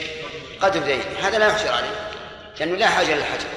قدر 0.61 0.81
دين. 0.81 1.03
هذا 1.23 1.39
لا 1.39 1.47
يحجر 1.49 1.73
عليه 1.73 2.11
لأنه 2.61 2.77
لا 2.77 2.89
حاجة 2.89 3.15
للحجر. 3.15 3.49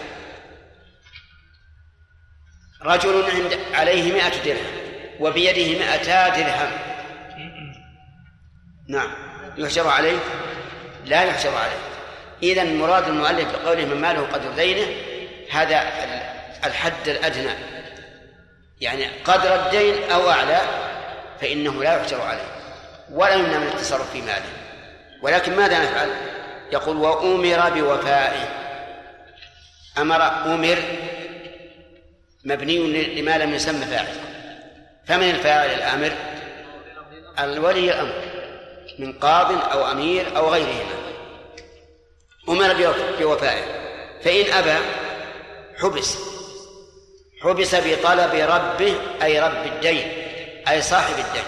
رجل 2.82 3.24
عند 3.32 3.60
عليه 3.74 4.14
مئة 4.14 4.43
درهم 4.45 4.72
وبيده 5.20 5.80
مئتا 5.80 6.30
درهم. 6.30 6.72
نعم. 8.88 9.12
يحجر 9.58 9.88
عليه؟ 9.88 10.20
لا 11.06 11.24
يحجر 11.24 11.56
عليه. 11.56 11.80
إذا 12.43 12.64
مراد 12.64 13.08
المؤلف 13.08 13.51
بقوله 13.51 13.86
من 13.86 14.01
ماله 14.01 14.22
قدر 14.22 14.51
دينه 14.51 14.88
هذا 15.51 15.84
الحد 16.66 17.08
الأدنى. 17.08 17.72
يعني 18.84 19.05
قدر 19.23 19.55
الدين 19.55 20.11
أو 20.11 20.29
أعلى 20.29 20.61
فإنه 21.41 21.84
لا 21.84 21.95
يحجر 21.95 22.21
عليه 22.21 22.47
ولا 23.11 23.34
يمنع 23.34 23.57
من 23.57 23.67
التصرف 23.67 24.11
في 24.11 24.21
ماله. 24.21 24.49
ولكن 25.21 25.55
ماذا 25.55 25.79
نفعل؟ 25.79 26.09
يقول 26.71 26.97
وأمر 26.97 27.69
بوفائه. 27.69 28.47
أمر 29.97 30.21
أمر 30.25 30.77
مبني 32.43 32.77
لما 33.21 33.38
لم 33.38 33.53
يسمى 33.53 33.86
فاعل. 33.86 34.15
فمن 35.07 35.29
الفاعل 35.29 35.69
الآمر؟ 35.69 36.11
الولي 37.39 37.93
الأمر 37.93 38.13
من 38.99 39.13
قاض 39.13 39.71
أو 39.71 39.91
أمير 39.91 40.38
أو 40.38 40.49
غيرهما. 40.49 40.95
أمر 42.49 42.93
بوفائه. 43.19 43.63
فإن 44.23 44.53
أبى 44.53 44.86
حبس. 45.81 46.17
حبس 47.44 47.76
بطلب 47.76 48.34
ربه 48.34 48.96
أي 49.24 49.39
رب 49.39 49.66
الدين 49.66 50.12
أي 50.70 50.82
صاحب 50.82 51.14
الدين. 51.14 51.44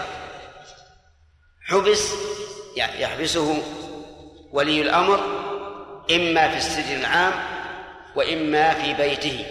حبس 1.65 2.13
يحبسه 2.77 3.63
ولي 4.51 4.81
الأمر 4.81 5.19
إما 6.11 6.49
في 6.49 6.57
السجن 6.57 6.99
العام 6.99 7.33
وإما 8.15 8.73
في 8.73 8.93
بيته 8.93 9.45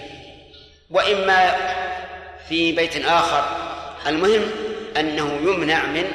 وإما 0.91 1.57
في 2.49 2.73
بيت 2.73 3.07
آخر. 3.07 3.45
المهم 4.07 4.51
أنه 4.97 5.41
يمنع 5.43 5.87
من 5.87 6.13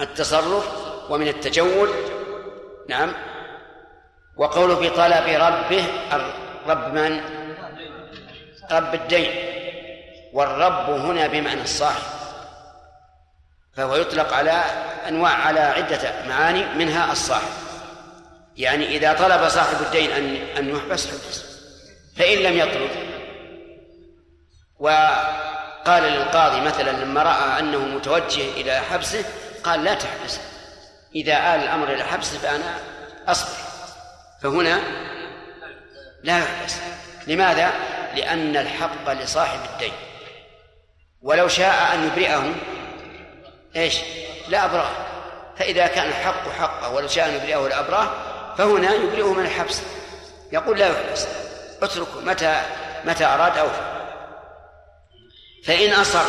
التصرف 0.00 0.68
ومن 1.10 1.28
التجول. 1.28 1.90
نعم. 2.88 3.12
وقوله 4.36 4.74
بطلب 4.74 5.26
ربه 5.28 5.84
رب 6.66 6.94
من؟ 6.94 7.20
رب 8.70 8.94
الدين 8.94 9.30
والرب 10.32 10.90
هنا 10.90 11.26
بمعنى 11.26 11.62
الصاحب 11.62 12.02
فهو 13.76 13.96
يطلق 13.96 14.32
على 14.32 14.64
أنواع 15.08 15.32
على 15.32 15.60
عدة 15.60 16.26
معاني 16.28 16.64
منها 16.64 17.12
الصاحب 17.12 17.66
يعني 18.56 18.96
إذا 18.96 19.12
طلب 19.12 19.48
صاحب 19.48 19.76
الدين 19.80 20.10
أن 20.10 20.36
أن 20.58 20.76
يحبس 20.76 21.06
حبس. 21.06 21.44
فإن 22.16 22.38
لم 22.38 22.58
يطلب 22.58 22.90
وقال 24.78 26.02
للقاضي 26.02 26.60
مثلا 26.60 26.90
لما 26.90 27.22
رأى 27.22 27.58
أنه 27.58 27.78
متوجه 27.78 28.50
إلى 28.50 28.80
حبسه 28.80 29.24
قال 29.64 29.84
لا 29.84 29.94
تحبسه 29.94 30.40
إذا 31.14 31.54
آل 31.54 31.60
الأمر 31.60 31.92
إلى 31.92 32.04
حبسه 32.04 32.38
فأنا 32.38 32.74
أصبر. 33.28 33.56
فهنا 34.42 34.80
لا 36.22 36.38
يحبس. 36.38 36.76
لماذا؟ 37.26 37.72
لأن 38.14 38.56
الحق 38.56 39.12
لصاحب 39.12 39.60
الدين. 39.72 39.92
ولو 41.22 41.48
شاء 41.48 41.94
أن 41.94 42.06
يبرئه 42.06 42.54
إيش؟ 43.76 43.96
لا 44.48 44.64
أبرأه 44.64 44.90
فإذا 45.56 45.86
كان 45.86 46.08
الحق 46.08 46.48
حقه 46.48 46.88
ولو 46.92 47.08
شاء 47.08 47.28
أن 47.28 47.34
يبرئه 47.34 47.68
لأبراه 47.68 48.10
فهنا 48.58 48.94
يبرئه 48.94 49.32
من 49.32 49.44
الحبس. 49.44 49.82
يقول 50.52 50.78
لا 50.78 50.86
يحبس. 50.86 51.26
اتركه 51.82 52.20
متى 52.20 52.62
متى 53.04 53.24
أراد 53.24 53.58
أوفى 53.58 53.96
فإن 55.64 55.92
أصر 55.92 56.24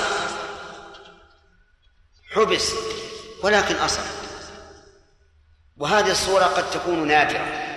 حبس 2.35 2.73
ولكن 3.43 3.75
أصر. 3.75 4.01
وهذه 5.77 6.11
الصورة 6.11 6.43
قد 6.43 6.71
تكون 6.71 7.07
نادرة. 7.07 7.67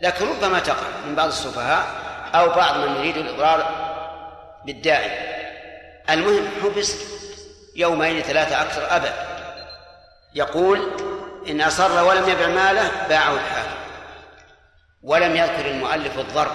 لكن 0.00 0.28
ربما 0.28 0.58
تقع 0.58 0.86
من 1.06 1.14
بعض 1.14 1.28
السفهاء 1.28 1.99
أو 2.34 2.48
بعض 2.48 2.76
من 2.76 2.96
يريد 2.96 3.16
الإضرار 3.16 3.90
بالداعي. 4.66 5.10
المهم 6.10 6.48
حبس 6.62 6.96
يومين 7.76 8.20
ثلاثة 8.20 8.62
أكثر 8.62 8.96
أبد. 8.96 9.12
يقول 10.34 10.90
إن 11.48 11.60
أصر 11.60 12.04
ولم 12.04 12.28
يبع 12.28 12.46
ماله 12.46 12.90
باعه 13.08 13.32
الحاكم. 13.34 13.80
ولم 15.02 15.36
يذكر 15.36 15.70
المؤلف 15.70 16.18
الضرب 16.18 16.52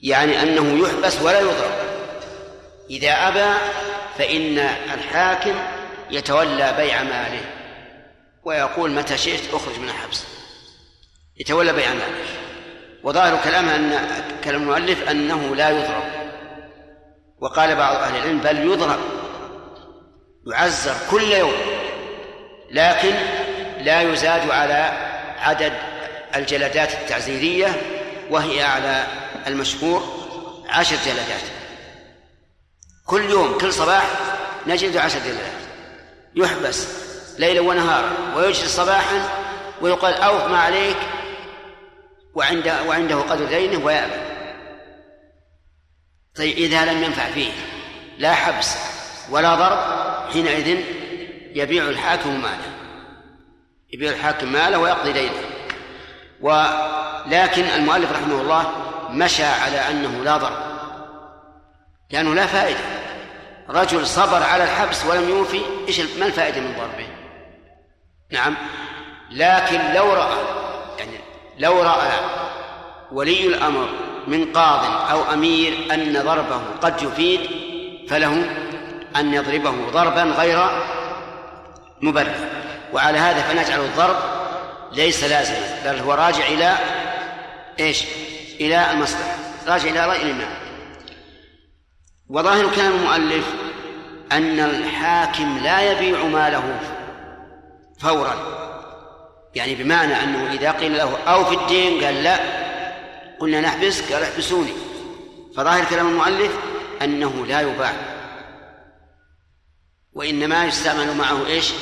يعني 0.00 0.42
أنه 0.42 0.88
يحبس 0.88 1.22
ولا 1.22 1.40
يضرب. 1.40 1.72
إذا 2.90 3.12
أبى 3.12 3.58
فإن 4.18 4.58
الحاكم 4.94 5.54
يتولى 6.10 6.74
بيع 6.76 7.02
ماله. 7.02 7.44
ويقول 8.44 8.90
متى 8.90 9.18
شئت 9.18 9.54
أخرج 9.54 9.78
من 9.78 9.88
الحبس. 9.88 10.24
يتولى 11.36 11.72
بيع 11.72 11.88
ماله. 11.88 12.41
وظاهر 13.04 13.40
كلامه 13.44 13.76
أن 13.76 14.08
كلام 14.44 14.62
المؤلف 14.62 15.08
أنه 15.10 15.56
لا 15.56 15.70
يضرب. 15.70 16.02
وقال 17.40 17.76
بعض 17.76 17.96
أهل 17.96 18.16
العلم 18.16 18.38
بل 18.38 18.58
يضرب 18.58 19.00
يعزر 20.52 20.94
كل 21.10 21.22
يوم 21.22 21.52
لكن 22.70 23.14
لا 23.80 24.02
يزاد 24.02 24.50
على 24.50 24.92
عدد 25.38 25.72
الجلدات 26.36 26.94
التعزيرية 26.94 27.82
وهي 28.30 28.62
على 28.62 29.06
المشهور 29.46 30.02
عشر 30.68 30.96
جلدات. 31.06 31.42
كل 33.06 33.30
يوم 33.30 33.58
كل 33.58 33.72
صباح 33.72 34.04
نجد 34.66 34.96
عشر 34.96 35.18
جلدات. 35.18 35.62
يحبس 36.34 36.88
ليلا 37.38 37.60
ونهارا 37.60 38.10
ويجلس 38.36 38.76
صباحا 38.76 39.28
ويقال 39.80 40.14
أوف 40.14 40.44
ما 40.44 40.58
عليك 40.58 40.96
وعند 42.34 42.72
وعنده 42.86 43.16
قدر 43.16 43.44
دينه 43.44 43.84
ويأبى 43.84 44.32
طيب 46.34 46.56
إذا 46.56 46.84
لم 46.84 47.02
ينفع 47.02 47.30
فيه 47.30 47.52
لا 48.18 48.34
حبس 48.34 48.76
ولا 49.30 49.54
ضرب 49.54 49.78
حينئذ 50.32 50.84
يبيع 51.54 51.84
الحاكم 51.84 52.42
ماله. 52.42 52.72
يبيع 53.92 54.10
الحاكم 54.10 54.52
ماله 54.52 54.78
ويقضي 54.78 55.12
دينه. 55.12 55.40
ولكن 56.40 57.62
المؤلف 57.62 58.12
رحمه 58.12 58.40
الله 58.40 58.72
مشى 59.10 59.44
على 59.44 59.76
أنه 59.90 60.24
لا 60.24 60.36
ضرب. 60.36 60.62
لأنه 62.10 62.34
لا 62.34 62.46
فائدة. 62.46 62.80
رجل 63.68 64.06
صبر 64.06 64.42
على 64.42 64.64
الحبس 64.64 65.04
ولم 65.04 65.28
يوفي 65.28 65.60
إيش 65.88 66.00
ما 66.00 66.26
الفائدة 66.26 66.60
من 66.60 66.74
ضربه؟ 66.78 67.08
نعم. 68.30 68.56
لكن 69.30 69.92
لو 69.94 70.12
رأى 70.12 70.61
لو 71.62 71.82
رأى 71.82 72.10
ولي 73.12 73.46
الأمر 73.46 73.88
من 74.26 74.52
قاض 74.52 75.10
أو 75.10 75.32
أمير 75.32 75.94
أن 75.94 76.22
ضربه 76.24 76.60
قد 76.82 77.02
يفيد 77.02 77.40
فله 78.08 78.50
أن 79.16 79.34
يضربه 79.34 79.90
ضربا 79.90 80.22
غير 80.22 80.66
مبرر. 82.00 82.34
وعلى 82.92 83.18
هذا 83.18 83.42
فنجعل 83.42 83.80
الضرب 83.80 84.16
ليس 84.92 85.24
لازما 85.24 85.82
بل 85.84 85.98
هو 85.98 86.12
راجع 86.12 86.46
إلى 86.46 86.76
إيش؟ 87.80 88.04
إلى 88.60 88.90
المصلحة 88.90 89.36
راجع 89.66 89.90
إلى 89.90 90.06
رأي 90.06 90.22
الإمام 90.22 90.54
وظاهر 92.28 92.74
كلام 92.74 92.92
المؤلف 92.92 93.46
أن 94.32 94.60
الحاكم 94.60 95.58
لا 95.58 95.92
يبيع 95.92 96.24
ماله 96.24 96.80
فورا. 98.00 98.36
يعني 99.54 99.74
بمعنى 99.74 100.22
أنه 100.22 100.52
إذا 100.52 100.70
قيل 100.70 100.96
له 100.96 101.18
أو 101.18 101.44
في 101.44 101.54
الدين 101.54 102.04
قال 102.04 102.22
لا 102.22 102.38
قلنا 103.40 103.60
نحبس 103.60 104.12
قال 104.12 104.22
احبسوني. 104.22 104.72
فظاهر 105.56 105.84
كلام 105.84 106.08
المؤلف 106.08 106.58
أنه 107.02 107.46
لا 107.46 107.60
يباع. 107.60 107.92
وإنما 110.12 110.64
يستعمل 110.64 111.16
معه 111.16 111.46
إيش؟ 111.46 111.72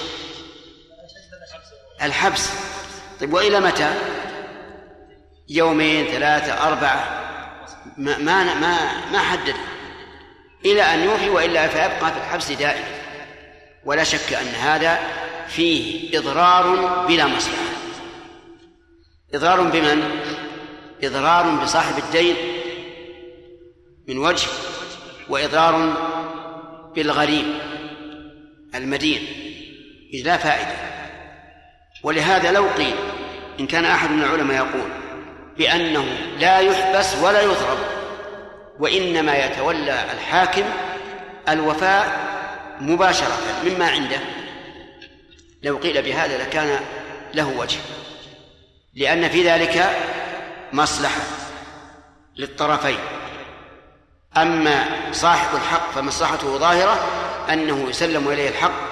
الحبس. 2.03 2.51
طيب 3.21 3.33
وإلى 3.33 3.61
متى؟ 3.61 3.95
يومين 5.49 6.07
ثلاثة 6.07 6.69
أربعة. 6.69 7.21
ما 7.97 8.19
ما 8.19 8.55
ما, 8.55 8.77
ما 9.13 9.19
حدد. 9.19 9.57
إلى 10.65 10.83
أن 10.83 11.05
يوفي 11.05 11.31
وإلا 11.31 11.69
فيبقى 11.69 12.13
في 12.13 12.19
الحبس 12.19 12.53
دائما 12.53 12.89
ولا 13.85 14.05
شك 14.05 14.33
أن 14.33 14.47
هذا 14.47 14.99
فيه 15.51 16.19
إضرار 16.19 16.77
بلا 17.09 17.27
مصلحة. 17.27 17.65
إضرار 19.35 19.61
بمن؟ 19.61 20.03
إضرار 21.03 21.51
بصاحب 21.63 21.99
الدين 21.99 22.37
من 24.09 24.19
وجه 24.19 24.49
وإضرار 25.29 25.95
بالغريم 26.95 27.59
المدين. 28.75 29.27
إذ 30.15 30.27
لا 30.27 30.37
فائدة. 30.37 30.91
ولهذا 32.03 32.53
لو 32.53 32.67
قيل 32.67 32.95
إن 33.61 33.67
كان 33.67 33.85
أحد 33.85 34.11
من 34.11 34.23
العلماء 34.23 34.57
يقول 34.57 34.91
بأنه 35.59 36.05
لا 36.39 36.59
يحبس 36.59 37.17
ولا 37.23 37.43
يضرب 37.43 37.79
وإنما 38.79 39.45
يتولى 39.45 40.05
الحاكم 40.13 40.65
الوفاء 41.49 42.31
مباشرة 42.81 43.39
مما 43.65 43.91
عنده 43.91 44.21
لو 45.63 45.77
قيل 45.77 46.03
بهذا 46.03 46.39
لكان 46.39 46.81
له 47.35 47.59
وجه 47.59 47.79
لأن 48.95 49.29
في 49.29 49.49
ذلك 49.49 49.91
مصلحة 50.73 51.21
للطرفين 52.37 52.99
أما 54.37 54.85
صاحب 55.13 55.57
الحق 55.57 55.91
فمصلحته 55.91 56.59
ظاهرة 56.59 57.07
أنه 57.53 57.89
يسلم 57.89 58.29
إليه 58.29 58.49
الحق 58.49 58.91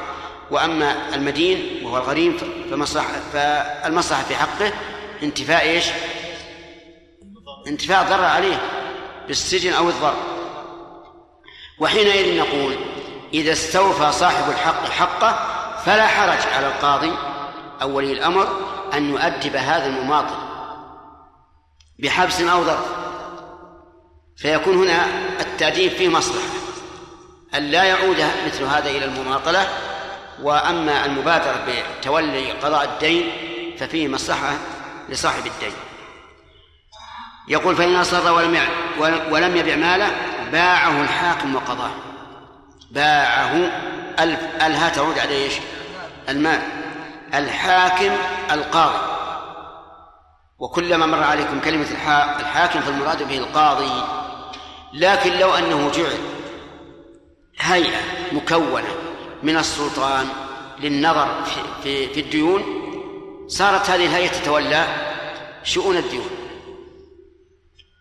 وأما 0.50 1.14
المدين 1.14 1.84
وهو 1.84 1.96
الغريم 1.96 2.36
فمصلحة 2.70 3.20
فالمصلحة 3.32 4.22
في 4.22 4.36
حقه 4.36 4.72
انتفاء 5.22 5.62
إيش؟ 5.62 5.84
انتفاء 7.66 8.02
الضرر 8.02 8.24
عليه 8.24 8.60
بالسجن 9.28 9.72
أو 9.72 9.88
الضرب 9.88 10.16
وحينئذ 11.78 12.38
نقول 12.38 12.76
إذا 13.34 13.52
استوفى 13.52 14.12
صاحب 14.12 14.50
الحق 14.50 14.90
حقه 14.90 15.57
فلا 15.88 16.06
حرج 16.06 16.52
على 16.54 16.66
القاضي 16.66 17.12
أو 17.82 17.96
ولي 17.96 18.12
الأمر 18.12 18.48
أن 18.94 19.08
يؤدب 19.08 19.56
هذا 19.56 19.86
المماطل 19.86 20.36
بحبس 21.98 22.40
أو 22.40 22.62
ضرب. 22.62 22.84
فيكون 24.36 24.76
هنا 24.76 25.06
التأديب 25.40 25.92
فيه 25.92 26.08
مصلحة. 26.08 26.48
أن 27.54 27.62
لا 27.62 27.84
يعود 27.84 28.24
مثل 28.46 28.64
هذا 28.64 28.90
إلى 28.90 29.04
المماطلة 29.04 29.68
وأما 30.42 31.04
المبادرة 31.04 31.66
بتولي 32.00 32.52
قضاء 32.52 32.84
الدين 32.84 33.32
ففيه 33.78 34.08
مصلحة 34.08 34.52
لصاحب 35.08 35.46
الدين. 35.46 35.72
يقول 37.48 37.76
فإن 37.76 37.96
أصر 37.96 38.32
ولم 38.32 38.58
ولم 39.30 39.56
يبع 39.56 39.76
ماله 39.76 40.10
باعه 40.52 41.02
الحاكم 41.02 41.54
وقضاه. 41.54 41.90
باعه 42.90 43.54
ألف 44.18 44.40
ألها 44.62 44.88
تعود 44.88 45.18
على 45.18 45.34
إيش؟ 45.34 45.54
المال. 46.28 46.60
الحاكم 47.34 48.16
القاضي. 48.50 49.08
وكلما 50.58 51.06
مر 51.06 51.22
عليكم 51.22 51.60
كلمة 51.60 51.86
الحاكم 52.40 52.80
فالمراد 52.80 53.28
به 53.28 53.38
القاضي. 53.38 54.02
لكن 54.92 55.32
لو 55.38 55.54
أنه 55.54 55.90
جعل 55.90 56.18
هيئة 57.58 58.00
مكونة 58.32 58.88
من 59.42 59.56
السلطان 59.56 60.26
للنظر 60.80 61.44
في, 61.82 62.08
في, 62.08 62.20
الديون 62.20 62.62
صارت 63.48 63.90
هذه 63.90 64.06
الهيئة 64.06 64.28
تتولى 64.28 64.86
شؤون 65.62 65.96
الديون. 65.96 66.30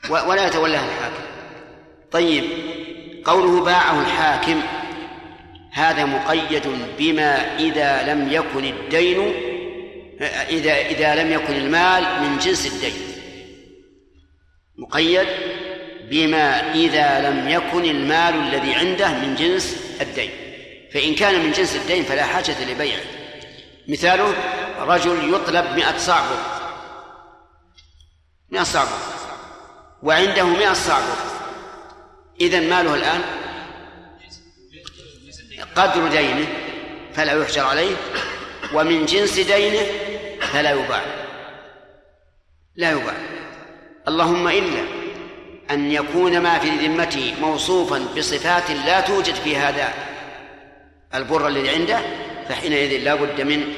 ولا 0.09 0.47
يتولاها 0.47 0.85
الحاكم. 0.85 1.23
طيب 2.11 2.43
قوله 3.25 3.63
باعه 3.63 3.99
الحاكم 4.01 4.61
هذا 5.71 6.05
مقيد 6.05 6.63
بما 6.97 7.57
إذا 7.59 8.13
لم 8.13 8.31
يكن 8.31 8.65
الدين 8.65 9.33
إذا 10.49 10.73
إذا 10.73 11.15
لم 11.15 11.31
يكن 11.31 11.53
المال 11.53 12.03
من 12.21 12.37
جنس 12.37 12.67
الدين. 12.67 12.93
مقيد 14.77 15.27
بما 16.09 16.73
إذا 16.73 17.29
لم 17.29 17.49
يكن 17.49 17.85
المال 17.85 18.33
الذي 18.35 18.73
عنده 18.73 19.07
من 19.07 19.35
جنس 19.35 19.77
الدين. 20.01 20.29
فإن 20.93 21.15
كان 21.15 21.45
من 21.45 21.51
جنس 21.51 21.75
الدين 21.75 22.03
فلا 22.03 22.23
حاجة 22.23 22.71
لبيعه. 22.71 23.01
مثاله 23.87 24.33
رجل 24.79 25.33
يطلب 25.33 25.65
مئة 25.75 25.97
صعبة 25.97 26.37
مئة 28.51 28.63
صعبة 28.63 28.97
وعنده 30.03 30.43
مئة 30.45 30.73
صعبة 30.73 31.13
إذا 32.41 32.59
ماله 32.59 32.95
الآن؟ 32.95 33.21
قدر 35.75 36.07
دينه 36.07 36.47
فلا 37.13 37.41
يحجر 37.41 37.65
عليه 37.65 37.95
ومن 38.73 39.05
جنس 39.05 39.39
دينه 39.39 39.85
فلا 40.41 40.71
يباع. 40.71 41.01
لا 42.75 42.91
يباع. 42.91 43.15
اللهم 44.07 44.47
إلا 44.47 44.83
أن 45.71 45.91
يكون 45.91 46.39
ما 46.39 46.59
في 46.59 46.69
ذمته 46.69 47.33
موصوفا 47.41 48.05
بصفات 48.17 48.71
لا 48.71 49.01
توجد 49.01 49.35
في 49.35 49.57
هذا 49.57 49.93
البر 51.15 51.47
الذي 51.47 51.69
عنده 51.69 51.99
فحينئذ 52.49 53.03
لا 53.03 53.15
بد 53.15 53.41
من 53.41 53.73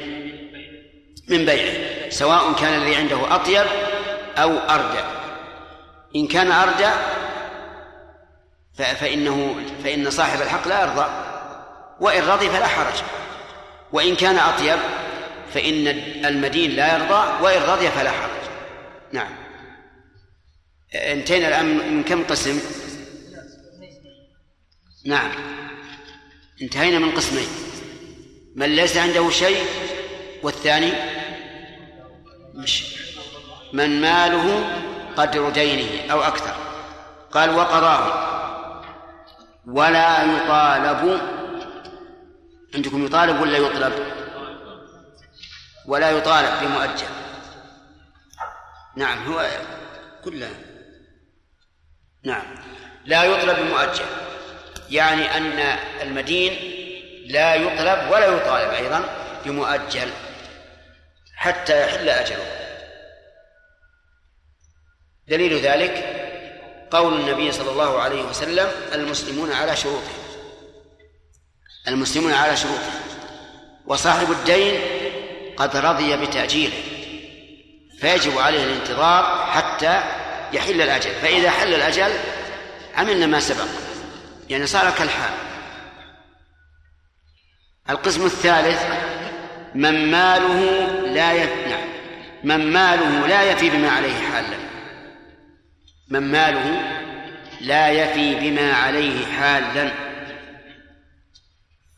من 1.28 1.44
بيعه 1.44 2.10
سواء 2.10 2.52
كان 2.52 2.82
الذي 2.82 2.96
عنده 2.96 3.34
أطيب 3.34 3.66
أو 4.36 4.58
أردى. 4.58 5.04
إن 6.16 6.26
كان 6.26 6.52
أردى 6.52 6.90
فإنه 8.74 9.56
فإن 9.84 10.10
صاحب 10.10 10.42
الحق 10.42 10.68
لا 10.68 10.82
يرضى. 10.82 11.29
وإن 12.00 12.22
رضي 12.22 12.48
فلا 12.50 12.66
حرج. 12.66 12.94
وإن 13.92 14.16
كان 14.16 14.36
أطيب 14.38 14.78
فإن 15.54 15.86
المدين 16.26 16.70
لا 16.70 16.94
يرضى 16.94 17.44
وإن 17.44 17.62
رضي 17.62 17.88
فلا 17.88 18.10
حرج. 18.10 18.30
نعم. 19.12 19.32
انتهينا 20.94 21.48
الآن 21.48 21.96
من 21.96 22.04
كم 22.04 22.24
قسم؟ 22.24 22.60
نعم. 25.06 25.30
انتهينا 26.62 26.98
من 26.98 27.10
قسمين. 27.10 27.48
من 28.56 28.76
ليس 28.76 28.96
عنده 28.96 29.30
شيء 29.30 29.64
والثاني؟ 30.42 30.92
مش. 32.54 32.96
من 33.72 34.00
ماله 34.00 34.64
قدر 35.16 35.50
دينه 35.50 36.12
أو 36.12 36.22
أكثر. 36.22 36.54
قال 37.32 37.50
وقضاه. 37.50 38.30
ولا 39.66 40.24
يطالب 40.24 41.20
عندكم 42.74 43.06
يطالب 43.06 43.40
ولا 43.40 43.58
يطلب؟ 43.58 43.92
ولا 45.86 46.10
يطالب 46.10 46.60
بمؤجل 46.62 47.06
نعم 48.96 49.32
هو 49.32 49.48
كلها. 50.24 50.50
نعم 52.24 52.44
لا 53.04 53.24
يطلب 53.24 53.56
بمؤجل 53.56 54.04
يعني 54.90 55.36
أن 55.36 55.58
المدين 56.02 56.52
لا 57.26 57.54
يطلب 57.54 58.10
ولا 58.10 58.26
يطالب 58.26 58.70
أيضا 58.70 59.04
بمؤجل 59.44 60.10
حتى 61.34 61.82
يحل 61.84 62.08
أجله. 62.08 62.60
دليل 65.28 65.60
ذلك 65.60 66.16
قول 66.90 67.20
النبي 67.20 67.52
صلى 67.52 67.70
الله 67.70 68.00
عليه 68.00 68.22
وسلم 68.22 68.68
المسلمون 68.92 69.52
على 69.52 69.76
شروطهم 69.76 70.19
المسلمون 71.88 72.32
على 72.32 72.56
شروطهم 72.56 73.00
وصاحب 73.86 74.30
الدين 74.30 74.80
قد 75.56 75.76
رضي 75.76 76.16
بتأجيله. 76.16 76.76
فيجب 78.00 78.38
عليه 78.38 78.64
الانتظار 78.64 79.46
حتى 79.50 80.02
يحل 80.52 80.82
الأجل. 80.82 81.10
فإذا 81.10 81.50
حل 81.50 81.74
الأجل 81.74 82.10
عملنا 82.96 83.26
ما 83.26 83.40
سبق. 83.40 83.66
يعني 84.50 84.66
صار 84.66 84.90
كالحال. 84.90 85.30
القسم 87.90 88.26
الثالث 88.26 88.82
من 89.74 90.10
ماله 90.10 90.90
لا 91.06 91.32
يف... 91.32 91.50
نعم. 91.68 91.88
من 92.44 92.72
ماله 92.72 93.26
لا 93.26 93.42
يفي 93.42 93.70
بما 93.70 93.90
عليه 93.90 94.14
حالا. 94.32 94.56
من 96.08 96.32
ماله 96.32 96.82
لا 97.60 97.88
يفي 97.88 98.34
بما 98.34 98.72
عليه 98.72 99.26
حالا. 99.26 100.09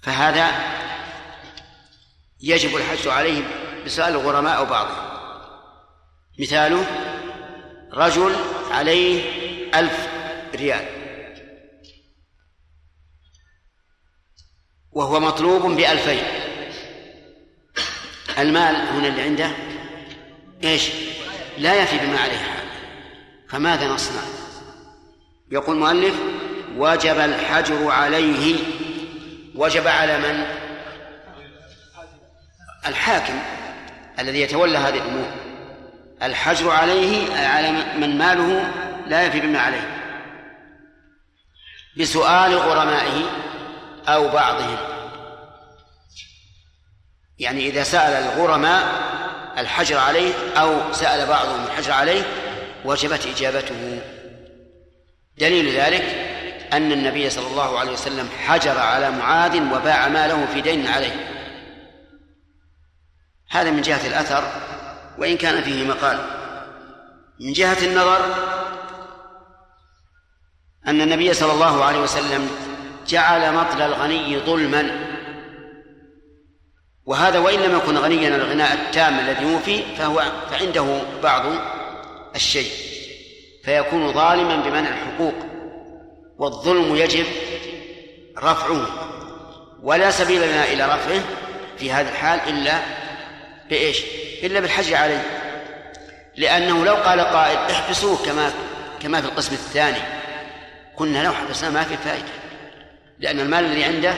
فهذا 0.03 0.51
يجب 2.41 2.77
الحج 2.77 3.09
عليه 3.09 3.43
بسؤال 3.85 4.15
الغرماء 4.15 4.57
أو 4.57 4.65
بعضهم. 4.65 5.13
مثاله 6.39 6.87
رجل 7.93 8.37
عليه 8.71 9.23
ألف 9.75 10.09
ريال. 10.55 10.87
وهو 14.93 15.21
مطلوب 15.21 15.63
بألفين. 15.63 16.25
المال 18.39 18.77
هنا 18.77 19.09
اللي 19.09 19.23
عنده 19.23 19.51
إيش؟ 20.65 20.91
لا 21.59 21.83
يفي 21.83 21.99
بما 21.99 22.19
عليه 22.19 22.39
حال 22.39 22.69
فماذا 23.49 23.89
نصنع؟ 23.89 24.23
يقول 25.51 25.77
المؤلف 25.77 26.15
وجب 26.77 27.19
الحجر 27.19 27.91
عليه 27.91 28.57
وجب 29.55 29.87
على 29.87 30.19
من؟ 30.19 30.47
الحاكم 32.87 33.39
الذي 34.19 34.41
يتولى 34.41 34.79
هذه 34.79 34.95
الأمور. 34.95 35.29
الحجر 36.23 36.71
عليه 36.71 37.37
على 37.47 37.73
من 37.73 38.19
ماله 38.19 38.73
لا 39.07 39.23
يفي 39.23 39.41
بما 39.41 39.59
عليه. 39.59 40.03
بسؤال 41.97 42.59
غرمائه 42.59 43.25
أو 44.09 44.29
بعضهم. 44.29 44.77
يعني 47.39 47.69
إذا 47.69 47.83
سأل 47.83 48.13
الغرماء 48.13 49.03
الحجر 49.59 49.99
عليه 49.99 50.35
أو 50.57 50.93
سأل 50.93 51.27
بعضهم 51.27 51.65
الحجر 51.65 51.93
عليه 51.93 52.23
وجبت 52.85 53.27
إجابته. 53.27 54.01
دليل 55.39 55.77
ذلك 55.77 56.22
أن 56.73 56.93
النبي 56.93 57.31
صلى 57.31 57.47
الله 57.47 57.79
عليه 57.79 57.93
وسلم 57.93 58.29
حجر 58.47 58.79
على 58.79 59.11
معاذ 59.11 59.73
وباع 59.75 60.09
ماله 60.09 60.47
في 60.47 60.61
دين 60.61 60.87
عليه. 60.87 61.29
هذا 63.51 63.71
من 63.71 63.83
جهة 63.83 64.07
الأثر 64.07 64.53
وإن 65.19 65.37
كان 65.37 65.63
فيه 65.63 65.85
مقال. 65.85 66.19
من 67.41 67.53
جهة 67.53 67.87
النظر 67.87 68.35
أن 70.87 71.01
النبي 71.01 71.35
صلى 71.35 71.53
الله 71.53 71.85
عليه 71.85 71.99
وسلم 71.99 72.51
جعل 73.09 73.55
مطل 73.55 73.83
الغني 73.83 74.39
ظلما. 74.39 75.13
وهذا 77.05 77.39
وإن 77.39 77.61
لم 77.61 77.77
يكن 77.77 77.99
غنيا 77.99 78.29
الغناء 78.37 78.73
التام 78.73 79.19
الذي 79.19 79.53
يوفي 79.53 79.97
فهو 79.97 80.23
فعنده 80.51 81.03
بعض 81.23 81.43
الشيء. 82.35 82.73
فيكون 83.65 84.13
ظالما 84.13 84.57
بمنع 84.57 84.89
الحقوق. 84.89 85.52
والظلم 86.43 86.97
يجب 86.97 87.27
رفعه. 88.39 88.87
ولا 89.83 90.11
سبيل 90.11 90.49
لنا 90.49 90.65
إلى 90.65 90.85
رفعه 90.85 91.23
في 91.79 91.93
هذا 91.93 92.11
الحال 92.11 92.41
إلا 92.49 92.81
بإيش؟ 93.71 94.03
إلا 94.43 94.61
بالحج 94.61 94.93
عليه. 94.93 95.25
لأنه 96.37 96.85
لو 96.85 96.95
قال 96.95 97.21
قائل 97.21 97.57
احبسوه 97.57 98.27
كما 98.27 98.53
كما 99.03 99.21
في 99.21 99.27
القسم 99.27 99.53
الثاني. 99.53 99.99
قلنا 100.97 101.25
لو 101.25 101.33
حبسناه 101.33 101.71
ما 101.71 101.83
في 101.83 101.97
فائدة. 101.97 102.33
لأن 103.19 103.41
المال 103.41 103.65
الذي 103.65 103.85
عنده 103.85 104.15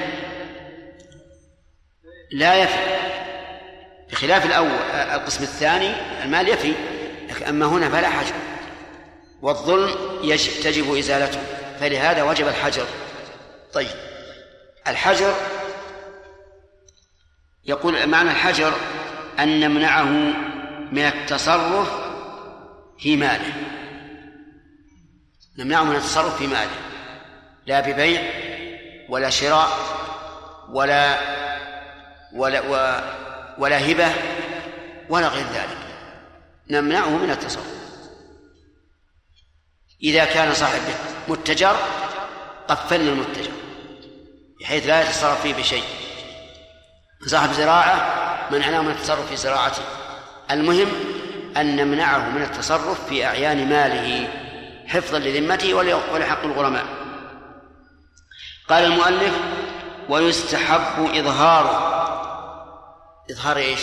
لا 2.33 2.55
يفي. 2.55 2.79
بخلاف 4.11 4.47
الأول 4.47 4.71
القسم 4.95 5.43
الثاني 5.43 5.93
المال 6.25 6.49
يفي. 6.49 6.73
أما 7.49 7.67
هنا 7.67 7.89
فلا 7.89 8.09
حجر 8.09 8.35
والظلم 9.43 9.91
تجب 10.63 10.97
إزالته. 10.97 11.41
فلهذا 11.81 12.23
وجب 12.23 12.49
الحجر. 12.49 12.87
طيب 13.73 13.89
الحجر 14.87 15.35
يقول 17.65 18.07
معنى 18.07 18.31
الحجر 18.31 18.73
أن 19.39 19.61
نمنعه 19.61 20.05
من 20.93 21.07
التصرف 21.07 21.91
في 22.99 23.17
ماله. 23.17 23.53
نمنعه 25.59 25.85
من 25.85 25.97
التصرف 25.97 26.39
في 26.39 26.47
ماله. 26.47 26.77
لا 27.67 27.81
ببيع 27.81 28.23
ولا 29.09 29.31
شراء 29.31 29.69
ولا 30.71 31.19
ولا 32.33 32.61
ولا 33.59 33.91
هبة 33.91 34.13
ولا 35.09 35.29
غير 35.29 35.45
ذلك. 35.47 35.79
نمنعه 36.71 37.09
من 37.09 37.31
التصرف. 37.31 37.84
إذا 40.05 40.25
كان 40.25 40.55
صاحب 40.55 40.81
متجر 41.29 41.77
قفلنا 42.69 43.13
المتجر 43.13 43.51
بحيث 44.61 44.87
لا 44.87 45.03
يتصرف 45.03 45.43
فيه 45.43 45.55
بشيء. 45.55 45.85
صاحب 47.27 47.53
زراعة 47.53 48.25
منعناه 48.51 48.81
من 48.81 48.91
التصرف 48.91 49.29
في 49.29 49.37
زراعته. 49.37 49.83
المهم 50.51 50.89
أن 51.57 51.77
نمنعه 51.77 52.29
من 52.29 52.43
التصرف 52.43 53.09
في 53.09 53.25
أعيان 53.27 53.69
ماله 53.69 54.29
حفظا 54.87 55.19
لذمته 55.19 55.75
ولحق 56.13 56.45
الغرماء. 56.45 56.87
قال 58.69 58.85
المؤلف 58.85 59.35
ويستحب 60.09 61.15
إظهاره. 61.15 61.95
إظهار 63.31 63.57
إيش؟ 63.57 63.81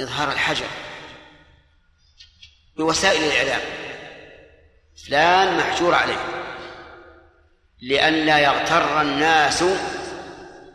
إظهار 0.00 0.32
الحجر. 0.32 0.66
بوسائل 2.76 3.24
الإعلام. 3.24 3.60
فلان 5.06 5.58
محجور 5.58 5.94
عليه. 5.94 6.18
لئلا 7.82 8.38
يغتر 8.38 9.00
الناس 9.00 9.64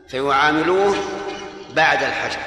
فيعاملوه 0.07 0.95
بعد 1.69 2.03
الحجر. 2.03 2.39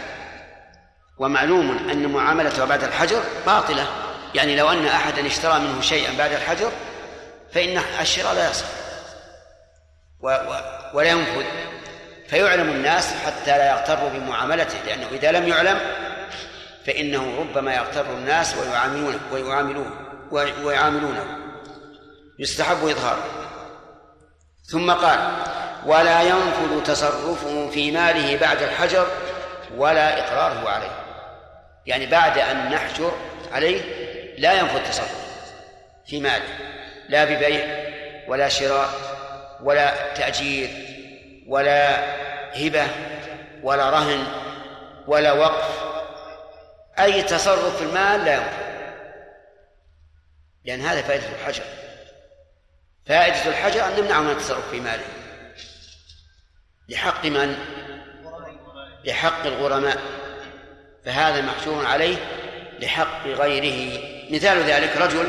ومعلوم 1.18 1.88
أن 1.90 2.12
معاملته 2.12 2.64
بعد 2.64 2.84
الحجر 2.84 3.22
باطلة. 3.46 3.86
يعني 4.34 4.56
لو 4.56 4.72
أن 4.72 4.86
أحدا 4.86 5.26
اشترى 5.26 5.58
منه 5.58 5.80
شيئا 5.80 6.18
بعد 6.18 6.32
الحجر 6.32 6.72
فإن 7.52 7.80
الشراء 8.00 8.34
لا 8.34 8.50
يصح. 8.50 8.66
و 10.20 10.28
و 10.28 10.60
ولا 10.94 11.08
ينفذ. 11.08 11.44
فيعلم 12.28 12.68
الناس 12.68 13.14
حتى 13.26 13.58
لا 13.58 13.70
يغتروا 13.70 14.08
بمعاملته 14.08 14.78
لأنه 14.86 15.06
إذا 15.12 15.32
لم 15.32 15.48
يعلم 15.48 15.80
فإنه 16.86 17.38
ربما 17.38 17.74
يغتر 17.74 18.06
الناس 18.06 18.56
ويعاملونه 18.56 19.20
ويعاملونه 19.32 19.90
ويعاملونه. 20.64 21.47
يستحب 22.38 22.86
إظهاره 22.86 23.24
ثم 24.64 24.90
قال 24.90 25.18
ولا 25.86 26.22
ينفذ 26.22 26.82
تصرفه 26.82 27.70
في 27.70 27.90
ماله 27.90 28.36
بعد 28.36 28.62
الحجر 28.62 29.06
ولا 29.76 30.18
إقراره 30.18 30.68
عليه. 30.68 30.90
يعني 31.86 32.06
بعد 32.06 32.38
أن 32.38 32.70
نحجر 32.70 33.12
عليه 33.52 33.80
لا 34.38 34.52
ينفذ 34.52 34.90
تصرف 34.90 35.28
في 36.06 36.20
ماله 36.20 36.58
لا 37.08 37.24
ببيع 37.24 37.66
ولا 38.28 38.48
شراء 38.48 38.88
ولا 39.62 40.14
تأجير 40.14 40.70
ولا 41.46 41.98
هبة 42.54 42.86
ولا 43.62 43.90
رهن 43.90 44.26
ولا 45.06 45.32
وقف. 45.32 45.88
أي 46.98 47.22
تصرف 47.22 47.76
في 47.76 47.84
المال 47.84 48.24
لا 48.24 48.34
ينفذ. 48.34 48.68
لأن 50.64 50.80
هذا 50.80 51.02
فائدة 51.02 51.24
الحجر. 51.40 51.64
فائدة 53.08 53.48
الحجر 53.48 53.86
أن 53.86 54.00
نمنعه 54.00 54.20
من 54.20 54.30
التصرف 54.30 54.70
في 54.70 54.80
ماله. 54.80 55.04
لحق 56.88 57.24
من؟ 57.24 57.56
لحق 59.04 59.46
الغرماء. 59.46 59.98
فهذا 61.04 61.40
محجور 61.40 61.86
عليه 61.86 62.16
لحق 62.80 63.26
غيره. 63.26 64.00
مثال 64.30 64.62
ذلك 64.62 64.96
رجل 64.96 65.28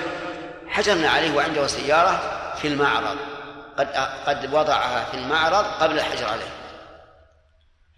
حجرنا 0.67 1.09
عليه 1.09 1.35
وعنده 1.35 1.67
سيارة 1.67 2.21
في 2.55 2.67
المعرض. 2.67 3.17
قد 3.77 3.87
قد 4.25 4.53
وضعها 4.53 5.05
في 5.11 5.17
المعرض 5.17 5.65
قبل 5.65 5.99
الحجر 5.99 6.25
عليه. 6.25 6.51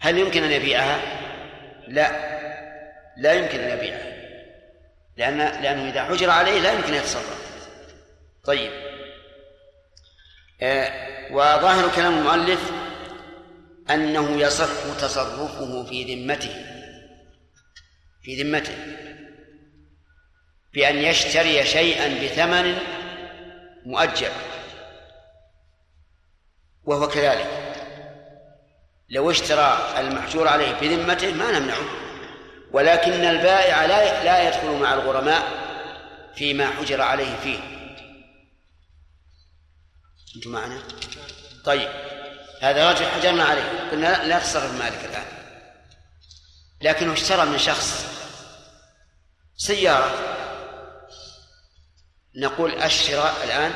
هل 0.00 0.18
يمكن 0.18 0.42
أن 0.42 0.50
يبيعها؟ 0.50 1.00
لا. 1.88 2.10
لا 3.16 3.32
يمكن 3.32 3.60
أن 3.60 3.78
يبيعها. 3.78 4.12
لأن 5.16 5.38
لأنه 5.38 5.90
إذا 5.90 6.04
حجر 6.04 6.30
عليه 6.30 6.60
لا 6.60 6.72
يمكن 6.72 6.88
أن 6.88 6.98
يتصرف. 6.98 7.42
طيب. 8.44 8.91
وظاهر 11.30 11.90
كلام 11.96 12.18
المؤلف 12.18 12.72
أنه 13.90 14.30
يصح 14.30 15.00
تصرفه 15.00 15.84
في 15.84 16.14
ذمته 16.14 16.64
في 18.22 18.42
ذمته 18.42 18.76
بأن 20.74 20.98
يشتري 20.98 21.64
شيئا 21.64 22.24
بثمن 22.24 22.78
مؤجل 23.86 24.30
وهو 26.84 27.08
كذلك. 27.08 27.46
لو 29.08 29.30
اشترى 29.30 29.94
المحجور 29.98 30.48
عليه 30.48 30.72
بذمته 30.80 31.32
ما 31.32 31.58
نمنعه 31.58 31.84
ولكن 32.72 33.12
البائع 33.12 33.84
لا 33.84 34.24
لا 34.24 34.48
يدخل 34.48 34.80
مع 34.80 34.94
الغرماء 34.94 35.42
فيما 36.34 36.66
حجر 36.66 37.00
عليه 37.00 37.36
فيه. 37.36 37.58
أنتم 40.36 40.50
معنا؟ 40.50 40.82
طيب 41.64 41.88
هذا 42.60 42.90
رجل 42.90 43.06
حجرنا 43.06 43.44
عليه. 43.44 43.90
قلنا 43.90 44.24
لا 44.26 44.38
تصرف 44.38 44.82
مالك 44.82 45.04
الآن. 45.04 45.26
لكنه 46.82 47.12
اشترى 47.12 47.46
من 47.46 47.58
شخص 47.58 48.06
سيارة. 49.56 50.36
نقول 52.36 52.82
الشراء 52.82 53.44
الآن 53.44 53.72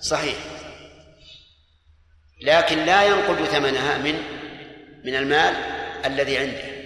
صحيح. 0.00 0.36
لكن 2.42 2.84
لا 2.84 3.04
ينقض 3.04 3.44
ثمنها 3.44 3.98
من 3.98 4.14
من 5.04 5.16
المال 5.16 5.54
الذي 6.04 6.38
عنده. 6.38 6.80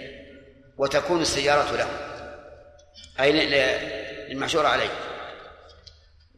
وتكون 0.77 1.23
السيارة 1.23 1.77
له. 1.77 1.89
أي 3.21 3.33
للمحشور 4.29 4.67
عليه. 4.67 4.91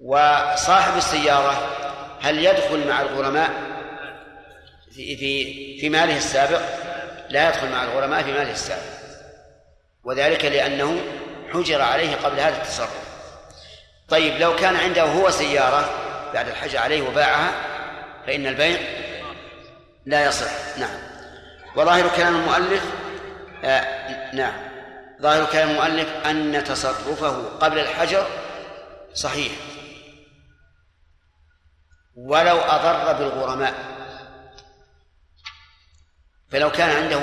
وصاحب 0.00 0.96
السيارة 0.96 1.85
هل 2.26 2.44
يدخل 2.44 2.88
مع 2.88 3.00
الغرماء 3.02 3.50
في 4.94 5.16
في 5.16 5.80
في 5.80 5.88
ماله 5.88 6.16
السابق؟ 6.16 6.60
لا 7.28 7.48
يدخل 7.48 7.68
مع 7.68 7.84
الغرماء 7.84 8.22
في 8.22 8.32
ماله 8.32 8.52
السابق. 8.52 8.82
وذلك 10.04 10.44
لأنه 10.44 11.00
حجر 11.52 11.82
عليه 11.82 12.16
قبل 12.16 12.40
هذا 12.40 12.56
التصرف. 12.56 13.06
طيب 14.08 14.40
لو 14.40 14.56
كان 14.56 14.76
عنده 14.76 15.02
هو 15.02 15.30
سيارة 15.30 15.90
بعد 16.34 16.48
الحجر 16.48 16.78
عليه 16.78 17.02
وباعها 17.02 17.52
فإن 18.26 18.46
البيع 18.46 18.78
لا 20.06 20.26
يصح. 20.26 20.78
نعم. 20.78 20.98
وظاهر 21.76 22.08
كلام 22.16 22.36
المؤلف 22.36 22.84
آه 23.64 24.34
نعم. 24.34 24.54
ظاهر 25.22 25.46
كلام 25.52 25.70
المؤلف 25.70 26.08
أن 26.26 26.64
تصرفه 26.64 27.42
قبل 27.60 27.78
الحجر 27.78 28.26
صحيح. 29.14 29.52
ولو 32.16 32.58
أضر 32.58 33.12
بالغرماء. 33.12 33.74
فلو 36.50 36.70
كان 36.70 36.90
عنده 36.90 37.20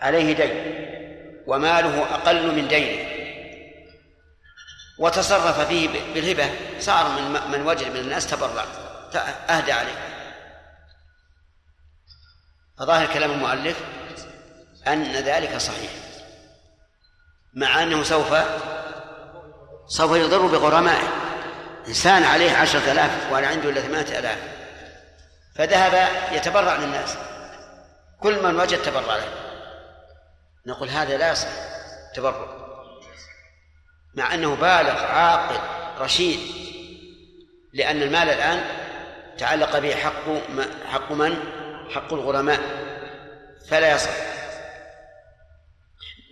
عليه 0.00 0.32
دين 0.32 0.80
وماله 1.46 2.14
أقل 2.14 2.54
من 2.56 2.68
دينه 2.68 3.10
وتصرف 4.98 5.60
فيه 5.60 5.88
بالهبة 6.14 6.50
صار 6.78 7.20
من 7.20 7.50
من 7.50 7.66
وجد 7.66 7.90
من 7.90 7.96
الناس 7.96 8.26
تبرع 8.26 8.64
أهدى 9.48 9.72
عليه. 9.72 10.10
فظاهر 12.78 13.06
كلام 13.06 13.30
المؤلف 13.30 13.80
أن 14.88 15.12
ذلك 15.12 15.56
صحيح 15.56 15.90
مع 17.54 17.82
أنه 17.82 18.02
سوف 18.02 18.34
سوف 19.86 20.16
يضر 20.16 20.46
بغرمائه. 20.46 21.19
إنسان 21.90 22.24
عليه 22.24 22.52
عشرة 22.52 22.92
آلاف 22.92 23.32
وأنا 23.32 23.46
عنده 23.46 23.70
إلا 23.70 23.80
ثمانية 23.80 24.18
آلاف. 24.18 24.38
فذهب 25.54 26.08
يتبرع 26.32 26.76
للناس 26.76 27.16
كل 28.20 28.42
من 28.42 28.60
وجد 28.60 28.82
تبرع 28.82 29.16
له. 29.16 29.28
نقول 30.66 30.88
هذا 30.88 31.16
لا 31.16 31.32
يصح 31.32 31.48
تبرع. 32.14 32.46
مع 34.14 34.34
أنه 34.34 34.54
بالغ 34.54 35.04
عاقل 35.04 35.60
رشيد. 35.98 36.38
لأن 37.72 38.02
المال 38.02 38.30
الآن 38.30 38.64
تعلق 39.38 39.78
به 39.78 39.94
حق 39.94 40.24
حق 40.92 41.12
من؟ 41.12 41.36
حق 41.94 42.12
الغرماء. 42.12 42.60
فلا 43.68 43.94
يصح. 43.94 44.10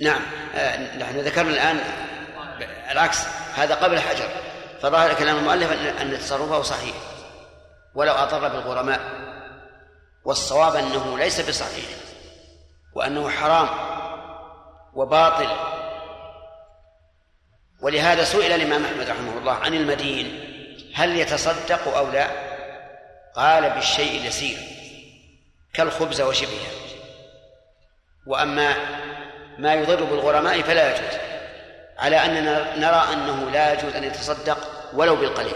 نعم 0.00 0.22
آه، 0.54 0.96
نحن 0.96 1.18
ذكرنا 1.18 1.50
الآن 1.50 1.80
العكس. 2.90 3.18
هذا 3.56 3.74
قبل 3.74 3.94
الحجر. 3.94 4.47
فظاهر 4.82 5.14
كلام 5.14 5.36
المؤلف 5.36 5.72
أن 6.00 6.18
تصرفه 6.18 6.62
صحيح 6.62 6.94
ولو 7.94 8.12
أضر 8.12 8.48
بالغرماء 8.48 9.00
والصواب 10.24 10.76
أنه 10.76 11.18
ليس 11.18 11.40
بصحيح 11.40 11.84
وأنه 12.94 13.30
حرام 13.30 13.68
وباطل. 14.94 15.48
ولهذا 17.80 18.24
سئل 18.24 18.52
الإمام 18.52 18.84
أحمد 18.84 19.10
رحمه 19.10 19.38
الله 19.38 19.52
عن 19.52 19.74
المدين 19.74 20.44
هل 20.94 21.16
يتصدق 21.16 21.96
أو 21.96 22.10
لا؟ 22.10 22.28
قال 23.36 23.70
بالشيء 23.70 24.20
اليسير 24.20 24.58
كالخبز 25.72 26.20
وشبهه. 26.20 26.72
وأما 28.26 28.74
ما 29.58 29.74
يضر 29.74 30.04
بالغرماء 30.04 30.62
فلا 30.62 30.90
يجوز 30.90 31.18
على 31.98 32.16
أننا 32.16 32.76
نرى 32.76 33.12
أنه 33.12 33.50
لا 33.50 33.72
يجوز 33.72 33.94
أن 33.94 34.04
يتصدق 34.04 34.67
ولو 34.92 35.16
بالقليل. 35.16 35.54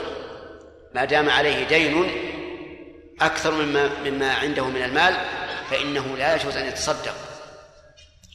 ما 0.95 1.05
دام 1.05 1.31
عليه 1.31 1.65
دين 1.65 2.11
أكثر 3.21 3.51
مما 3.51 3.91
مما 4.05 4.35
عنده 4.35 4.65
من 4.65 4.83
المال 4.83 5.15
فإنه 5.71 6.17
لا 6.17 6.37
يجوز 6.37 6.57
أن 6.57 6.67
يتصدق. 6.67 7.15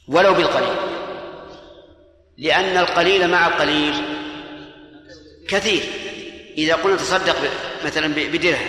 ولو 0.08 0.34
بالقليل. 0.34 0.76
لأن 2.38 2.76
القليل 2.76 3.28
مع 3.28 3.46
القليل 3.46 3.94
كثير. 5.48 5.82
إذا 6.58 6.74
قلنا 6.74 6.96
تصدق 6.96 7.36
مثلا 7.84 8.14
بدرهم. 8.14 8.68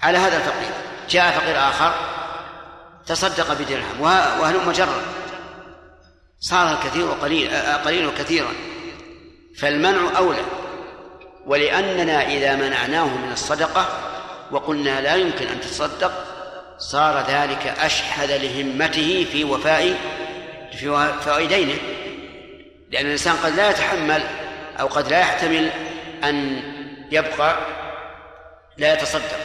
على 0.00 0.18
هذا 0.18 0.36
الفقير. 0.36 0.70
جاء 1.10 1.38
فقير 1.38 1.58
آخر 1.58 1.94
تصدق 3.06 3.52
بدرهم 3.52 4.00
وهلم 4.40 4.72
جرا 4.72 5.02
صار 6.40 6.72
الكثير 6.72 7.06
قليل 7.06 7.50
قليل 7.84 8.10
كثيرا. 8.18 8.52
فالمنع 9.58 10.18
أولى. 10.18 10.42
ولأننا 11.46 12.26
إذا 12.26 12.56
منعناه 12.56 13.16
من 13.16 13.32
الصدقة 13.32 13.88
وقلنا 14.50 15.00
لا 15.00 15.14
يمكن 15.14 15.46
أن 15.46 15.60
تتصدق 15.60 16.12
صار 16.78 17.24
ذلك 17.28 17.74
أشحذ 17.78 18.36
لهمته 18.36 19.26
في 19.32 19.44
وفاء 19.44 19.94
في 20.78 20.88
وفاء 20.88 21.46
دينه 21.46 21.78
لأن 22.90 23.06
الإنسان 23.06 23.36
قد 23.36 23.56
لا 23.56 23.70
يتحمل 23.70 24.22
أو 24.80 24.86
قد 24.86 25.08
لا 25.08 25.20
يحتمل 25.20 25.70
أن 26.24 26.62
يبقى 27.10 27.56
لا 28.78 28.92
يتصدق. 28.92 29.38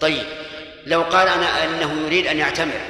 طيب 0.00 0.24
لو 0.86 1.02
قال 1.02 1.28
أنا 1.28 1.64
أنه 1.64 2.06
يريد 2.06 2.26
أن 2.26 2.38
يعتمر 2.38 2.80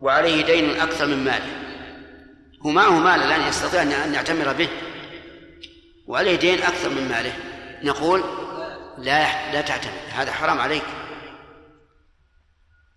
وعليه 0.00 0.44
دين 0.44 0.80
أكثر 0.80 1.06
من 1.06 1.24
ماله 1.24 1.64
هو 2.66 2.70
معه 2.70 2.90
مال 2.90 3.22
الآن 3.22 3.48
يستطيع 3.48 3.82
أن 3.82 4.14
يعتمر 4.14 4.52
به؟ 4.52 4.68
وعليه 6.06 6.36
دين 6.36 6.62
أكثر 6.62 6.88
من 6.88 7.08
ماله. 7.08 7.32
نقول 7.82 8.24
لا 8.98 9.52
لا 9.52 9.60
تعتمر 9.60 9.92
هذا 10.12 10.32
حرام 10.32 10.60
عليك. 10.60 10.84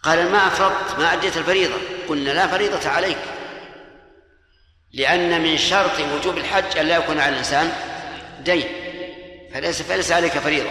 قال 0.04 0.32
ما 0.32 0.48
أفرضت 0.48 1.00
ما 1.00 1.14
أديت 1.14 1.38
الفريضة. 1.38 1.76
قلنا 2.10 2.32
لا 2.32 2.48
فريضة 2.48 2.90
عليك. 2.90 3.18
لأن 4.94 5.42
من 5.42 5.58
شرط 5.58 6.00
وجوب 6.00 6.38
الحج 6.38 6.78
أن 6.78 6.86
لا 6.86 6.98
يكون 6.98 7.20
على 7.20 7.30
الإنسان 7.30 7.72
دين. 8.46 8.68
فليس 9.54 9.82
فليس 9.82 10.12
عليك 10.12 10.32
فريضة 10.32 10.70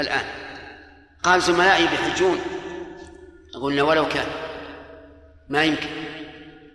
الآن. 0.00 0.24
قال 1.22 1.40
زملائي 1.40 1.86
بيحجون 1.86 2.40
قلنا 3.62 3.82
ولو 3.82 4.08
كان. 4.08 4.26
ما 5.48 5.64
يمكن. 5.64 5.88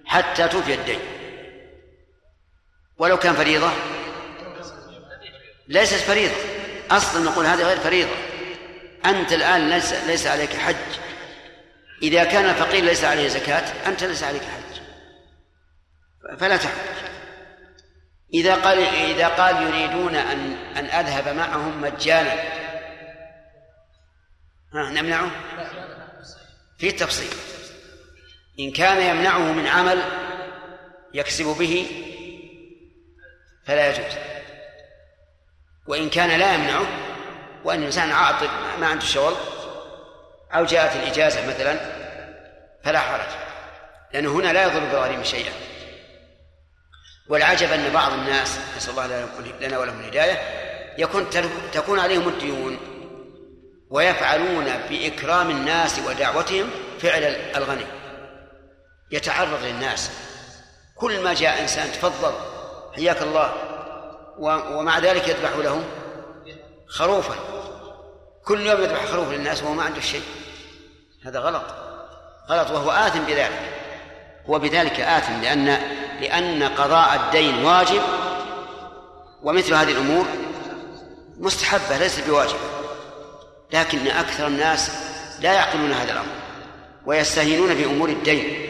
حتى 0.06 0.48
توفي 0.48 0.74
الدين. 0.74 1.00
ولو 2.98 3.18
كان 3.18 3.34
فريضة 3.34 3.72
ليست 5.72 5.96
فريضة. 5.96 6.36
أصلا 6.92 7.24
نقول 7.24 7.46
هذه 7.46 7.64
غير 7.64 7.78
فريضة. 7.78 8.16
أنت 9.06 9.34
الآن 9.34 9.70
ليس, 9.70 9.94
ليس 9.94 10.28
عليك 10.28 10.54
حج. 10.54 10.76
إذا 12.04 12.24
كان 12.24 12.50
الفقير 12.50 12.84
ليس 12.84 13.04
عليه 13.04 13.28
زكاة 13.28 13.88
أنت 13.88 14.04
ليس 14.04 14.24
عليك 14.24 14.42
حج. 14.42 14.82
فلا 16.40 16.58
تحج. 16.58 16.72
إذا 18.34 18.56
قال 18.56 18.78
إذا 18.80 19.28
قال 19.28 19.64
يريدون 19.64 20.16
أن 20.16 20.54
أن 20.76 20.86
أذهب 20.86 21.36
معهم 21.36 21.82
مجانا. 21.82 22.34
ها 24.74 24.90
نمنعه؟ 24.90 25.32
في 26.78 26.92
تفصيل 26.92 27.34
إن 28.60 28.72
كان 28.72 29.18
يمنعه 29.18 29.52
من 29.52 29.68
عمل 29.68 30.02
يكسب 31.14 31.46
به 31.46 31.88
فلا 33.66 33.90
يجوز. 33.90 34.41
وإن 35.92 36.10
كان 36.10 36.40
لا 36.40 36.54
يمنعه 36.54 36.86
وأن 37.64 37.80
الإنسان 37.80 38.12
عاطل 38.12 38.50
ما 38.80 38.88
عنده 38.88 39.06
شغل 39.06 39.34
أو 40.54 40.66
جاءت 40.66 40.96
الإجازة 40.96 41.48
مثلا 41.48 41.80
فلا 42.84 43.00
حرج. 43.00 43.28
لأنه 44.14 44.32
هنا 44.32 44.54
لا 44.54 44.64
يضر 44.64 44.80
بغريم 44.80 45.24
شيئا. 45.24 45.52
والعجب 47.30 47.72
أن 47.72 47.94
بعض 47.94 48.14
الناس 48.14 48.60
نسأل 48.78 48.92
الله 48.92 49.28
لنا 49.62 49.78
ولهم 49.78 50.00
الهداية 50.00 50.40
يكون 50.98 51.30
تكون 51.74 52.00
عليهم 52.00 52.28
الديون 52.28 52.78
ويفعلون 53.90 54.66
بإكرام 54.90 55.50
الناس 55.50 56.00
ودعوتهم 56.00 56.70
فعل 57.00 57.24
الغني. 57.56 57.86
يتعرض 59.12 59.64
للناس. 59.64 60.12
كل 60.96 61.24
ما 61.24 61.34
جاء 61.34 61.62
إنسان 61.62 61.92
تفضل 61.92 62.34
حياك 62.96 63.22
الله. 63.22 63.71
ومع 64.40 65.00
ذلك 65.00 65.28
يذبح 65.28 65.56
له 65.56 65.84
خروفا. 66.88 67.36
كل 68.46 68.68
يوم 68.68 68.82
يذبح 68.82 69.06
خروف 69.06 69.32
للناس 69.32 69.64
وهو 69.64 69.74
ما 69.74 69.84
عنده 69.84 70.02
شيء. 70.02 70.24
هذا 71.26 71.40
غلط. 71.40 71.66
غلط 72.50 72.72
وهو 72.72 72.92
آثم 72.92 73.20
بذلك. 73.20 73.82
هو 74.50 74.60
بذلك 74.60 75.00
آثم 75.00 75.42
لأن 75.42 75.66
لأن 76.22 76.64
قضاء 76.64 77.16
الدين 77.16 77.66
واجب 77.66 78.02
ومثل 79.44 79.74
هذه 79.74 79.92
الأمور 79.92 80.26
مستحبة 81.38 81.98
ليست 81.98 82.28
بواجبة 82.28 82.60
لكن 83.74 84.08
أكثر 84.08 84.48
الناس 84.48 84.92
لا 85.40 85.54
يعقلون 85.54 85.92
هذا 85.92 86.12
الأمر 86.12 86.36
ويستهينون 87.06 87.74
بأمور 87.74 88.10
الدين 88.10 88.68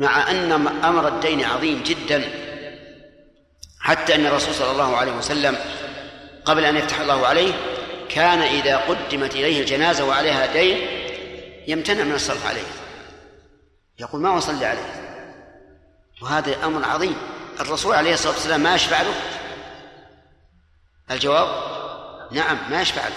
مع 0.00 0.30
أن 0.30 0.52
أمر 0.84 1.08
الدين 1.08 1.44
عظيم 1.44 1.82
جدا. 1.82 2.24
حتى 3.80 4.14
أن 4.14 4.26
الرسول 4.26 4.54
صلى 4.54 4.70
الله 4.70 4.96
عليه 4.96 5.12
وسلم 5.12 5.58
قبل 6.44 6.64
أن 6.64 6.76
يفتح 6.76 7.00
الله 7.00 7.26
عليه 7.26 7.52
كان 8.08 8.42
إذا 8.42 8.76
قدمت 8.76 9.34
إليه 9.34 9.60
الجنازة 9.60 10.04
وعليها 10.04 10.46
دين 10.46 10.78
يمتنع 11.66 12.04
من 12.04 12.14
الصرف 12.14 12.46
عليه. 12.46 12.66
يقول 13.98 14.20
ما 14.20 14.38
أصلي 14.38 14.66
عليه؟ 14.66 14.94
وهذا 16.22 16.64
أمر 16.64 16.84
عظيم. 16.84 17.16
الرسول 17.60 17.94
عليه 17.94 18.14
الصلاة 18.14 18.32
والسلام 18.32 18.60
ما 18.60 18.74
يشفع 18.74 19.02
له. 19.02 19.14
الجواب؟ 21.10 21.48
نعم 22.30 22.58
ما 22.70 22.82
يشفع 22.82 23.08
له. 23.08 23.16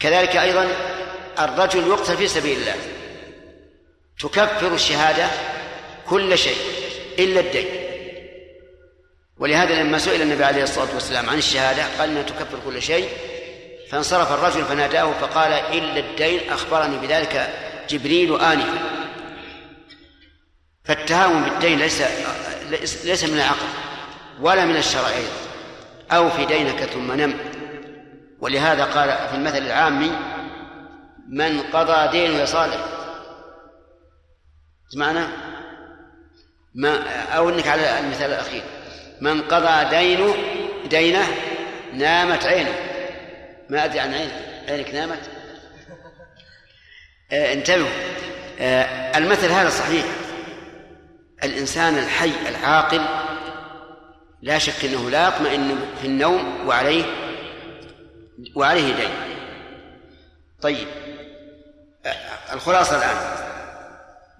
كذلك 0.00 0.36
أيضا 0.36 0.68
الرجل 1.38 1.88
يقتل 1.88 2.16
في 2.16 2.28
سبيل 2.28 2.58
الله. 2.58 2.76
تكفر 4.20 4.74
الشهادة 4.74 5.28
كل 6.06 6.38
شيء 6.38 6.58
إلا 7.18 7.40
الدين. 7.40 7.79
ولهذا 9.40 9.82
لما 9.82 9.98
سئل 9.98 10.22
النبي 10.22 10.44
عليه 10.44 10.62
الصلاة 10.62 10.94
والسلام 10.94 11.30
عن 11.30 11.38
الشهادة 11.38 11.82
قال 11.98 12.10
إنها 12.10 12.22
تكفر 12.22 12.58
كل 12.64 12.82
شيء 12.82 13.08
فانصرف 13.90 14.32
الرجل 14.32 14.64
فناداه 14.64 15.12
فقال 15.12 15.52
إلا 15.52 16.00
الدين 16.00 16.50
أخبرني 16.50 16.98
بذلك 16.98 17.54
جبريل 17.88 18.40
آنفا. 18.40 18.78
فالتهاون 20.84 21.42
بالدين 21.42 21.78
ليس 21.78 22.02
ليس 23.04 23.24
من 23.24 23.34
العقل 23.34 23.66
ولا 24.40 24.64
من 24.64 24.76
الشرع 24.76 25.08
أيضا. 25.08 25.32
أو 26.10 26.30
في 26.30 26.44
دينك 26.44 26.84
ثم 26.84 27.12
نم. 27.12 27.34
ولهذا 28.40 28.84
قال 28.84 29.28
في 29.28 29.34
المثل 29.34 29.58
العامي 29.58 30.12
من 31.28 31.60
قضى 31.60 32.18
دينه 32.18 32.44
صالح 32.44 32.84
سمعنا 34.88 35.28
ما 36.74 37.02
أو 37.36 37.48
إنك 37.48 37.66
على 37.66 38.00
المثال 38.00 38.30
الأخير. 38.30 38.62
من 39.20 39.42
قضى 39.42 39.90
دينه 39.90 40.34
دينه 40.88 41.26
نامت 41.92 42.46
عينه 42.46 42.74
ما 43.70 43.84
أدري 43.84 44.00
عن 44.00 44.14
عينك 44.14 44.32
عينك 44.68 44.94
نامت؟ 44.94 45.30
آه 47.32 47.52
انتبهوا. 47.52 47.88
آه 48.60 49.18
المثل 49.18 49.50
هذا 49.50 49.70
صحيح. 49.70 50.04
الإنسان 51.44 51.98
الحي 51.98 52.32
العاقل 52.48 53.00
لا 54.42 54.58
شك 54.58 54.84
أنه 54.84 55.10
لا 55.10 55.28
يطمئن 55.28 55.78
في 56.00 56.06
النوم 56.06 56.66
وعليه 56.66 57.04
وعليه 58.54 58.94
دين. 58.94 59.10
طيب. 60.62 60.88
آه 62.06 62.52
الخلاصة 62.52 62.96
الآن. 62.96 63.16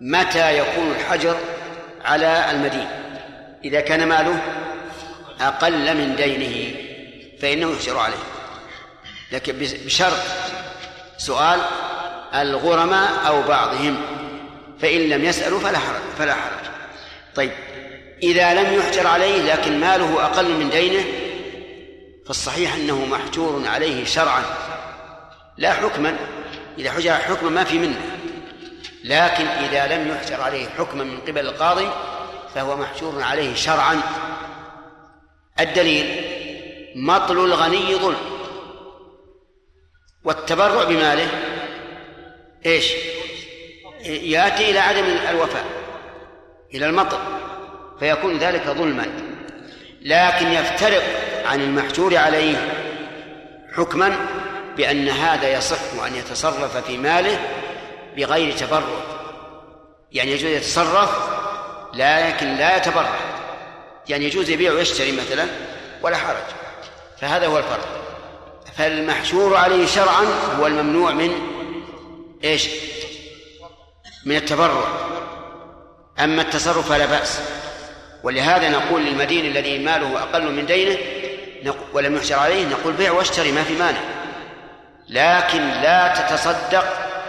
متى 0.00 0.58
يكون 0.58 0.90
الحجر 0.90 1.36
على 2.04 2.50
المدين؟ 2.50 2.88
إذا 3.64 3.80
كان 3.80 4.08
ماله 4.08 4.40
أقل 5.40 5.96
من 5.96 6.16
دينه 6.16 6.76
فإنه 7.40 7.72
يحجر 7.72 7.98
عليه. 7.98 8.24
لكن 9.32 9.52
بشرط 9.58 10.22
سؤال 11.18 11.60
الغرماء 12.34 13.26
أو 13.26 13.42
بعضهم؟ 13.42 14.02
فإن 14.80 15.08
لم 15.08 15.24
يسألوا 15.24 15.60
فلا 15.60 15.78
حرج 15.78 16.00
فلا 16.18 16.34
حرج. 16.34 16.70
طيب 17.34 17.52
إذا 18.22 18.54
لم 18.54 18.78
يحجر 18.78 19.06
عليه 19.06 19.52
لكن 19.52 19.80
ماله 19.80 20.24
أقل 20.24 20.54
من 20.54 20.70
دينه 20.70 21.04
فالصحيح 22.26 22.74
أنه 22.74 23.04
محجور 23.04 23.68
عليه 23.68 24.04
شرعا. 24.04 24.42
لا 25.58 25.72
حكما. 25.72 26.16
إذا 26.78 26.90
حجر 26.90 27.14
حكما 27.14 27.50
ما 27.50 27.64
في 27.64 27.78
منه. 27.78 28.00
لكن 29.04 29.46
إذا 29.46 29.96
لم 29.96 30.08
يحجر 30.08 30.40
عليه 30.40 30.66
حكما 30.78 31.04
من 31.04 31.18
قبل 31.20 31.38
القاضي 31.38 31.88
فهو 32.54 32.76
محجور 32.76 33.22
عليه 33.22 33.54
شرعا. 33.54 34.00
الدليل 35.60 36.24
مطل 36.94 37.44
الغني 37.44 37.94
ظلم. 37.94 38.16
والتبرع 40.24 40.84
بماله 40.84 41.28
إيش؟ 42.66 42.92
يأتي 44.04 44.70
إلى 44.70 44.78
عدم 44.78 45.04
الوفاء 45.30 45.64
إلى 46.74 46.86
المطل 46.86 47.18
فيكون 48.00 48.38
ذلك 48.38 48.66
ظلما. 48.66 49.06
لكن 50.02 50.46
يفترق 50.46 51.02
عن 51.46 51.60
المحجور 51.60 52.16
عليه 52.16 52.56
حكما 53.76 54.26
بأن 54.76 55.08
هذا 55.08 55.52
يصح 55.52 56.04
أن 56.06 56.14
يتصرف 56.14 56.76
في 56.76 56.98
ماله 56.98 57.38
بغير 58.16 58.52
تبرع. 58.52 58.82
يعني 60.12 60.30
يجوز 60.30 60.50
يتصرف 60.50 61.10
لكن 61.94 62.54
لا 62.56 62.76
يتبرع. 62.76 63.29
يعني 64.10 64.24
يجوز 64.24 64.50
يبيع 64.50 64.72
ويشتري 64.72 65.12
مثلا 65.12 65.46
ولا 66.02 66.16
حرج. 66.16 66.42
فهذا 67.20 67.46
هو 67.46 67.58
الفرق. 67.58 67.88
فالمحشور 68.76 69.56
عليه 69.56 69.86
شرعا 69.86 70.24
هو 70.58 70.66
الممنوع 70.66 71.10
من 71.10 71.32
إيش؟ 72.44 72.68
من 74.26 74.36
التبرع. 74.36 74.84
أما 76.18 76.42
التصرف 76.42 76.88
فلا 76.88 77.06
بأس. 77.06 77.40
ولهذا 78.22 78.68
نقول 78.68 79.04
للمدين 79.04 79.46
الذي 79.46 79.78
ماله 79.78 80.22
أقل 80.22 80.52
من 80.52 80.66
دينه 80.66 80.98
ولم 81.92 82.16
يحشر 82.16 82.38
عليه 82.38 82.66
نقول 82.66 82.92
بيع 82.92 83.12
واشتري 83.12 83.52
ما 83.52 83.62
في 83.62 83.72
مانع. 83.72 84.00
لكن 85.08 85.68
لا 85.68 86.14
تتصدق 86.14 86.84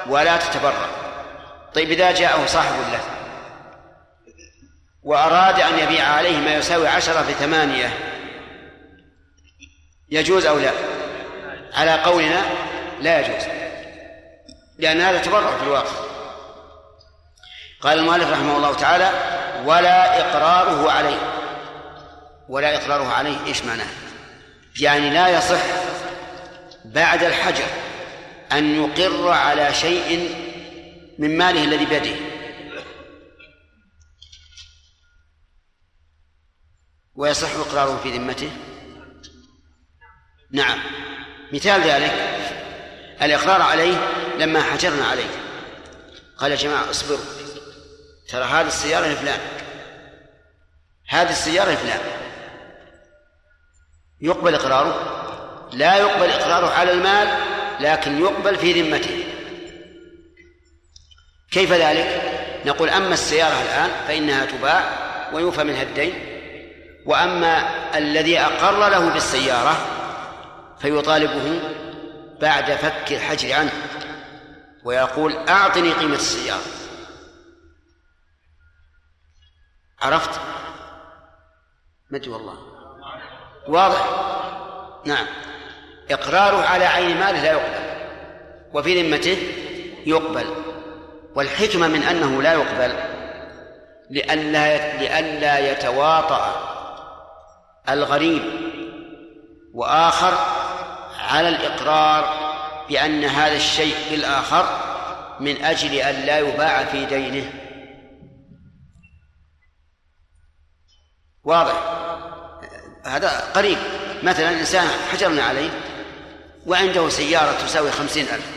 ولا 0.08 0.38
تتبرع. 0.38 0.88
طيب 1.74 1.92
إذا 1.92 2.12
جاءه 2.12 2.46
صاحب 2.46 2.76
له 2.92 3.21
وأراد 5.04 5.60
أن 5.60 5.80
يبيع 5.80 6.08
عليه 6.08 6.38
ما 6.38 6.56
يساوي 6.56 6.88
عشرة 6.88 7.22
في 7.22 7.34
ثمانية. 7.34 7.94
يجوز 10.10 10.46
أو 10.46 10.60
لا؟ 10.60 10.72
على 11.74 11.92
قولنا 11.92 12.42
لا 13.02 13.20
يجوز. 13.20 13.44
لأن 14.78 15.02
هذا 15.02 15.22
تبرع 15.22 15.58
في 15.58 15.64
الواقع. 15.64 15.92
قال 17.82 18.00
المؤلف 18.00 18.32
رحمه 18.32 18.58
الله 18.58 18.74
تعالى 18.74 19.12
ولا 19.66 20.20
إقراره 20.20 20.92
عليه. 20.92 21.18
ولا 22.50 22.76
إقراره 22.76 23.14
عليه 23.14 23.46
إيش 23.48 23.64
معناه؟ 23.64 23.88
يعني 24.80 25.10
لا 25.10 25.28
يصح 25.28 25.62
بعد 26.86 27.24
الحجر 27.24 27.66
أن 28.52 28.84
يقر 28.84 29.30
على 29.30 29.74
شيء 29.74 30.36
من 31.20 31.38
ماله 31.38 31.64
الذي 31.64 31.86
بيده. 31.86 32.31
ويصح 37.16 37.56
إقراره 37.56 38.00
في 38.04 38.18
ذمته؟ 38.18 38.52
نعم. 40.52 40.80
مثال 41.54 41.82
ذلك 41.82 42.14
الإقرار 43.22 43.62
عليه 43.62 43.98
لما 44.38 44.62
حجرنا 44.62 45.06
عليه. 45.06 45.30
قال 46.38 46.52
يا 46.52 46.56
جماعة 46.56 46.90
اصبروا. 46.90 47.26
ترى 48.30 48.44
هذه 48.44 48.68
السيارة 48.68 49.08
لفلان. 49.08 49.40
هذه 51.08 51.30
السيارة 51.30 51.72
لفلان. 51.72 52.00
يقبل 54.22 54.56
إقراره؟ 54.56 55.18
لا 55.74 55.98
يقبل 55.98 56.30
إقراره 56.30 56.70
على 56.70 56.92
المال 56.92 57.28
لكن 57.80 58.22
يقبل 58.22 58.56
في 58.56 58.82
ذمته. 58.82 59.24
كيف 61.52 61.72
ذلك؟ 61.72 62.22
نقول 62.66 62.90
أما 62.90 63.14
السيارة 63.14 63.62
الآن 63.62 63.92
فإنها 64.08 64.46
تباع 64.46 64.84
ويوفى 65.34 65.64
منها 65.64 65.84
الدين. 65.84 66.31
وأما 67.06 67.64
الذي 67.98 68.40
أقر 68.40 68.90
له 68.90 69.10
بالسيارة 69.10 69.78
فيطالبه 70.80 71.60
بعد 72.42 72.72
فك 72.72 73.12
الحجر 73.12 73.54
عنه 73.54 73.72
ويقول 74.84 75.38
أعطني 75.50 75.92
قيمة 75.92 76.16
السيارة. 76.16 76.62
عرفت؟ 80.02 80.40
مد 82.12 82.28
والله. 82.28 82.58
واضح؟ 83.68 84.06
نعم. 85.06 85.26
إقراره 86.12 86.66
على 86.66 86.86
عين 86.86 87.20
ماله 87.20 87.42
لا 87.42 87.52
يقبل 87.52 87.92
وفي 88.74 89.02
ذمته 89.02 89.38
يقبل 90.06 90.46
والحكمة 91.36 91.88
من 91.88 92.04
أنه 92.04 92.42
لا 92.42 92.54
يقبل 92.54 92.94
لئلا 94.10 94.98
لئلا 94.98 95.72
يتواطأ 95.72 96.71
الغريب 97.94 98.44
وآخر 99.74 100.38
على 101.20 101.50
الإقرار 101.50 102.52
بأن 102.90 103.24
هذا 103.24 103.56
الشيء 103.56 103.96
بالآخر 104.12 104.66
من 105.40 105.64
أجل 105.64 105.94
أن 105.94 106.26
لا 106.26 106.40
يباع 106.40 106.86
في 106.86 107.06
دينه. 107.06 107.54
واضح؟ 111.44 111.74
هذا 113.06 113.40
قريب. 113.56 113.78
مثلا 114.24 114.60
إنسان 114.60 114.88
حجرنا 115.12 115.44
عليه 115.44 115.70
وعنده 116.66 117.10
سيارة 117.10 117.52
تساوي 117.52 117.92
خمسين 117.92 118.26
ألف. 118.26 118.52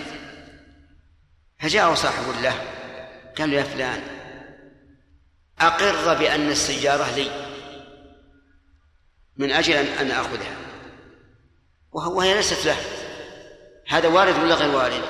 فجاءه 1.59 1.95
صاحب 1.95 2.25
له 2.43 2.55
قال 3.39 3.51
له 3.51 3.57
يا 3.57 3.63
فلان 3.63 4.03
أقر 5.61 6.15
بأن 6.15 6.51
السيارة 6.51 7.15
لي. 7.17 7.44
من 9.37 9.53
أجل 9.53 9.75
أن 9.75 10.11
أخذها. 10.11 10.57
وهي 11.93 12.35
ليست 12.35 12.67
له. 12.67 12.77
هذا 13.89 14.09
وارد 14.09 14.39
ولا 14.39 14.55
غير 14.55 14.77
وارد؟ 14.77 15.03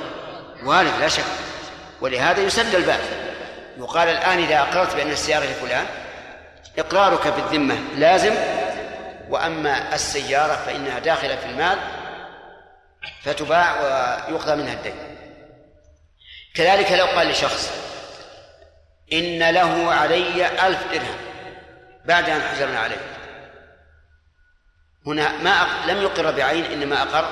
وارد 0.64 1.00
لا 1.00 1.08
شك. 1.08 1.24
ولهذا 2.00 2.40
يسد 2.40 2.74
الباب. 2.74 3.00
يقال 3.78 4.08
الآن 4.08 4.38
إذا 4.38 4.58
أقررت 4.58 4.94
بأن 4.96 5.10
السيارة 5.10 5.44
لفلان 5.44 5.86
إقرارك 6.78 7.28
بالذمة 7.28 7.76
لازم. 7.96 8.34
وأما 9.28 9.94
السيارة 9.94 10.54
فإنها 10.54 10.98
داخلة 10.98 11.36
في 11.36 11.46
المال 11.46 11.78
فتباع 13.22 13.80
ويقضى 14.28 14.62
منها 14.62 14.72
الدين. 14.72 14.94
كذلك 16.54 16.92
لو 16.92 17.06
قال 17.06 17.28
لشخص 17.28 17.70
إن 19.12 19.50
له 19.50 19.92
علي 19.92 20.66
ألف 20.66 20.92
درهم 20.92 21.16
بعد 22.04 22.30
أن 22.30 22.42
حجرنا 22.42 22.78
عليه. 22.78 23.00
هنا 25.06 25.42
ما 25.42 25.50
أق... 25.50 25.86
لم 25.86 26.02
يقر 26.02 26.30
بعين 26.30 26.64
إنما 26.64 27.02
أقر 27.02 27.24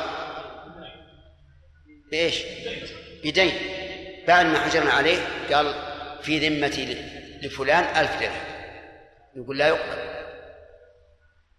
بإيش؟ 2.10 2.42
بدين 3.24 3.52
بعد 4.28 4.46
ما 4.46 4.58
حجرنا 4.58 4.92
عليه 4.92 5.18
قال 5.52 5.74
في 6.22 6.48
ذمتي 6.48 6.94
لفلان 7.42 7.84
ألف 7.96 8.20
درهم. 8.20 8.52
يقول 9.36 9.58
لا 9.58 9.68
يقبل. 9.68 10.12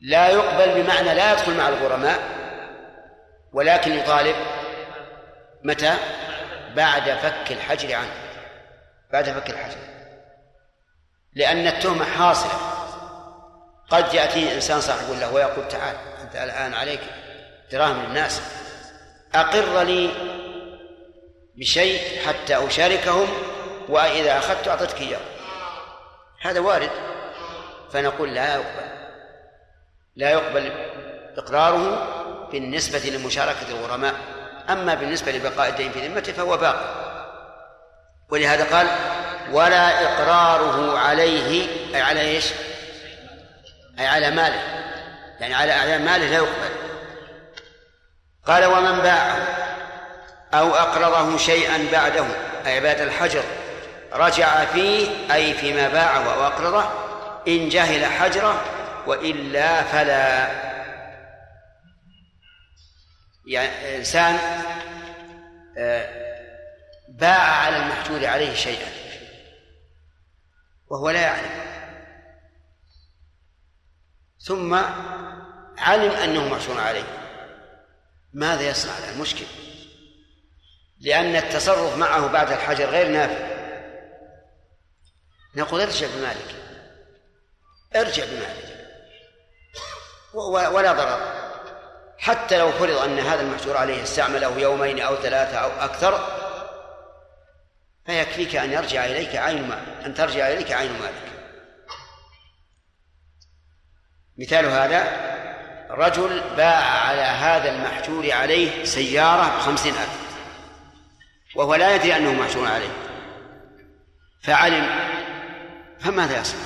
لا 0.01 0.29
يقبل 0.29 0.81
بمعنى 0.81 1.13
لا 1.13 1.31
يدخل 1.31 1.57
مع 1.57 1.69
الغرماء 1.69 2.19
ولكن 3.53 3.91
يطالب 3.91 4.35
متى؟ 5.63 5.93
بعد 6.75 7.03
فك 7.03 7.51
الحجر 7.51 7.95
عنه. 7.95 8.13
بعد 9.11 9.25
فك 9.25 9.49
الحجر. 9.49 9.77
لأن 11.33 11.67
التهمة 11.67 12.05
حاصلة. 12.05 12.72
قد 13.93 14.13
يأتي 14.13 14.55
إنسان 14.55 14.81
صاحب 14.81 15.11
له 15.19 15.33
ويقول 15.33 15.67
تعال 15.67 15.95
أنت 16.21 16.35
الآن 16.35 16.73
عليك 16.73 16.99
دراهم 17.71 18.05
للناس. 18.05 18.41
أقر 19.35 19.81
لي 19.81 20.09
بشيء 21.55 22.27
حتى 22.27 22.67
أشاركهم 22.67 23.27
وإذا 23.89 24.37
أخذت 24.37 24.67
أعطيتك 24.67 25.01
إياه. 25.01 25.19
هذا 26.41 26.59
وارد. 26.59 26.89
فنقول 27.91 28.33
لا 28.33 28.53
يقبل. 28.55 28.87
لا 30.15 30.29
يقبل 30.29 30.71
إقراره 31.37 32.07
بالنسبة 32.51 33.09
لمشاركة 33.09 33.69
الغرماء. 33.69 34.13
أما 34.69 34.93
بالنسبة 34.93 35.31
لبقاء 35.31 35.69
الدين 35.69 35.91
في 35.91 36.07
ذمته 36.07 36.33
فهو 36.33 36.57
باق. 36.57 37.03
ولهذا 38.29 38.77
قال 38.77 38.87
ولا 39.51 40.03
إقراره 40.03 40.97
عليه 40.97 41.67
أي 41.95 42.01
على 42.01 42.21
إيش؟ 42.21 42.45
أي 43.99 44.07
على 44.07 44.31
ماله. 44.31 44.61
يعني 45.39 45.53
على 45.53 45.71
أعيان 45.71 46.05
ماله 46.05 46.27
لا 46.27 46.35
يقبل. 46.35 46.73
قال 48.45 48.65
ومن 48.65 48.99
باعه 48.99 49.37
أو 50.53 50.75
أقرضه 50.75 51.37
شيئا 51.37 51.87
بعده 51.91 52.25
أي 52.65 52.79
بعد 52.79 52.99
الحجر 53.01 53.43
رجع 54.13 54.65
فيه 54.65 55.33
أي 55.33 55.53
فيما 55.53 55.87
باعه 55.87 56.33
أو 56.33 56.47
أقرضه 56.47 56.83
إن 57.47 57.69
جهل 57.69 58.05
حجره 58.05 58.61
وإلا 59.07 59.83
فلا. 59.83 60.47
يعني 63.45 63.97
إنسان 63.97 64.37
آه، 65.77 66.09
باع 67.09 67.39
على 67.39 67.77
المحجور 67.77 68.25
عليه 68.25 68.53
شيئا 68.53 68.87
وهو 70.89 71.09
لا 71.09 71.21
يعلم. 71.21 71.72
ثم 74.43 74.73
علم 75.77 76.11
أنه 76.11 76.47
محجور 76.47 76.79
عليه. 76.79 77.03
ماذا 78.33 78.61
يصنع 78.61 78.93
المشكل. 79.13 79.45
لأن 80.99 81.35
التصرف 81.35 81.97
معه 81.97 82.27
بعد 82.27 82.51
الحجر 82.51 82.85
غير 82.85 83.07
نافع. 83.07 83.53
نقول 85.55 85.81
ارجع 85.81 86.07
بمالك. 86.15 86.55
ارجع 87.95 88.23
بمالك. 88.25 88.73
ولا 90.73 90.91
ضرر. 90.91 91.43
حتى 92.17 92.57
لو 92.57 92.71
فرض 92.71 92.97
أن 92.97 93.19
هذا 93.19 93.41
المحجور 93.41 93.77
عليه 93.77 94.03
استعمله 94.03 94.59
يومين 94.59 94.99
أو 94.99 95.15
ثلاثة 95.15 95.57
أو 95.57 95.69
أكثر 95.69 96.27
فيكفيك 98.05 98.55
أن 98.55 98.71
يرجع 98.71 99.05
إليك 99.05 99.35
عين 99.35 99.67
مال 99.67 100.05
أن 100.05 100.13
ترجع 100.13 100.47
إليك 100.47 100.71
عين 100.71 100.91
مالك. 100.91 101.32
مثال 104.37 104.65
هذا 104.65 105.33
رجل 105.89 106.41
باع 106.57 107.07
على 107.07 107.21
هذا 107.21 107.75
المحجور 107.75 108.31
عليه 108.31 108.83
سيارة 108.83 109.57
بخمسين 109.57 109.93
ألف 109.93 110.23
وهو 111.55 111.75
لا 111.75 111.95
يدري 111.95 112.17
أنه 112.17 112.33
محجور 112.33 112.67
عليه. 112.67 112.91
فعلم 114.41 114.89
فماذا 115.99 116.41
يصنع؟ 116.41 116.61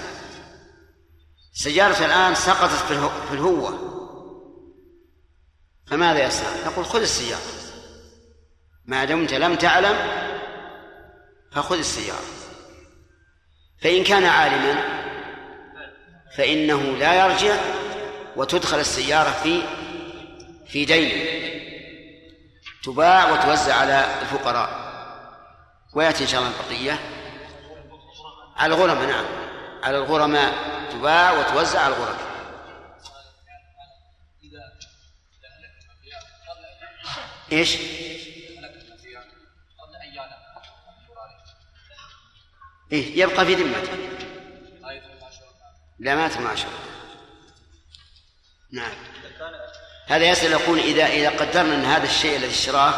سيارة 1.53 2.05
الآن 2.05 2.35
سقطت 2.35 2.85
في 3.29 3.33
الهوة. 3.33 3.93
فماذا 5.87 6.23
يصنع؟ 6.23 6.49
نقول 6.65 6.85
خذ 6.85 7.01
السيارة. 7.01 7.41
ما 8.85 9.05
دمت 9.05 9.33
لم 9.33 9.55
تعلم 9.55 9.97
فخذ 11.51 11.77
السيارة. 11.77 12.25
فإن 13.81 14.03
كان 14.03 14.25
عالما 14.25 14.96
فإنه 16.37 16.81
لا 16.81 17.25
يرجع 17.25 17.55
وتدخل 18.35 18.79
السيارة 18.79 19.31
في 19.31 19.61
في 20.67 20.85
دين 20.85 21.25
تباع 22.83 23.31
وتوزع 23.31 23.75
على 23.75 24.05
الفقراء. 24.21 24.87
ويأتي 25.93 26.23
إن 26.23 26.27
شاء 26.29 26.41
الله 26.41 26.51
البقية. 26.59 26.99
على 28.57 28.75
الغرماء 28.75 29.07
نعم. 29.07 29.25
على 29.83 29.97
الغرماء 29.97 30.53
تباع 30.91 31.31
وتوزع 31.31 31.79
على 31.79 31.95
الغرماء 31.95 32.27
إيش؟ 37.51 37.77
إيه 42.91 43.19
يبقى 43.21 43.45
في 43.45 43.55
ذمته 43.55 44.16
لا 45.99 46.15
ما 46.15 46.39
معشر 46.39 46.67
نعم. 48.71 48.91
هذا 50.07 50.25
يسأل 50.25 50.51
يقول 50.51 50.79
إذا 50.79 51.05
إذا 51.05 51.29
قدرنا 51.29 51.75
أن 51.75 51.85
هذا 51.85 52.03
الشيء 52.03 52.37
الذي 52.37 52.51
اشتراه 52.51 52.93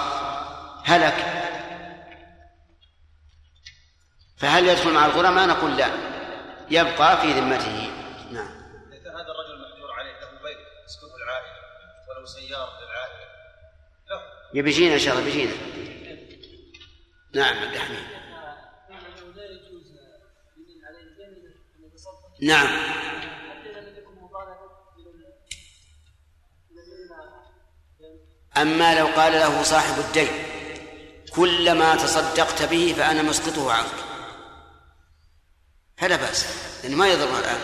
هلك 0.86 1.40
فهل 4.38 4.68
يدخل 4.68 4.94
مع 4.94 5.06
الغرماء؟ 5.06 5.48
نقول 5.48 5.78
لا. 5.78 5.90
يبقى 6.70 7.22
في 7.22 7.32
ذمته. 7.32 7.92
نعم. 8.32 8.48
هذا 8.92 9.32
الرجل 9.32 9.62
محجور 9.62 9.92
عليه 9.92 10.12
له 10.12 10.44
بيت 10.44 10.58
يسكنه 10.88 11.16
العائلة 11.16 11.60
ولو 12.10 12.26
سيارة 12.26 12.72
للعائلة 12.82 13.30
يبي 14.54 14.70
يجينا 14.70 14.94
إن 14.94 15.00
شاء 15.00 15.14
الله 15.14 15.26
بيجينا 15.26 15.54
نعم 17.34 17.58
عبد 17.58 17.74
الحميد. 17.74 18.19
نعم. 22.42 22.68
أما 28.58 29.00
لو 29.00 29.08
قال 29.08 29.34
له 29.34 29.64
صاحب 29.64 30.00
الدين 30.00 30.30
كلما 31.36 31.96
تصدقت 31.96 32.64
به 32.64 32.96
فأنا 32.98 33.22
مسقطه 33.22 33.72
عنك. 33.72 33.94
فلا 35.98 36.16
بأس 36.16 36.46
لأنه 36.84 36.98
ما 36.98 37.08
يضر 37.08 37.40
الآن. 37.40 37.62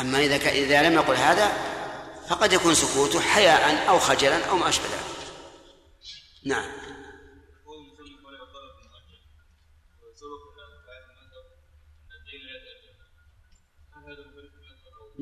أما 0.00 0.18
إذا 0.18 0.38
ك... 0.38 0.46
إذا 0.46 0.82
لم 0.82 0.92
يقل 0.92 1.14
هذا 1.14 1.52
فقد 2.28 2.52
يكون 2.52 2.74
سكوته 2.74 3.20
حياء 3.20 3.88
أو 3.88 3.98
خجلا 3.98 4.44
أو 4.44 4.56
ما 4.56 4.68
أشبه 4.68 4.84
ذلك. 4.84 5.32
نعم. 6.44 6.81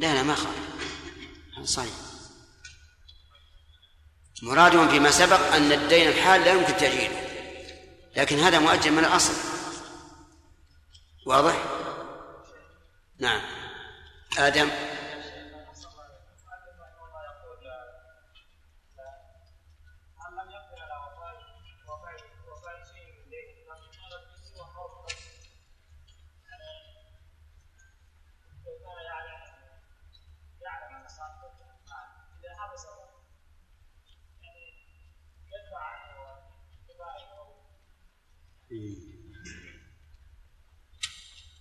لا 0.01 0.15
لا 0.15 0.23
ما 0.23 0.35
خالف. 0.35 0.57
صحيح. 1.65 1.93
مرادهم 4.43 4.89
فيما 4.89 5.11
سبق 5.11 5.55
أن 5.55 5.73
الدين 5.73 6.09
الحال 6.09 6.41
لا 6.41 6.53
يمكن 6.53 6.77
تأجيله. 6.77 7.27
لكن 8.17 8.39
هذا 8.39 8.59
مؤجل 8.59 8.93
من 8.93 8.99
الأصل. 8.99 9.33
واضح؟ 11.27 11.65
نعم. 13.19 13.41
آدم؟ 14.39 14.71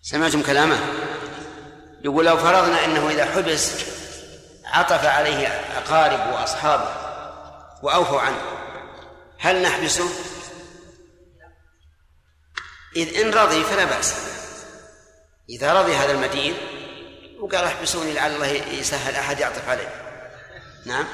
سمعتم 0.02 0.42
كلامه؟ 0.42 0.80
يقول 2.04 2.26
لو 2.26 2.38
فرضنا 2.38 2.86
أنه 2.86 3.10
إذا 3.10 3.26
حبس 3.26 3.72
عطف 4.66 5.06
عليه 5.06 5.48
أقارب 5.48 6.34
وأصحابه 6.34 6.90
وأوفوا 7.84 8.22
عنه 8.22 8.42
هل 9.40 9.62
نحبسه؟ 9.62 10.10
إذ 12.96 13.18
إن 13.18 13.34
رضي 13.34 13.64
فلا 13.64 13.86
بأس. 13.86 14.16
إذا 15.50 15.82
رضي 15.82 15.96
هذا 15.96 16.12
المدين 16.12 16.54
وقال 17.40 17.64
احبسوني 17.64 18.14
لعل 18.14 18.36
الله 18.36 18.48
يسهل 18.48 19.16
أحد 19.16 19.40
يعطف 19.40 19.70
علي 19.70 19.88
نعم. 20.86 21.06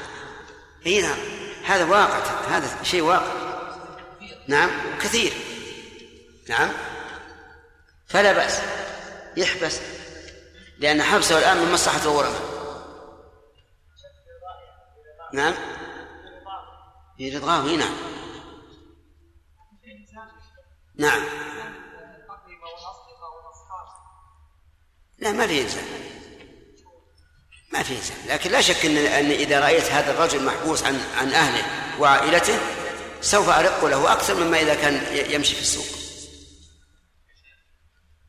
اي 0.86 1.02
نعم. 1.02 1.18
هذا 1.64 1.84
واقع 1.84 2.18
هذا 2.48 2.82
شيء 2.82 3.02
واقع. 3.02 3.32
نعم. 4.48 4.70
كثير. 5.00 5.32
نعم. 6.48 6.72
فلا 8.06 8.32
بأس. 8.32 8.60
يحبس 9.36 9.80
لأن 10.78 11.02
حبسه 11.02 11.38
الآن 11.38 11.56
من 11.56 11.72
مصلحة 11.72 12.02
الغرماء 12.02 12.40
نعم. 15.32 15.54
في 17.16 17.36
رضاه 17.36 17.62
نعم 17.62 17.94
نعم. 20.96 21.22
لا 25.18 25.32
ما 25.32 25.46
في 25.46 25.62
إنسان. 25.62 25.84
ما 27.72 27.82
في 27.82 27.96
إنسان. 27.96 28.16
لكن 28.28 28.50
لا 28.50 28.60
شك 28.60 28.86
أن, 28.86 28.96
أن 28.96 29.30
إذا 29.30 29.60
رأيت 29.60 29.84
هذا 29.84 30.12
الرجل 30.12 30.44
محبوس 30.44 30.82
عن 30.82 31.00
عن 31.16 31.32
أهله 31.32 31.64
وعائلته 32.00 32.58
سوف 33.20 33.48
أرق 33.48 33.84
له 33.84 34.12
أكثر 34.12 34.34
مما 34.34 34.60
إذا 34.60 34.74
كان 34.74 35.16
يمشي 35.30 35.54
في 35.54 35.60
السوق. 35.60 35.95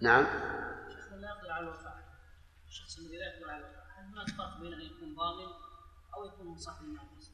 نعم. 0.02 0.28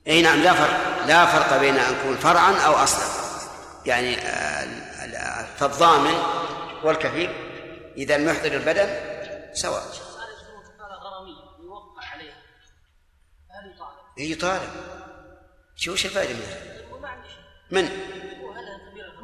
إي 0.08 0.22
نعم 0.22 0.40
لا 0.40 0.54
فرق 0.54 1.06
لا 1.06 1.26
فرق 1.26 1.60
بين 1.60 1.76
أن 1.76 1.94
يكون 1.94 2.16
فرعا 2.16 2.52
أو 2.52 2.74
أصلا. 2.74 3.24
يعني 3.86 4.16
فالضامن 5.58 6.14
والكفيل 6.84 7.30
إذا 7.98 8.18
لم 8.18 8.30
يحضر 8.30 8.54
البدن 8.54 8.90
سواء. 9.54 9.84
إي 14.20 14.32
يطالب. 14.32 14.70
شو 15.76 15.94
وش 15.94 16.06
الفائدة 16.06 16.34
منها؟ 16.34 16.74
من؟ 17.72 17.90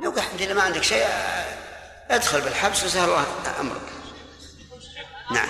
لو 0.03 0.13
الحمد 0.13 0.41
لله 0.41 0.53
ما 0.53 0.61
عندك 0.61 0.83
شيء 0.83 1.05
ادخل 2.09 2.41
بالحبس 2.41 2.83
وسهل 2.83 3.09
الله 3.09 3.25
أمرك. 3.59 3.81
نعم. 5.31 5.47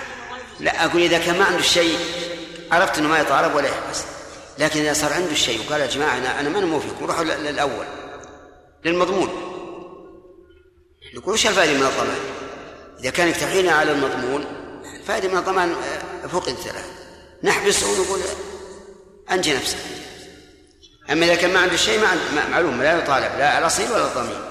لا 0.60 0.84
أقول 0.84 1.02
إذا 1.02 1.18
كان 1.18 1.38
ما 1.38 1.44
عنده 1.44 1.62
شيء 1.62 1.98
عرفت 2.72 2.98
إنه 2.98 3.08
ما 3.08 3.18
يطالب 3.18 3.54
ولا 3.54 3.68
يحبس. 3.68 4.02
لكن 4.58 4.80
إذا 4.80 4.92
صار 4.92 5.12
عنده 5.12 5.32
الشيء 5.32 5.60
وقال 5.66 5.80
يا 5.80 5.86
جماعة 5.86 6.16
أنا 6.16 6.40
أنا 6.40 6.48
ما 6.48 6.60
موفق 6.60 7.02
روحوا 7.02 7.24
للأول 7.24 7.86
للمضمون. 8.84 9.28
نقول 11.14 11.34
وش 11.34 11.46
الفائدة 11.46 11.72
من 11.72 11.82
الضمان؟ 11.82 12.18
إذا 13.00 13.10
كان 13.10 13.28
يقترحين 13.28 13.68
على 13.68 13.92
المضمون 13.92 14.44
الفائدة 15.00 15.28
من 15.28 15.36
الضمان 15.36 15.76
فقدت 16.32 16.66
له 16.66 16.84
نحبسه 17.42 17.90
ونقول 17.90 18.20
أنجي 19.30 19.54
نفسك. 19.56 19.78
أما 21.10 21.26
إذا 21.26 21.34
كان 21.34 21.52
ما 21.52 21.60
عنده 21.60 21.76
شيء 21.76 21.98
ما 22.00 22.16
معلوم 22.50 22.82
لا 22.82 22.98
يطالب 22.98 23.38
لا 23.38 23.58
الاصيل 23.58 23.92
ولا 23.92 24.04
الضمين 24.04 24.49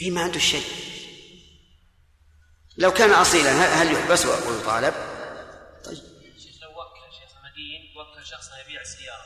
هي 0.00 0.10
ما 0.10 0.20
عنده 0.20 0.38
شيء. 0.38 0.64
لو 2.76 2.92
كان 2.92 3.10
اصيلا 3.10 3.52
هل 3.52 3.92
يحبس 3.92 4.26
ويطالب؟ 4.26 4.94
طيب. 5.84 5.98
لو 6.62 6.70
وكل 6.70 7.12
شيخ 7.20 7.32
مدين 7.44 7.80
وكل 7.96 8.26
شخص 8.26 8.50
يبيع 8.64 8.80
السيارة 8.80 9.24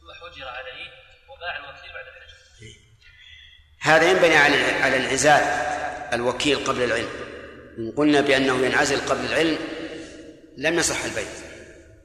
ثم 0.00 0.12
حجر 0.20 0.48
عليه 0.48 0.90
وباع 1.28 1.56
الوكيل 1.56 1.92
بعد 1.92 2.04
الحجر. 2.06 2.36
هذا 3.80 4.10
ينبني 4.10 4.36
على 4.36 4.56
على 4.56 4.96
انعزال 4.96 5.42
الوكيل 6.14 6.64
قبل 6.64 6.82
العلم. 6.82 7.10
إن 7.78 7.92
قلنا 7.96 8.20
بأنه 8.20 8.66
ينعزل 8.66 9.00
قبل 9.08 9.24
العلم 9.24 9.58
لم 10.56 10.78
يصح 10.78 11.04
البيت. 11.04 11.44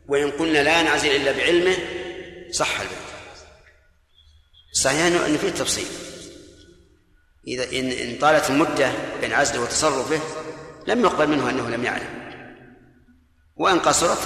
وإن 0.07 0.31
قلنا 0.31 0.64
لا 0.64 0.80
ينعزل 0.80 1.15
إلا 1.15 1.31
بعلمه 1.31 1.77
صح 2.52 2.80
البيت. 2.80 2.97
صحيح 4.73 5.06
أنه 5.06 5.38
فيه 5.38 5.49
تفصيل. 5.49 5.88
إذا 7.47 7.63
إن 7.63 7.91
إن 7.91 8.17
طالت 8.17 8.49
المدة 8.49 8.91
بين 9.22 9.34
عزله 9.34 9.61
وتصرفه 9.61 10.19
لم 10.88 11.01
يقبل 11.01 11.27
منه 11.27 11.49
أنه 11.49 11.69
لم 11.69 11.84
يعلم. 11.84 12.26
وإن 13.55 13.80
قصرت 13.80 14.19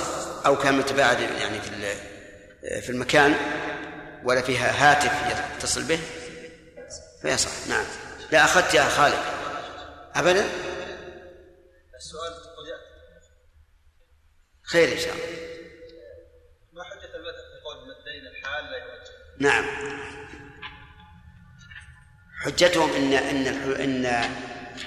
أو 0.46 0.58
كان 0.58 0.78
متباعد 0.78 1.20
يعني 1.20 1.62
في 1.62 1.96
في 2.82 2.90
المكان 2.90 3.36
ولا 4.24 4.42
فيها 4.42 4.92
هاتف 4.92 5.40
يتصل 5.58 5.84
به 5.84 6.00
فيصح. 7.22 7.68
نعم. 7.70 7.86
لا 8.32 8.44
أخذت 8.44 8.74
يا 8.74 8.84
خالد. 8.84 9.20
أبدا؟ 10.16 10.46
السؤال 11.96 12.50
خير 14.72 14.92
إن 14.94 14.98
شاء 14.98 15.14
الله. 15.14 15.26
ما 16.74 16.84
حجة 16.84 17.16
المذهب 17.16 17.36
في 17.36 17.60
قول 17.66 17.92
الدين 17.92 18.28
الحال 18.28 18.66
لا 18.72 18.78
يؤجل 18.78 19.14
نعم. 19.40 19.66
حجتهم 22.46 22.94
ان 22.94 23.14
إن 23.14 23.48
إن 23.82 24.06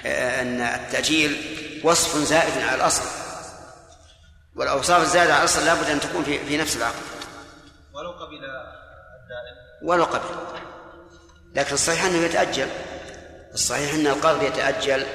إن 0.05 0.61
التأجيل 0.61 1.41
وصف 1.83 2.17
زائد 2.17 2.61
على 2.61 2.75
الأصل. 2.75 3.03
والأوصاف 4.55 5.01
الزائدة 5.01 5.33
على 5.33 5.41
الأصل 5.41 5.65
لابد 5.65 5.89
أن 5.89 5.99
تكون 5.99 6.23
في 6.23 6.45
في 6.45 6.57
نفس 6.57 6.75
العقد 6.75 7.01
ولو 7.93 8.11
قبل 8.11 8.35
الدائم 8.35 9.55
ولو 9.81 10.03
قبل. 10.03 10.35
لكن 11.55 11.73
الصحيح 11.73 12.05
أنه 12.05 12.25
يتأجل. 12.25 12.67
الصحيح 13.53 13.93
أن 13.93 14.07
القرض 14.07 14.43
يتأجل 14.43 15.05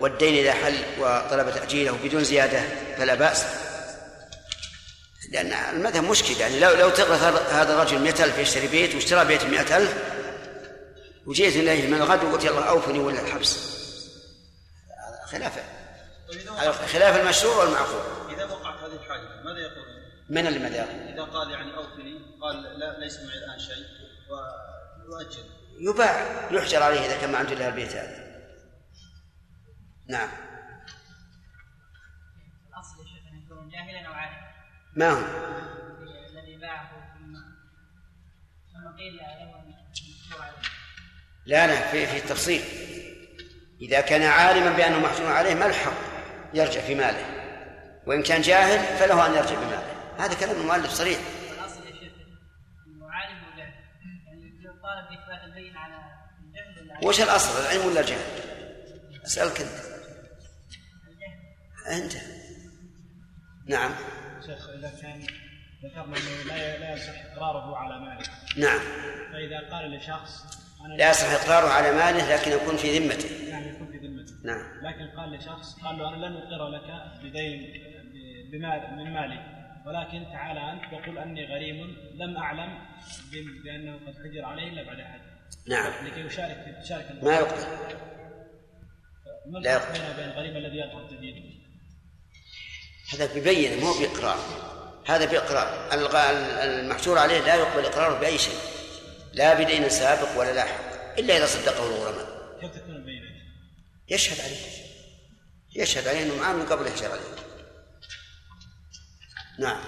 والدين 0.00 0.34
إذا 0.34 0.52
حل 0.52 0.78
وطلب 0.98 1.54
تأجيله 1.54 1.98
بدون 2.04 2.24
زيادة 2.24 2.62
فلا 2.98 3.14
بأس. 3.14 3.44
لأن 5.30 5.52
المذهب 5.52 6.04
مشكل 6.04 6.40
يعني 6.40 6.60
لو 6.60 6.70
لو 6.70 6.90
تغرث 6.90 7.22
هذا 7.52 7.74
الرجل 7.74 7.98
100000 7.98 8.38
يشتري 8.38 8.66
بيت 8.66 8.94
واشترى 8.94 9.24
بيت 9.24 9.44
100000 9.44 9.94
وجيت 11.26 11.56
إليه 11.56 11.88
من 11.88 11.94
الغد 11.94 12.24
وقلت 12.24 12.44
يلا 12.44 12.68
أوفني 12.68 12.98
ولا 12.98 13.20
الحبس. 13.20 13.74
خلاف 15.26 15.58
خلاف 16.92 17.20
المشروع 17.20 17.56
والمعقول. 17.56 18.34
إذا 18.34 18.44
وقعت 18.44 18.78
هذه 18.78 18.92
الحاجة 18.92 19.42
ماذا 19.44 19.58
يقول؟ 19.58 19.84
من 20.28 20.46
اللي 20.46 20.58
مدار؟ 20.58 20.84
إذا 20.84 21.22
قال 21.22 21.50
يعني 21.50 21.76
أوفني 21.76 22.38
قال 22.42 22.78
لا 22.78 22.98
ليس 22.98 23.16
معي 23.16 23.38
الآن 23.38 23.58
شيء 23.58 23.86
ويؤجل. 25.08 25.44
يباع 25.78 26.50
يحجر 26.50 26.82
عليه 26.82 27.00
إذا 27.00 27.20
كان 27.20 27.32
ما 27.32 27.38
عنده 27.38 27.52
إلا 27.52 27.68
البيت 27.68 27.92
هذا. 27.92 28.24
نعم. 30.08 30.28
الأصل 32.68 33.00
يا 33.00 33.06
شيخ 33.06 33.26
أن 33.32 33.42
يكون 33.44 33.68
جاهلا 33.68 34.08
أو 34.08 34.12
عالما 34.12 34.44
ما 34.96 35.10
هو؟ 35.10 35.18
الذي 36.30 36.56
باعه 36.56 36.90
ثم 37.14 37.34
ثم 38.72 38.96
قيل 38.96 39.16
له 39.16 39.24
لا 41.46 41.66
لا 41.66 41.90
في 41.90 42.06
في 42.06 42.16
التفصيل 42.16 42.60
إذا 43.80 44.00
كان 44.00 44.22
عالما 44.22 44.76
بأنه 44.76 44.98
محجور 44.98 45.26
عليه 45.26 45.54
ما 45.54 45.66
الحق 45.66 45.92
يرجع 46.54 46.80
في 46.80 46.94
ماله. 46.94 47.34
وإن 48.06 48.22
كان 48.22 48.42
جاهل 48.42 48.98
فله 48.98 49.26
أن 49.26 49.34
يرجع 49.34 49.54
بماله 49.54 49.94
هذا 50.18 50.34
كلام 50.34 50.60
المؤلف 50.60 50.90
صريح. 50.90 51.18
يا 51.18 51.68
شيخ 51.68 52.12
إنه 52.86 53.10
عالم 53.10 53.58
يعني 53.58 55.44
البين 55.44 55.76
على 55.76 55.94
الجهل 56.44 57.06
وش 57.06 57.20
الأصل؟ 57.20 57.60
العلم 57.60 57.86
ولا 57.86 58.00
الجهل 58.00 58.20
أسألك 59.24 59.60
أنت. 59.60 59.94
أنت. 61.88 62.12
نعم. 63.66 63.94
شيخ 64.46 64.68
إذا 64.68 64.92
كان 65.02 65.26
ذكرنا 65.84 66.16
أنه 66.16 66.42
لا 66.46 66.78
لا 66.78 66.94
يصح 66.94 67.24
إقراره 67.32 67.76
على 67.76 68.00
ماله. 68.00 68.26
نعم. 68.56 68.80
فإذا 69.32 69.70
قال 69.70 69.96
لشخص 69.96 70.63
لا 70.98 71.10
يصح 71.10 71.30
إقراره 71.30 71.68
على 71.68 71.92
ماله 71.92 72.34
لكن 72.36 72.50
يكون 72.52 72.76
في 72.76 72.98
ذمته. 72.98 73.48
يعني 73.48 73.68
يكون 73.68 73.86
في 73.92 73.98
ذمته. 74.06 74.32
نعم. 74.44 74.86
لكن 74.86 75.16
قال 75.20 75.32
لشخص 75.32 75.74
قال 75.84 75.98
له 75.98 76.08
أنا 76.08 76.26
لن 76.26 76.36
أقر 76.36 76.68
لك 76.68 76.88
بدين 77.22 77.72
بمال 78.52 78.96
من 78.96 79.12
مالي. 79.12 79.54
ولكن 79.86 80.24
تعال 80.32 80.58
أنت 80.58 80.92
وقل 80.92 81.18
أني 81.18 81.44
غريم 81.44 81.96
لم 82.14 82.36
أعلم 82.36 82.78
ب- 83.32 83.64
بأنه 83.64 83.94
قد 84.06 84.14
حجر 84.24 84.44
عليه 84.44 84.68
إلا 84.68 84.82
بعد 84.82 84.96
حج 84.96 85.20
نعم. 85.68 85.92
لكي 86.06 86.20
يشارك 86.20 86.76
يشارك 86.84 87.06
ما 87.22 87.34
يقبل 87.34 87.60
لا 89.62 89.92
بينه 89.92 90.10
وبين 90.10 90.24
الغريم 90.28 90.56
الذي 90.56 90.78
يطلب 90.78 91.08
تدين 91.10 91.60
هذا 93.12 93.34
ببين 93.40 93.80
مو 93.80 93.92
بإقرار. 94.00 94.38
هذا 95.06 95.24
بإقرار. 95.24 95.88
المحجور 96.64 97.18
عليه 97.18 97.40
لا 97.40 97.54
يقبل 97.54 97.84
إقراره 97.84 98.20
بأي 98.20 98.38
شيء. 98.38 98.54
لا 99.34 99.54
بدين 99.54 99.88
سابق 99.88 100.38
ولا 100.40 100.52
لاحق 100.52 100.94
إلا 101.18 101.36
إذا 101.36 101.46
صدقه 101.46 101.86
الغرماء 101.86 102.58
كيف 102.60 102.76
تكون 102.76 102.96
البينه؟ 102.96 103.34
يشهد 104.08 104.40
عليه 104.40 104.84
يشهد 105.76 106.08
عليه 106.08 106.22
أنه 106.22 106.36
معاه 106.36 106.52
من 106.52 106.66
قبل 106.66 106.86
يحجر 106.86 107.10
عليه 107.10 107.34
نعم 109.58 109.80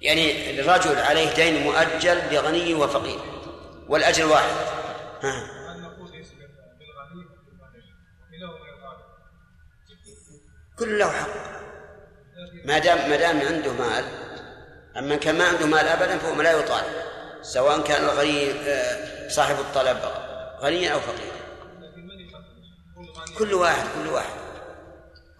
يعني 0.00 0.60
الرجل 0.60 0.98
عليه 0.98 1.34
دين 1.34 1.62
مؤجل 1.62 2.34
لغني 2.34 2.74
وفقير 2.74 3.18
والأجل 3.88 4.24
واحد 4.24 4.54
ها. 5.22 5.72
هل 5.74 5.80
نقول 5.82 6.14
يسلم 6.14 6.48
بالغني 6.78 7.24
وبالفقير 7.24 7.94
وكلاهما 8.30 8.68
يطالب 8.68 9.08
كل 10.78 10.98
له 10.98 11.10
حق. 11.10 11.28
ما 12.64 12.78
دام 12.78 13.10
ما 13.10 13.16
دام 13.16 13.40
عنده 13.40 13.72
مال 13.72 14.04
أما 14.98 15.16
كان 15.16 15.38
ما 15.38 15.44
عنده 15.44 15.66
مال 15.66 15.88
أبدا 15.88 16.18
فهو 16.18 16.42
لا 16.42 16.52
يطالب 16.52 16.94
سواء 17.42 17.82
كان 17.82 18.04
الغني 18.04 18.50
آه، 18.50 19.28
صاحب 19.28 19.58
الطلب 19.58 19.98
غنيا 20.60 20.92
أو 20.92 21.00
فقيرا 21.00 21.38
كل 23.38 23.54
واحد 23.54 23.86
كل 23.94 24.08
واحد. 24.08 24.38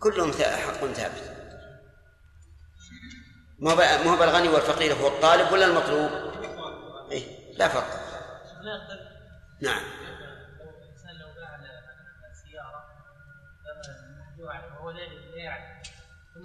كلهم 0.01 0.33
حق 0.33 0.87
ثابت. 0.87 1.39
ما 3.59 3.73
هو 3.73 3.77
ما 3.77 4.13
هو 4.13 4.17
بالغني 4.17 4.49
والفقير 4.49 4.95
هو 4.95 5.09
الطالب 5.09 5.53
ولا 5.53 5.67
المطلوب؟ 5.67 6.11
إيه 7.13 7.25
لا 7.59 7.69
فرق 7.69 8.01
نعم. 9.61 9.83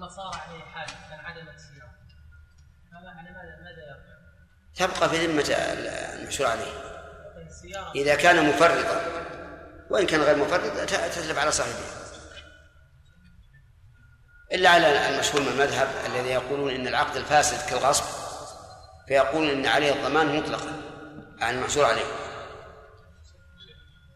ثم 0.03 0.09
صار 0.09 0.41
عليه 0.47 0.63
حادث 0.63 0.93
كان 1.09 1.19
عدمت 1.19 1.55
السياره 1.55 1.93
هذا 2.91 3.09
على 3.09 3.31
ماذا 3.31 3.57
ماذا 3.63 3.83
يرجع؟ 3.87 4.13
تبقى 4.75 5.09
في 5.09 5.27
ذمة 5.27 5.55
المحشور 6.19 6.47
عليه. 6.47 6.71
السيارة. 7.47 7.91
إذا 7.95 8.15
كان 8.15 8.49
مفرطا. 8.49 9.01
وإن 9.89 10.05
كان 10.05 10.21
غير 10.21 10.37
مفرط 10.37 10.89
تتلف 10.89 11.39
على 11.39 11.51
صاحبه. 11.51 11.73
إلا 14.53 14.69
على 14.69 15.09
المشهور 15.09 15.41
من 15.41 15.47
المذهب 15.47 15.87
الذي 16.05 16.29
يقولون 16.29 16.75
إن 16.75 16.87
العقد 16.87 17.15
الفاسد 17.15 17.69
كالغصب 17.69 18.05
فيقولون 19.07 19.49
إن 19.49 19.65
عليه 19.65 19.93
الضمان 19.93 20.35
مطلقا 20.35 20.81
عن 21.41 21.55
المحشور 21.55 21.85
عليه. 21.85 22.05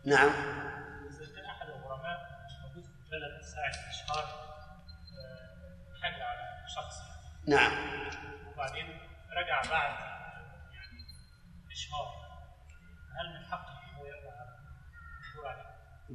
نعم 0.05 0.29
إذا 1.09 1.35
كان 1.35 1.45
أحد 1.45 1.67
الغرماء 1.69 2.17
موجود 2.63 2.83
في 2.83 3.09
بلد 3.11 3.41
ساعة 3.41 3.89
إشهار 3.89 4.47
آه، 5.19 5.57
حجر 6.01 6.23
على 6.23 6.69
شخص 6.75 6.95
نعم. 7.47 7.71
وبعدين 8.53 8.85
رجع 9.37 9.61
بعد 9.71 9.91
يعني 10.73 11.05
إشهار 11.71 12.07
هل 13.19 13.33
من 13.33 13.45
حقه 13.51 13.71
أن 13.71 13.95
هو 13.95 14.05
يرجع؟ 14.05 14.31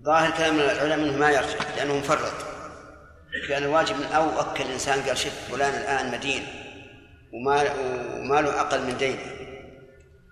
ظاهر 0.05 0.31
كلام 0.31 0.61
العلماء 0.61 1.09
إنه 1.09 1.19
ما 1.19 1.31
يرجع 1.31 1.59
لأنه 1.77 1.99
مفرط. 1.99 2.33
كان 3.49 3.63
الواجب 3.63 3.97
من 3.97 4.07
أو 4.07 4.41
وكل 4.41 4.63
الإنسان 4.63 5.03
قال 5.03 5.19
شوف 5.19 5.33
فلان 5.51 5.75
الآن 5.75 6.13
مدين 6.13 6.47
ومال 7.33 7.71
وماله 8.21 8.61
أقل 8.61 8.83
من 8.87 8.97
دينه. 8.97 9.23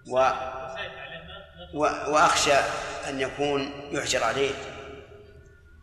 و 0.06 0.30
و 1.74 1.80
وأخشى 1.82 2.56
أن 3.08 3.20
يكون 3.20 3.88
يحجر 3.92 4.24
عليه. 4.24 4.54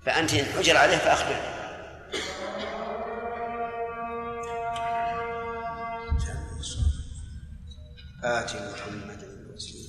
فأنت 0.05 0.33
إن 0.33 0.45
حجر 0.45 0.77
عليه 0.77 0.97
فاخبره 0.97 1.56
آت 8.27 8.55
محمدا 8.55 9.27
الوسيلة 9.27 9.87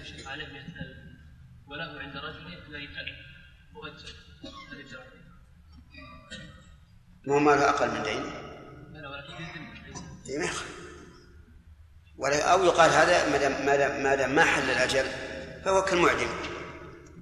الشيخ 0.00 0.28
عليه 0.28 0.46
100000 0.46 0.66
وله 1.66 2.00
عند 2.00 2.16
رجل 2.16 2.44
200000 2.44 3.16
مؤجل 3.72 4.80
يجرى 4.80 5.02
ما 7.26 7.34
هو 7.34 7.38
ماله 7.38 7.70
أقل 7.70 7.90
من 7.90 8.02
دينه 8.02 8.32
لا 8.92 9.08
ولكن 9.08 9.44
إيه 10.28 10.38
ما. 10.38 10.50
ولا 12.18 12.52
أو 12.52 12.64
يقال 12.64 12.90
هذا 12.90 13.30
ما 13.30 13.38
دام 13.38 13.66
ما 13.66 13.76
دام 13.76 14.02
ما 14.02 14.14
دام 14.14 14.34
ما 14.34 14.44
حل 14.44 14.70
الأجل 14.70 15.06
فهو 15.64 15.84
كالمعدم. 15.84 16.28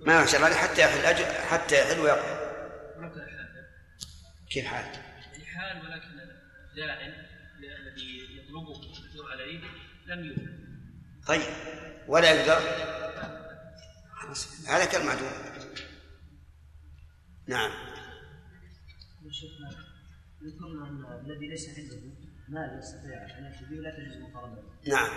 ما 0.06 0.20
يحشر 0.20 0.44
عليه 0.44 0.56
حتى 0.56 0.80
يحل 0.80 1.04
أجل 1.04 1.24
حتى 1.24 1.80
يحل 1.80 2.00
ويقضي 2.00 2.38
كيف 4.50 4.66
حال؟ 4.66 5.07
يعني 5.58 5.80
حال 5.80 5.86
ولكن 5.86 6.20
الداعم 6.70 7.12
الذي 7.80 8.38
يطلبه 8.38 8.82
المحجور 8.82 9.32
عليه 9.32 9.60
لم 10.06 10.24
يوجد. 10.24 10.68
طيب 11.26 11.42
ولا 12.08 12.30
يقدر؟ 12.30 12.58
هذا 14.68 14.84
كالمعدوم 14.84 15.30
نعم. 17.46 17.70
شيخنا 19.30 19.70
ذكرنا 20.42 20.88
أن 20.88 21.26
الذي 21.26 21.48
ليس 21.48 21.68
عنده 21.78 21.96
مال 22.48 22.78
يستطيع 22.78 23.38
أن 23.38 23.52
به 23.70 23.76
لا 23.76 23.90
تجوز 23.90 24.16
مقارنته. 24.16 24.62
نعم. 24.88 25.10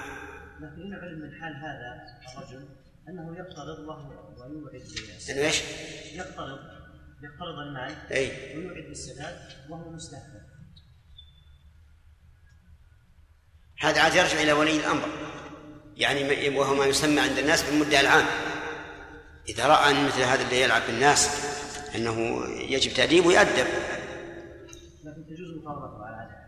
لكن 0.60 0.82
إن 0.82 0.94
علم 0.94 1.20
من 1.20 1.42
حال 1.42 1.56
هذا 1.56 2.06
الرجل 2.38 2.70
أنه 3.10 3.38
يقترض 3.38 3.80
وهو 3.80 4.42
ويوعد 4.42 4.82
إنه 5.30 5.42
إيش؟ 5.42 5.62
يقترض 6.14 6.81
يقترض 7.24 7.60
المال 7.60 8.12
أي. 8.12 8.58
ويوعد 8.58 8.84
بالسداد 8.84 9.40
وهو 9.70 9.92
مستهتر. 9.92 10.42
هذا 13.80 14.02
عاد 14.02 14.16
يرجع 14.16 14.42
إلى 14.42 14.52
ولي 14.52 14.76
الأمر. 14.76 15.08
يعني 15.96 16.50
وهو 16.58 16.76
ما 16.76 16.86
يسمى 16.86 17.20
عند 17.20 17.38
الناس 17.38 17.64
بالمدعي 17.64 18.02
العام. 18.02 18.26
إذا 19.50 19.68
رأى 19.68 19.92
أن 19.92 20.06
مثل 20.06 20.22
هذا 20.22 20.44
اللي 20.44 20.62
يلعب 20.62 20.82
بالناس 20.88 21.30
أنه 21.96 22.46
يجب 22.48 22.94
تأديبه 22.94 23.34
يؤدب. 23.34 23.68
لكن 25.04 25.26
تجوز 25.26 25.58
مقارنته 25.58 26.06
على 26.06 26.16
هذا 26.16 26.42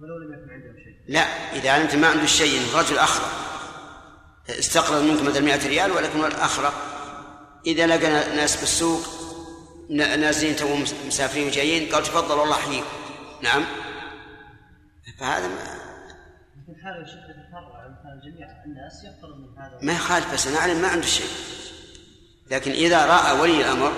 ولو 0.00 0.18
لم 0.18 0.32
يكن 0.32 0.50
عنده 0.50 0.78
شيء. 0.84 0.96
لا 1.08 1.20
إذا 1.56 1.70
علمت 1.70 1.94
ما 1.94 2.06
عنده 2.06 2.26
شيء 2.26 2.60
إنه 2.60 2.78
رجل 2.78 2.98
أخرق 2.98 3.28
استقرض 4.48 5.02
منك 5.02 5.22
مثلا 5.22 5.40
100 5.40 5.68
ريال 5.68 5.90
ولكن 5.90 6.24
الأخرق 6.24 6.74
إذا 7.66 7.86
لقى 7.86 8.10
ناس 8.36 8.56
بالسوق 8.56 9.21
نازلين 9.90 10.56
تو 10.56 10.76
مسافرين 11.06 11.46
وجايين 11.46 11.94
قال 11.94 12.02
تفضل 12.02 12.38
والله 12.38 12.54
احييكم 12.54 12.86
نعم. 13.42 13.64
فهذا 15.18 15.48
ما, 15.48 15.82
ما 19.82 19.92
يخالف 19.92 20.34
بس 20.34 20.48
نعلم 20.48 20.82
ما 20.82 20.88
عنده 20.88 21.06
شيء. 21.06 21.26
لكن 22.50 22.70
إذا 22.70 23.06
رأى 23.06 23.40
ولي 23.40 23.60
الأمر 23.60 23.92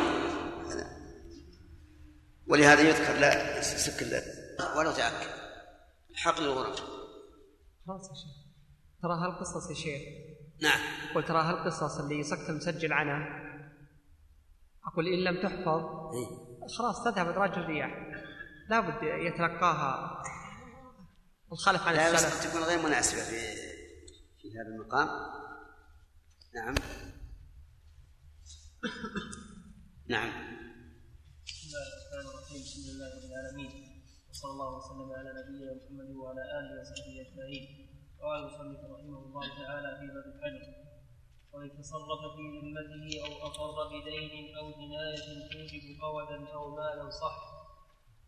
ولهذا 2.46 2.80
يذكر 2.80 3.12
لا 3.18 3.60
سك 3.60 4.02
لا 4.02 4.22
ولو 4.76 4.92
تاكد 4.92 5.30
حقل 6.14 6.44
الغرف 6.44 6.80
خلاص 7.86 8.08
يا 8.10 8.14
شيخ. 8.14 8.34
ترى 9.02 9.12
هالقصص 9.12 9.70
يا 9.70 9.74
شيخ. 9.74 10.02
نعم. 10.62 10.80
قلت 11.14 11.28
ترى 11.28 11.42
هالقصص 11.42 11.98
اللي 11.98 12.22
سكت 12.22 12.50
المسجل 12.50 12.92
عنها. 12.92 13.43
أقول 14.86 15.08
إن 15.08 15.24
لم 15.24 15.42
تحفظ 15.42 15.82
خلاص 16.78 17.04
تذهب 17.04 17.28
أدراج 17.28 17.58
الرياح. 17.58 17.90
لابد 18.70 19.02
يتلقاها. 19.02 20.22
الخلف 21.52 21.88
عن 21.88 21.94
لا 21.94 22.10
السلف. 22.10 22.50
تكون 22.50 22.62
غير 22.62 22.78
مناسبة 22.86 23.20
في 23.20 23.40
في 24.40 24.48
هذا 24.58 24.68
المقام. 24.74 25.08
نعم. 26.54 26.74
نعم. 30.08 30.30
بسم 31.46 31.66
الله 31.68 31.82
الرحمن 31.88 32.30
الرحيم. 32.30 32.60
الحمد 32.62 32.86
لله 32.88 33.06
رب 33.16 33.24
العالمين 33.30 33.72
وصلى 34.30 34.50
الله 34.52 34.76
وسلم 34.76 35.12
على 35.18 35.30
نبينا 35.38 35.72
محمد 35.74 36.10
وعلى 36.16 36.42
آله 36.58 36.80
وصحبه 36.80 37.14
أجمعين. 37.26 37.64
قال 38.22 38.38
المصنف 38.40 38.80
رحمه 38.94 39.18
الله 39.26 39.46
تعالى 39.64 39.88
في 39.98 40.06
باب 40.14 40.26
الحجر 40.34 40.83
وإن 41.54 41.70
تصرف 41.78 42.20
في 42.36 42.44
ذمته 42.58 43.06
أو 43.24 43.46
اقر 43.46 43.88
بدين 43.88 44.56
أو 44.56 44.70
جناية 44.70 45.48
توجب 45.52 46.00
قودا 46.02 46.48
أو 46.54 46.76
مالا 46.76 47.10
صح 47.10 47.36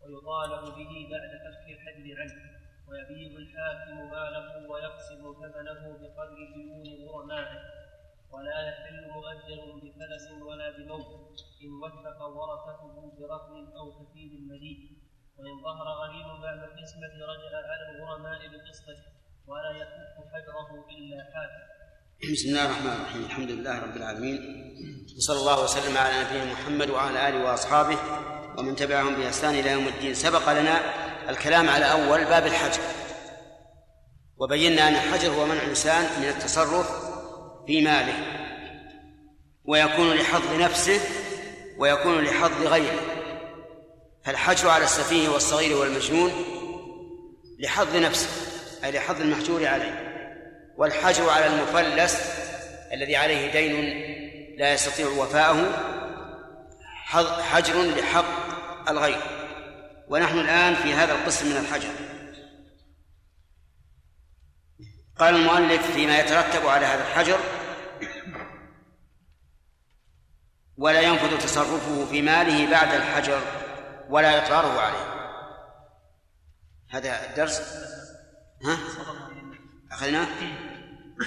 ويطالب 0.03 0.65
به 0.65 1.09
بعد 1.11 1.31
فك 1.44 1.66
الحجر 1.69 2.20
عنه 2.20 2.57
ويبيع 2.89 3.39
الحاكم 3.39 4.11
ماله 4.11 4.70
ويقسم 4.70 5.35
ثمنه 5.35 5.98
بقدر 6.01 6.36
ديون 6.55 7.09
غرمائه 7.09 7.61
ولا 8.31 8.69
يحل 8.69 9.11
مؤجر 9.11 9.62
بفلس 9.82 10.31
ولا 10.43 10.70
بموت 10.70 11.39
إن 11.62 11.70
وثق 11.82 12.23
ورثته 12.23 13.12
برهن 13.19 13.77
أو 13.77 13.93
كفيل 13.93 14.48
مليء 14.48 14.90
وإن 15.39 15.62
ظهر 15.62 15.89
غريم 15.89 16.43
بعد 16.43 16.59
القسمة 16.59 17.15
رجع 17.32 17.57
على 17.70 17.90
الغرماء 17.90 18.39
بقسطه 18.48 18.98
ولا 19.47 19.70
يفك 19.70 20.16
حجره 20.32 20.86
إلا 20.90 21.24
حاكم 21.35 21.76
بسم 22.22 22.48
الله 22.48 22.64
الرحمن 22.64 22.93
الرحيم. 22.93 23.24
الحمد 23.24 23.51
لله 23.51 23.78
رب 23.78 23.97
العالمين. 23.97 24.38
وصلى 25.16 25.38
الله 25.38 25.64
وسلم 25.64 25.97
على 25.97 26.24
نبينا 26.24 26.52
محمد 26.52 26.90
وعلى 26.90 27.28
آله 27.28 27.44
وأصحابه 27.44 27.98
ومن 28.59 28.76
تبعهم 28.76 29.14
بإحسان 29.16 29.55
إلى 29.55 29.70
يوم 29.70 29.88
الدين. 29.88 30.14
سبق 30.14 30.52
لنا 30.52 30.80
الكلام 31.28 31.68
على 31.68 31.84
أول 31.84 32.24
باب 32.24 32.47
الحجر. 32.47 32.80
وبينا 34.36 34.88
أن 34.88 34.94
الحجر 34.94 35.30
هو 35.30 35.47
منع 35.47 35.62
الإنسان 35.62 36.22
من 36.22 36.28
التصرف 36.28 36.90
في 37.66 37.82
ماله. 37.82 38.14
ويكون 39.64 40.10
لحظ 40.10 40.60
نفسه 40.60 41.01
ويكون 41.78 42.24
لحظ 42.24 42.66
غيره. 42.66 43.01
فالحجر 44.24 44.68
على 44.68 44.84
السفيه 44.84 45.28
والصغير 45.28 45.76
والمجنون 45.76 46.32
لحظ 47.59 47.97
نفسه 47.97 48.28
أي 48.84 48.93
لحظ 48.93 49.20
المحجور 49.20 49.66
عليه. 49.66 50.06
والحجر 50.77 51.31
على 51.31 51.47
المفلس 51.47 52.20
الذي 52.93 53.16
عليه 53.16 53.53
دين 53.53 53.77
لا 54.59 54.73
يستطيع 54.73 55.07
وفاءه 55.07 55.82
حجر 57.43 57.82
لحق 57.82 58.90
الغير. 58.90 59.20
ونحن 60.09 60.39
الآن 60.39 60.74
في 60.74 60.94
هذا 60.94 61.12
القسم 61.12 61.47
من 61.47 61.57
الحجر. 61.57 61.89
قال 65.19 65.35
المؤلف 65.35 65.93
فيما 65.93 66.19
يترتب 66.19 66.66
على 66.66 66.86
هذا 66.86 67.03
الحجر 67.03 67.39
ولا 70.77 71.01
ينفذ 71.01 71.39
تصرفه 71.39 72.07
في 72.07 72.23
ماله 72.23 72.70
بعد 72.70 72.94
الحجر 72.94 73.40
ولا 74.09 74.39
إقراره 74.39 74.81
عليه. 74.81 75.16
هذا 76.90 77.31
الدرس؟ 77.31 77.61
ها؟ 78.65 78.78
أخذناه 79.97 80.28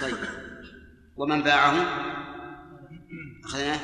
طيب. 0.02 0.18
ومن 1.18 1.44
باعه؟ 1.44 1.74
أخذناه 3.46 3.80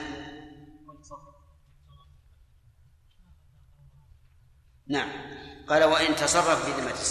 نعم. 4.88 5.07
قال 5.68 5.84
وإن 5.84 6.16
تصرف 6.16 6.66
في 6.66 6.82
ذمته 6.82 7.03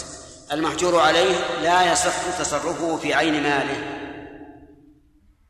المحجور 0.51 0.99
عليه 0.99 1.35
لا 1.61 1.91
يصح 1.91 2.39
تصرفه 2.39 2.97
في 2.97 3.13
عين 3.13 3.43
ماله. 3.43 4.01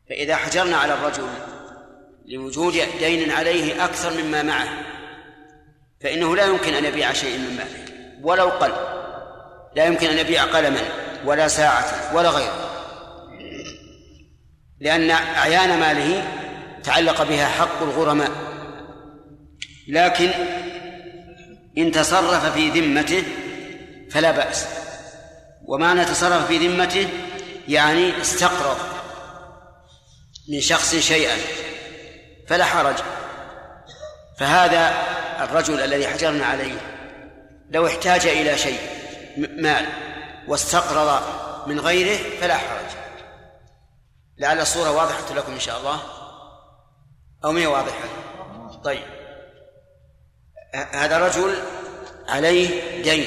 فإذا 0.09 0.35
حجرنا 0.35 0.77
على 0.77 0.93
الرجل 0.93 1.27
لوجود 2.25 2.73
دين 2.99 3.31
عليه 3.31 3.85
أكثر 3.85 4.23
مما 4.23 4.43
معه 4.43 4.69
فإنه 6.01 6.35
لا 6.35 6.45
يمكن 6.45 6.73
أن 6.73 6.85
يبيع 6.85 7.13
شيء 7.13 7.37
من 7.37 7.55
ماله 7.57 7.85
ولو 8.21 8.49
قل. 8.49 8.73
لا 9.75 9.85
يمكن 9.85 10.07
أن 10.07 10.17
يبيع 10.17 10.43
قلما. 10.43 11.04
ولا 11.25 11.47
ساعة 11.47 12.15
ولا 12.15 12.29
غيره. 12.29 12.69
لأن 14.79 15.11
أعيان 15.11 15.79
ماله 15.79 16.23
تعلق 16.83 17.23
بها 17.23 17.47
حق 17.47 17.81
الغرماء. 17.81 18.31
لكن 19.87 20.31
إن 21.77 21.91
تصرف 21.91 22.53
في 22.53 22.69
ذمته 22.69 23.23
فلا 24.11 24.31
بأس. 24.31 24.67
ومعنى 25.65 26.05
تصرف 26.05 26.47
في 26.47 26.67
ذمته 26.67 27.07
يعني 27.67 28.21
استقرض 28.21 28.77
من 30.49 30.61
شخص 30.61 30.95
شيئا 30.95 31.37
فلا 32.47 32.65
حرج. 32.65 32.95
فهذا 34.39 34.93
الرجل 35.39 35.81
الذي 35.81 36.07
حجرنا 36.07 36.45
عليه 36.45 36.73
لو 37.71 37.87
احتاج 37.87 38.27
إلى 38.27 38.57
شيء 38.57 38.79
مال 39.37 39.85
واستقرض 40.47 41.21
من 41.67 41.79
غيره 41.79 42.39
فلا 42.39 42.57
حرج. 42.57 43.05
لعل 44.37 44.59
الصورة 44.59 44.91
واضحة 44.91 45.33
لكم 45.33 45.51
إن 45.51 45.59
شاء 45.59 45.79
الله؟ 45.79 45.99
أو 47.45 47.51
ما 47.51 47.67
واضحة؟ 47.67 48.07
طيب. 48.83 49.03
هذا 50.73 51.27
رجل 51.27 51.55
عليه 52.27 53.01
دين 53.03 53.25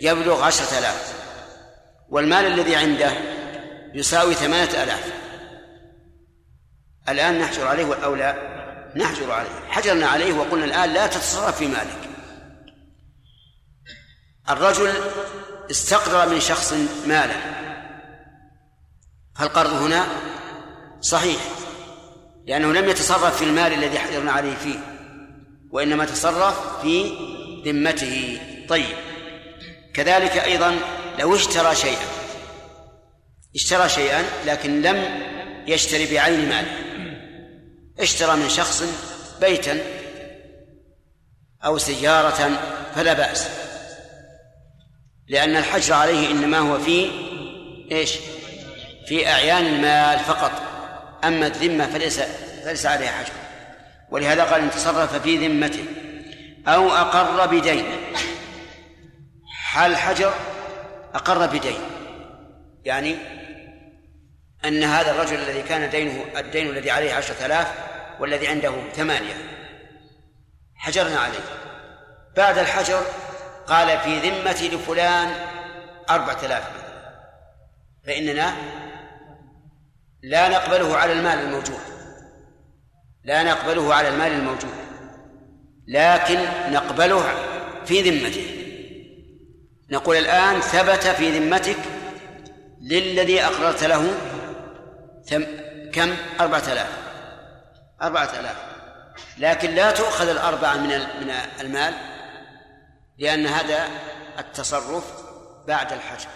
يبلغ 0.00 0.42
عشرة 0.42 0.78
آلاف 0.78 1.14
والمال 2.08 2.46
الذي 2.46 2.76
عنده 2.76 3.12
يساوي 3.94 4.34
ثمانية 4.34 4.82
آلاف. 4.82 5.12
الآن 7.08 7.38
نحجر 7.38 7.66
عليه 7.66 8.04
أو 8.04 8.14
لا؟ 8.14 8.52
نحجر 8.96 9.32
عليه. 9.32 9.68
حجرنا 9.68 10.06
عليه 10.06 10.32
وقلنا 10.32 10.64
الآن 10.64 10.92
لا 10.92 11.06
تتصرف 11.06 11.56
في 11.58 11.66
مالك. 11.66 12.08
الرجل 14.50 14.94
استقرض 15.70 16.32
من 16.32 16.40
شخص 16.40 16.72
مالا 17.06 17.36
فالقرض 19.38 19.72
هنا 19.72 20.06
صحيح 21.00 21.40
لأنه 22.46 22.72
لم 22.72 22.88
يتصرف 22.88 23.36
في 23.36 23.44
المال 23.44 23.72
الذي 23.72 23.98
حجرنا 23.98 24.32
عليه 24.32 24.54
فيه 24.54 24.78
وإنما 25.70 26.04
تصرف 26.04 26.82
في 26.82 27.10
ذمته. 27.64 28.40
طيب 28.68 28.96
كذلك 29.94 30.38
أيضا 30.38 30.78
لو 31.18 31.34
اشترى 31.36 31.74
شيئا 31.74 32.06
اشترى 33.54 33.88
شيئا 33.88 34.24
لكن 34.46 34.82
لم 34.82 35.22
يشتري 35.66 36.14
بعين 36.14 36.48
ماله 36.48 36.78
اشترى 38.00 38.36
من 38.36 38.48
شخص 38.48 38.84
بيتا 39.40 39.78
أو 41.64 41.78
سيارة 41.78 42.50
فلا 42.94 43.12
بأس. 43.12 43.61
لأن 45.28 45.56
الحجر 45.56 45.94
عليه 45.94 46.30
إنما 46.30 46.58
هو 46.58 46.78
في 46.78 47.10
إيش؟ 47.92 48.18
في 49.06 49.28
أعيان 49.28 49.66
المال 49.66 50.18
فقط. 50.18 50.52
أما 51.24 51.46
الذمة 51.46 51.86
فليس 51.86 52.20
فليس 52.64 52.86
عليها 52.86 53.12
حجر. 53.12 53.32
ولهذا 54.10 54.44
قال 54.44 54.62
إن 54.62 54.70
تصرف 54.70 55.22
في 55.22 55.46
ذمته 55.46 55.84
أو 56.68 56.90
أقر 56.90 57.46
بدين. 57.46 57.84
حال 59.46 59.92
الحجر 59.92 60.32
أقر 61.14 61.46
بدين. 61.46 61.78
يعني 62.84 63.16
أن 64.64 64.82
هذا 64.82 65.10
الرجل 65.10 65.36
الذي 65.36 65.62
كان 65.62 65.90
دينه 65.90 66.24
الدين 66.36 66.70
الذي 66.70 66.90
عليه 66.90 67.14
عشرة 67.14 67.46
آلاف 67.46 67.74
والذي 68.20 68.46
عنده 68.46 68.74
ثمانية 68.94 69.34
حجرنا 70.76 71.18
عليه. 71.18 71.44
بعد 72.36 72.58
الحجر 72.58 73.02
قال 73.72 73.98
في 73.98 74.30
ذمتي 74.30 74.68
لفلان 74.68 75.34
أربعة 76.10 76.38
آلاف 76.44 76.64
فإننا 78.06 78.54
لا 80.22 80.48
نقبله 80.48 80.96
على 80.96 81.12
المال 81.12 81.38
الموجود. 81.38 81.80
لا 83.24 83.42
نقبله 83.42 83.94
على 83.94 84.08
المال 84.08 84.32
الموجود. 84.32 84.74
لكن 85.88 86.38
نقبله 86.72 87.24
في 87.84 88.10
ذمته. 88.10 88.46
نقول 89.90 90.16
الآن 90.16 90.60
ثبت 90.60 91.06
في 91.06 91.38
ذمتك 91.38 91.78
للذي 92.80 93.44
أقررت 93.44 93.84
له 93.84 94.14
كم؟ 95.92 96.16
أربعة 96.40 96.72
آلاف. 96.72 96.98
أربعة 98.02 98.30
آلاف. 98.40 98.56
لكن 99.38 99.70
لا 99.70 99.90
تؤخذ 99.90 100.28
الأربعة 100.28 100.76
من 100.76 100.88
من 100.98 101.30
المال. 101.60 102.11
لأن 103.22 103.46
هذا 103.46 103.88
التصرف 104.38 105.04
بعد 105.68 105.92
الحجر. 105.92 106.28